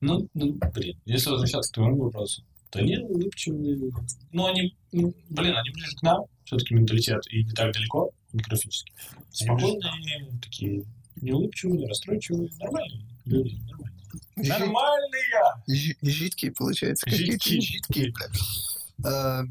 Ну, 0.00 0.28
ну, 0.34 0.58
блин, 0.74 0.98
если 1.04 1.30
возвращаться 1.30 1.70
к 1.70 1.74
твоему 1.74 2.02
вопросу, 2.02 2.42
то 2.70 2.80
они 2.80 2.98
улыбчивые. 2.98 3.92
Ну, 4.32 4.46
они, 4.46 4.76
ну, 4.90 5.14
блин, 5.30 5.54
они 5.56 5.70
ближе 5.70 5.96
к 5.96 6.02
нам, 6.02 6.24
все-таки 6.44 6.74
менталитет, 6.74 7.22
и 7.30 7.44
не 7.44 7.52
так 7.52 7.72
далеко 7.72 8.10
географически. 8.32 8.92
Спокойные, 9.30 10.28
такие, 10.42 10.84
не 11.20 11.30
улыбчивые, 11.32 11.78
не 11.78 11.86
расстроенные, 11.86 12.50
нормальные 12.58 13.06
люди, 13.26 13.60
нормальные. 13.70 14.02
Нормальные! 14.36 15.22
жи- 15.68 15.96
Жидкие, 16.02 16.50
получается, 16.50 17.08
Жидкие. 17.08 17.60
жидкие, 17.60 18.12
блядь. 18.12 19.06
Э, 19.06 19.44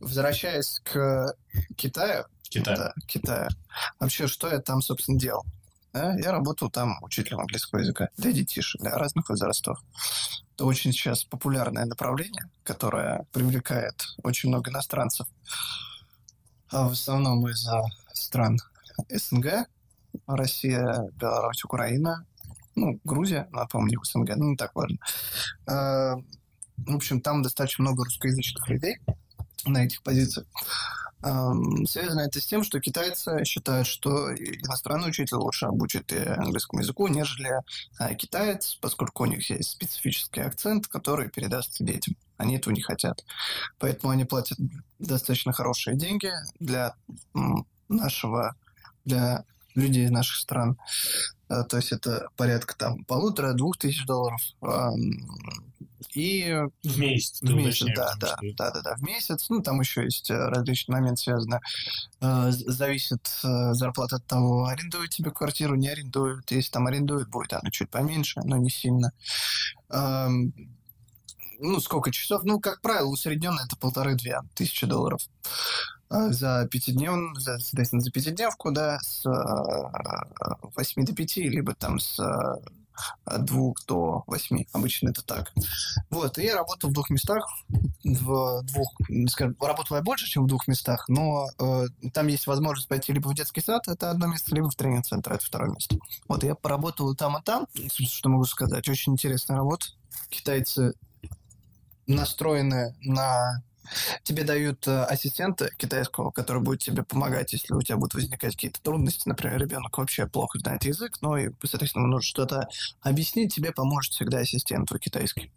Возвращаясь 0.00 0.80
к 0.82 1.34
Китаю, 1.76 2.24
Китай. 2.50 2.76
Да, 2.76 2.92
Китая. 3.06 3.48
Вообще, 3.98 4.26
что 4.26 4.48
я 4.48 4.58
там, 4.58 4.82
собственно, 4.82 5.18
делал? 5.18 5.44
Да, 5.92 6.14
я 6.18 6.30
работал 6.32 6.70
там 6.70 7.02
учителем 7.02 7.40
английского 7.40 7.80
языка 7.80 8.08
для 8.16 8.32
детишек, 8.32 8.80
для 8.80 8.90
разных 8.96 9.28
возрастов. 9.28 9.80
Это 10.54 10.64
очень 10.66 10.92
сейчас 10.92 11.24
популярное 11.24 11.86
направление, 11.86 12.44
которое 12.64 13.24
привлекает 13.32 14.04
очень 14.22 14.50
много 14.50 14.70
иностранцев. 14.70 15.26
А 16.70 16.88
в 16.88 16.92
основном 16.92 17.48
из 17.48 17.66
стран 18.12 18.58
СНГ. 19.08 19.66
Россия, 20.26 21.08
Беларусь, 21.14 21.64
Украина. 21.64 22.26
Ну, 22.74 23.00
Грузия, 23.04 23.48
напомню, 23.52 24.00
СНГ, 24.04 24.36
ну, 24.36 24.50
не 24.50 24.56
так 24.56 24.74
важно. 24.74 24.98
А, 25.66 26.16
В 26.76 26.94
общем, 26.96 27.20
там 27.20 27.42
достаточно 27.42 27.82
много 27.82 28.04
русскоязычных 28.04 28.68
людей 28.68 28.98
на 29.64 29.84
этих 29.84 30.02
позициях. 30.02 30.46
Связано 31.22 32.20
это 32.20 32.40
с 32.40 32.46
тем, 32.46 32.64
что 32.64 32.80
китайцы 32.80 33.44
считают, 33.44 33.86
что 33.86 34.34
иностранный 34.34 35.10
учитель 35.10 35.36
лучше 35.36 35.66
обучит 35.66 36.10
английскому 36.12 36.80
языку, 36.80 37.08
нежели 37.08 37.60
а, 37.98 38.14
китаец, 38.14 38.78
поскольку 38.80 39.24
у 39.24 39.26
них 39.26 39.50
есть 39.50 39.70
специфический 39.72 40.40
акцент, 40.40 40.86
который 40.86 41.28
передастся 41.28 41.84
детям. 41.84 42.16
Они 42.38 42.56
этого 42.56 42.72
не 42.72 42.80
хотят. 42.80 43.22
Поэтому 43.78 44.12
они 44.12 44.24
платят 44.24 44.56
достаточно 44.98 45.52
хорошие 45.52 45.94
деньги 45.94 46.30
для 46.58 46.94
нашего, 47.88 48.54
для 49.04 49.44
людей 49.74 50.08
наших 50.08 50.36
стран. 50.36 50.78
А, 51.48 51.64
То 51.64 51.76
есть 51.76 51.92
это 51.92 52.28
порядка 52.36 52.76
там 52.76 53.04
полутора-двух 53.04 53.76
тысяч 53.76 54.04
долларов. 54.06 54.40
И 56.14 56.58
В 56.82 56.98
месяц, 56.98 57.40
в 57.40 57.54
месяц, 57.54 57.86
да, 57.94 58.14
да, 58.18 58.36
да, 58.56 58.70
да, 58.70 58.80
да, 58.82 58.96
в 58.96 59.02
месяц. 59.02 59.46
Ну, 59.48 59.62
там 59.62 59.80
еще 59.80 60.02
есть 60.04 60.30
э, 60.30 60.34
различные 60.34 60.96
моменты 60.96 61.22
связаны. 61.22 61.60
Э, 62.20 62.50
Зависит 62.50 63.30
э, 63.44 63.74
зарплата 63.74 64.16
от 64.16 64.26
того, 64.26 64.66
арендуют 64.66 65.10
тебе 65.10 65.30
квартиру, 65.30 65.76
не 65.76 65.88
арендуют. 65.88 66.50
Если 66.50 66.70
там 66.70 66.86
арендуют, 66.86 67.28
будет 67.28 67.52
она 67.52 67.70
чуть 67.70 67.90
поменьше, 67.90 68.40
но 68.44 68.56
не 68.56 68.70
сильно. 68.70 69.12
Ну, 71.62 71.78
сколько 71.80 72.10
часов? 72.10 72.42
Ну, 72.44 72.58
как 72.58 72.80
правило, 72.80 73.08
усредненно 73.08 73.60
это 73.60 73.76
полторы-две 73.76 74.40
тысячи 74.54 74.86
долларов. 74.86 75.20
Э, 76.10 76.32
За 76.32 76.66
пятиднев, 76.70 77.38
за, 77.38 77.58
соответственно, 77.58 78.02
за 78.02 78.10
пятидневку, 78.10 78.70
да, 78.72 78.98
с 79.00 79.24
э, 79.26 80.70
8 80.76 81.04
до 81.04 81.14
5, 81.14 81.36
либо 81.36 81.74
там 81.74 81.98
с 81.98 82.18
э, 82.18 82.70
от 83.24 83.44
двух 83.44 83.84
до 83.86 84.24
восьми. 84.26 84.68
Обычно 84.72 85.10
это 85.10 85.24
так. 85.24 85.52
Вот, 86.10 86.38
и 86.38 86.44
я 86.44 86.56
работал 86.56 86.90
в 86.90 86.92
двух 86.92 87.10
местах, 87.10 87.46
в 88.04 88.62
двух, 88.64 88.94
скажем, 89.28 89.56
работал 89.60 89.96
я 89.96 90.02
больше, 90.02 90.26
чем 90.26 90.44
в 90.44 90.46
двух 90.46 90.68
местах, 90.68 91.08
но 91.08 91.48
э, 91.58 91.86
там 92.12 92.26
есть 92.26 92.46
возможность 92.46 92.88
пойти 92.88 93.12
либо 93.12 93.28
в 93.28 93.34
детский 93.34 93.60
сад, 93.60 93.88
это 93.88 94.10
одно 94.10 94.26
место, 94.26 94.54
либо 94.54 94.70
в 94.70 94.74
тренинг-центр, 94.74 95.32
это 95.32 95.44
второе 95.44 95.70
место. 95.70 95.96
Вот, 96.28 96.42
я 96.44 96.54
поработал 96.54 97.14
там, 97.14 97.36
и 97.36 97.42
там. 97.42 97.66
Что 97.88 98.28
могу 98.28 98.44
сказать? 98.44 98.88
Очень 98.88 99.14
интересная 99.14 99.56
работа. 99.56 99.86
Китайцы 100.28 100.94
настроены 102.06 102.94
на... 103.00 103.62
Тебе 104.22 104.44
дают 104.44 104.86
э, 104.86 105.04
ассистента 105.04 105.70
китайского, 105.76 106.30
который 106.30 106.62
будет 106.62 106.80
тебе 106.80 107.02
помогать, 107.02 107.52
если 107.52 107.74
у 107.74 107.82
тебя 107.82 107.96
будут 107.96 108.14
возникать 108.14 108.54
какие-то 108.54 108.80
трудности. 108.80 109.28
Например, 109.28 109.58
ребенок 109.58 109.96
вообще 109.98 110.26
плохо 110.26 110.58
знает 110.58 110.84
язык, 110.84 111.18
но, 111.20 111.36
и, 111.36 111.50
соответственно, 111.64 112.06
нужно 112.06 112.26
что-то 112.26 112.68
объяснить, 113.00 113.54
тебе 113.54 113.72
поможет 113.72 114.12
всегда 114.12 114.38
ассистент 114.38 114.88
твой 114.88 115.00
китайский. 115.00 115.50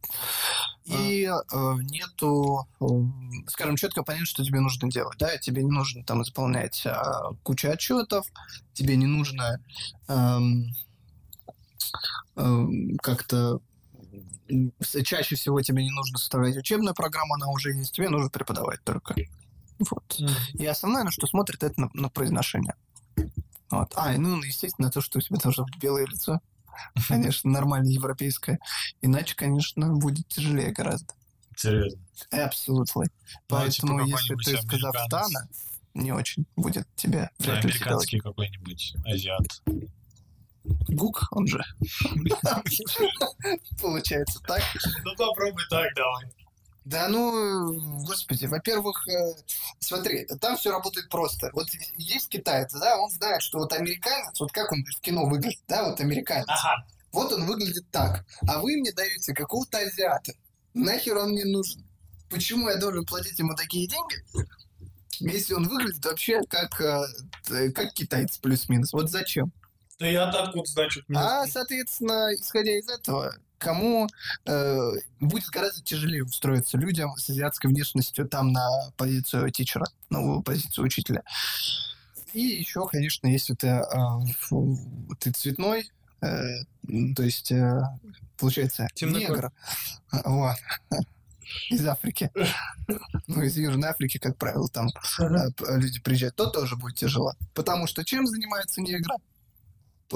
И 0.86 1.26
э, 1.26 1.74
нету, 1.84 2.68
э, 2.82 2.86
скажем, 3.48 3.78
четко 3.78 4.04
понять, 4.04 4.28
что 4.28 4.44
тебе 4.44 4.60
нужно 4.60 4.90
делать. 4.90 5.18
Да, 5.18 5.38
тебе 5.38 5.64
не 5.64 5.72
нужно 5.72 6.04
там 6.04 6.24
заполнять 6.26 6.86
а, 6.86 7.34
кучу 7.44 7.70
отчетов, 7.70 8.26
тебе 8.74 8.96
не 8.98 9.06
нужно 9.06 9.60
эм, 10.08 10.74
эм, 12.36 12.98
как-то 12.98 13.60
чаще 15.04 15.36
всего 15.36 15.62
тебе 15.62 15.84
не 15.84 15.92
нужно 15.92 16.18
составлять 16.18 16.58
учебную 16.58 16.94
программу, 16.94 17.36
она 17.36 17.48
уже 17.50 17.72
есть, 17.72 17.94
тебе 17.94 18.10
нужно 18.10 18.30
преподавать 18.30 18.84
только. 18.84 19.16
Вот. 19.80 20.20
И 20.54 20.66
основное, 20.66 21.04
на 21.04 21.12
что 21.12 21.28
смотрят, 21.28 21.64
это 21.64 21.80
на, 21.80 21.90
на 21.94 22.10
произношение. 22.10 22.76
Вот. 23.70 23.92
А, 23.96 24.14
и, 24.14 24.18
ну, 24.18 24.42
естественно, 24.42 24.92
то, 24.92 25.02
что 25.02 25.18
у 25.18 25.22
тебя 25.22 25.38
должно 25.38 25.66
быть 25.66 25.78
белое 25.78 26.06
лицо. 26.06 26.40
Конечно, 27.08 27.50
нормально 27.50 27.90
европейское. 27.90 28.60
Иначе, 29.02 29.36
конечно, 29.36 29.94
будет 29.94 30.28
тяжелее 30.28 30.72
гораздо. 30.72 31.14
Серьезно. 31.56 32.00
Absolutely. 32.32 32.86
Ну, 32.96 33.06
типа 33.06 33.10
Поэтому, 33.48 34.06
если 34.06 34.36
ты 34.36 34.54
из. 34.54 34.66
Казахстана, 34.66 35.48
не 35.94 36.12
очень 36.12 36.46
будет 36.56 36.88
тебе 36.96 37.30
Да, 37.40 37.46
делать. 37.46 37.66
американский 37.66 38.20
какой-нибудь 38.20 38.96
азиат. 39.06 39.62
Гук, 40.64 41.24
он 41.32 41.48
же. 41.48 41.62
Получается 43.82 44.40
так. 44.48 44.62
Ну 45.04 45.16
попробуй 45.18 45.64
так, 45.70 45.94
давай. 45.96 46.26
Да 46.86 47.08
ну, 47.08 48.04
господи, 48.06 48.46
во-первых, 48.46 49.08
э, 49.08 49.34
смотри, 49.80 50.26
там 50.42 50.58
все 50.58 50.72
работает 50.72 51.08
просто. 51.10 51.50
Вот 51.54 51.68
есть 51.98 52.28
китаец, 52.28 52.74
да, 52.74 52.98
он 52.98 53.10
знает, 53.10 53.42
что 53.42 53.60
вот 53.60 53.72
американец, 53.72 54.38
вот 54.40 54.52
как 54.52 54.70
он 54.72 54.84
в 54.84 55.00
кино 55.00 55.26
выглядит, 55.26 55.62
да, 55.68 55.90
вот 55.90 56.00
американец, 56.02 56.46
Ага. 56.50 56.86
вот 57.14 57.32
он 57.32 57.46
выглядит 57.46 57.90
так, 57.90 58.26
а 58.50 58.60
вы 58.60 58.76
мне 58.78 58.92
даете 58.92 59.34
какого-то 59.34 59.78
азиата. 59.78 60.34
Нахер 60.74 61.18
он 61.18 61.32
мне 61.32 61.46
нужен? 61.46 61.86
Почему 62.30 62.70
я 62.70 62.76
должен 62.76 63.06
платить 63.06 63.40
ему 63.40 63.56
такие 63.56 63.88
деньги, 63.88 64.16
если 65.20 65.54
он 65.54 65.70
выглядит 65.70 66.04
вообще 66.04 66.42
как, 66.50 66.82
э, 66.82 67.72
как 67.72 67.94
китаец 67.94 68.38
плюс-минус? 68.40 68.92
Вот 68.92 69.10
зачем? 69.10 69.54
Да 70.04 70.10
я-то 70.10 70.44
откуда 70.44 70.66
ты 70.66 71.02
мне 71.08 71.18
А, 71.18 71.48
соответственно, 71.48 72.36
исходя 72.36 72.78
из 72.78 72.90
этого, 72.90 73.34
кому 73.58 74.10
э, 74.46 74.92
будет 75.22 75.46
гораздо 75.46 75.82
тяжелее 75.82 76.26
устроиться 76.26 76.78
людям 76.78 77.16
с 77.16 77.30
азиатской 77.30 77.70
внешностью 77.70 78.28
там 78.28 78.52
на 78.52 78.68
позицию 78.98 79.50
тичера, 79.52 79.86
на 80.10 80.42
позицию 80.42 80.84
учителя. 80.84 81.24
И 82.34 82.42
еще, 82.42 82.86
конечно, 82.86 83.28
если 83.28 83.54
ты, 83.54 83.68
э, 83.68 83.84
ты 85.22 85.32
цветной, 85.32 85.90
э, 86.20 86.28
то 87.16 87.24
есть, 87.24 87.54
э, 87.54 87.82
получается, 88.38 88.90
Темнокожий. 88.96 89.30
негр, 89.30 89.52
вот, 90.26 90.58
из 91.70 91.86
Африки, 91.88 92.30
ну, 93.28 93.42
из 93.42 93.56
Южной 93.56 93.88
Африки, 93.88 94.18
как 94.18 94.38
правило, 94.38 94.68
там 94.68 94.90
э, 95.20 95.78
люди 95.78 96.02
приезжают, 96.02 96.36
то 96.36 96.48
тоже 96.48 96.76
будет 96.76 96.96
тяжело. 96.96 97.36
Потому 97.54 97.88
что 97.88 98.04
чем 98.04 98.28
занимаются 98.28 98.82
негры? 98.82 99.16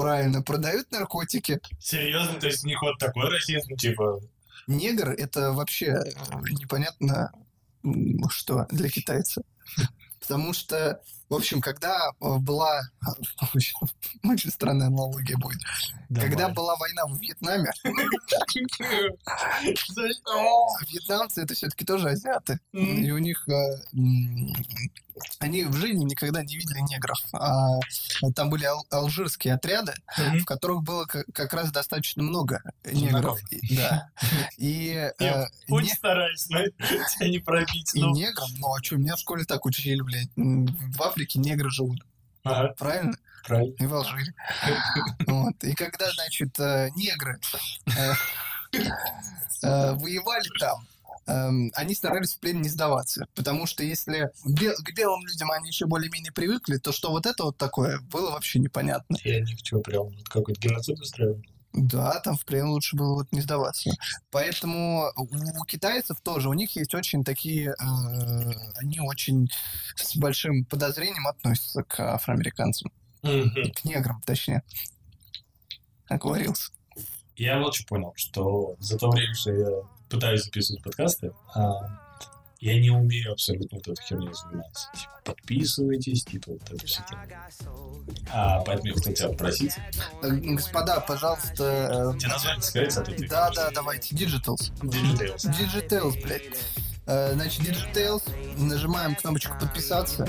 Правильно, 0.02 0.42
продают 0.42 0.90
наркотики. 0.90 1.60
Серьезно, 1.80 2.38
то 2.40 2.46
есть 2.46 2.64
у 2.64 2.68
них 2.68 2.80
вот 2.82 2.98
такой 2.98 3.28
расизм, 3.28 3.76
типа... 3.76 4.20
Негр— 4.66 5.10
это 5.18 5.52
вообще 5.52 5.86
э, 5.86 6.12
непонятно 6.60 7.32
что 8.28 8.66
для 8.70 8.88
китайца. 8.88 9.42
Потому 10.20 10.52
что, 10.52 11.00
в 11.28 11.34
общем, 11.34 11.60
когда 11.60 12.10
э, 12.20 12.36
была... 12.38 12.80
Очень, 14.24 14.50
странная 14.50 14.88
аналогия 14.88 15.36
будет. 15.36 15.60
Когда 16.08 16.48
давай. 16.48 16.54
была 16.54 16.76
война 16.76 17.06
в 17.06 17.18
Вьетнаме, 17.20 17.70
вьетнамцы— 20.88 21.42
это 21.42 21.54
все-таки 21.54 21.84
тоже 21.84 22.10
азиаты. 22.10 22.60
И 22.72 23.10
у 23.10 23.18
них... 23.18 23.46
э, 23.48 23.52
Они 25.40 25.64
в 25.64 25.74
жизни 25.74 26.04
никогда 26.04 26.42
не 26.42 26.56
видели 26.56 26.80
негров. 26.80 27.18
А 27.32 27.78
там 28.34 28.50
были 28.50 28.64
ал- 28.64 28.86
алжирские 28.90 29.54
отряды, 29.54 29.94
в 30.16 30.44
которых 30.44 30.82
было 30.82 31.06
как, 31.06 31.52
раз 31.52 31.70
достаточно 31.72 32.22
много 32.22 32.62
негров. 32.84 33.40
И- 33.50 33.76
Да. 33.76 34.10
И, 34.56 34.88
э, 34.90 35.12
Я 35.18 35.48
очень 35.68 35.88
не- 35.88 35.94
стараюсь, 35.94 36.46
но 36.48 36.60
тебя 36.64 37.28
не 37.28 37.38
пробить. 37.38 37.94
и 37.94 38.02
неграм, 38.02 38.48
ну 38.58 38.74
а 38.74 38.82
что, 38.82 38.96
меня 38.96 39.16
в 39.16 39.20
школе 39.20 39.44
так 39.44 39.64
учили, 39.66 40.00
блядь. 40.00 40.30
Африке 41.18 41.40
негры 41.40 41.68
живут, 41.70 41.98
Ага, 42.44 42.74
правильно? 42.78 43.16
правильно. 43.44 43.74
И 43.78 43.86
в 43.86 43.94
Алжире. 43.94 44.32
Вот. 45.26 45.64
И 45.64 45.74
когда, 45.74 46.10
значит, 46.12 46.58
э, 46.60 46.90
негры 46.94 47.40
э, 47.86 48.12
э, 49.62 49.92
воевали 49.94 50.48
там, 50.60 50.86
эм, 51.26 51.72
они 51.74 51.94
старались 51.94 52.34
в 52.34 52.40
плен 52.40 52.62
не 52.62 52.68
сдаваться. 52.68 53.26
Потому 53.34 53.66
что 53.66 53.82
если 53.82 54.30
к 54.44 54.92
белым 54.94 55.26
людям 55.26 55.50
они 55.50 55.68
еще 55.68 55.86
более-менее 55.86 56.32
привыкли, 56.32 56.76
то 56.78 56.92
что 56.92 57.10
вот 57.10 57.26
это 57.26 57.44
вот 57.44 57.56
такое 57.56 57.98
было 58.12 58.30
вообще 58.30 58.60
непонятно. 58.60 59.16
И 59.24 59.30
они 59.32 59.56
что, 59.56 59.80
прям 59.80 60.04
вот 60.04 60.28
какой-то 60.28 60.60
геноцид 60.60 61.00
устраивали? 61.00 61.42
Да, 61.80 62.18
там 62.20 62.36
в 62.36 62.44
плен 62.44 62.66
лучше 62.68 62.96
было 62.96 63.14
вот 63.14 63.30
не 63.32 63.40
сдаваться. 63.40 63.90
Поэтому 64.30 65.10
у 65.16 65.64
китайцев 65.64 66.20
тоже, 66.22 66.48
у 66.48 66.52
них 66.54 66.74
есть 66.76 66.94
очень 66.94 67.24
такие, 67.24 67.70
э, 67.70 67.74
они 68.78 69.00
очень 69.00 69.48
с 69.96 70.16
большим 70.16 70.64
подозрением 70.64 71.26
относятся 71.26 71.82
к 71.84 72.00
афроамериканцам, 72.00 72.90
Мгм. 73.22 73.72
к 73.72 73.84
неграм, 73.84 74.20
точнее. 74.26 74.62
Оговорился. 76.08 76.72
Я 77.36 77.58
вот 77.60 77.74
что 77.74 77.86
понял, 77.86 78.12
что 78.16 78.74
за 78.80 78.98
то 78.98 79.10
время, 79.10 79.34
что 79.34 79.52
я 79.52 79.68
пытаюсь 80.08 80.42
записывать 80.44 80.82
подкасты, 80.82 81.32
а, 81.54 82.00
я 82.60 82.80
не 82.80 82.90
умею 82.90 83.32
абсолютно 83.32 83.78
вот 83.78 83.88
этой 83.88 84.02
херней 84.04 84.32
заниматься. 84.32 84.88
Типа, 84.94 85.12
подписывайтесь, 85.24 86.24
типа, 86.24 86.52
вот 86.52 86.62
это 86.70 86.86
все. 86.86 87.02
А, 88.32 88.60
поэтому 88.62 88.88
я 88.88 88.94
хотел 88.94 89.12
тебя 89.14 89.28
попросить. 89.28 89.74
Э, 90.22 90.30
Господа, 90.30 91.00
пожалуйста... 91.00 92.14
Тебе 92.18 92.28
название 92.28 92.62
сказать, 92.62 92.96
а 92.96 93.02
то 93.02 93.12
ты... 93.12 93.24
э, 93.24 93.28
Да, 93.28 93.50
да, 93.54 93.70
давайте. 93.70 94.14
Digitals. 94.14 94.72
Digitales. 94.82 95.44
Digitales, 95.44 96.22
блядь. 96.22 96.44
Э, 97.08 97.32
Значит, 97.32 97.60
Digitales, 97.62 98.22
нажимаем 98.58 99.14
кнопочку 99.14 99.58
подписаться. 99.58 100.28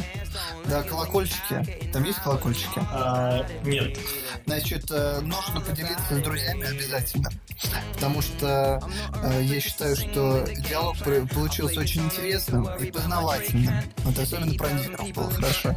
Да, 0.65 0.81
колокольчики. 0.83 1.91
Там 1.91 2.03
есть 2.05 2.19
колокольчики? 2.19 2.79
А, 2.91 3.45
нет. 3.63 3.97
Значит, 4.45 4.85
э, 4.89 5.19
нужно 5.21 5.59
поделиться 5.59 6.15
с 6.15 6.21
друзьями 6.21 6.65
обязательно. 6.65 7.29
Потому 7.93 8.21
что 8.21 8.81
э, 9.23 9.41
я 9.43 9.59
считаю, 9.59 9.95
что 9.97 10.47
диалог 10.69 10.97
получился 11.33 11.81
очень 11.81 12.03
интересным 12.03 12.69
и 12.77 12.89
познавательным. 12.91 13.73
Вот 13.97 14.17
особенно 14.17 14.53
про 14.53 14.69
негров 14.71 15.11
было 15.11 15.31
хорошо. 15.31 15.75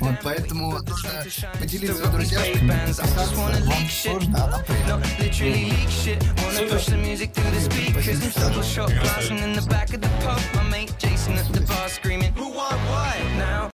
Вот 0.00 0.14
поэтому 0.22 0.72
нужно 0.82 1.24
поделиться 1.58 2.06
с 2.06 2.10
друзьями, 2.10 2.68
подписаться. 2.68 3.36
Вам 3.36 3.88
сложно, 3.90 4.44
а 4.44 4.50
нам 4.50 4.64
приятно. 4.64 5.02
My 10.54 10.62
mate 10.68 10.94
Jason 10.98 11.34
at 11.34 11.46
the 11.52 11.60
bar 11.62 11.88
screaming, 11.88 12.32
Who 12.34 12.48
want 12.48 12.80
what 12.90 13.18
now? 13.36 13.70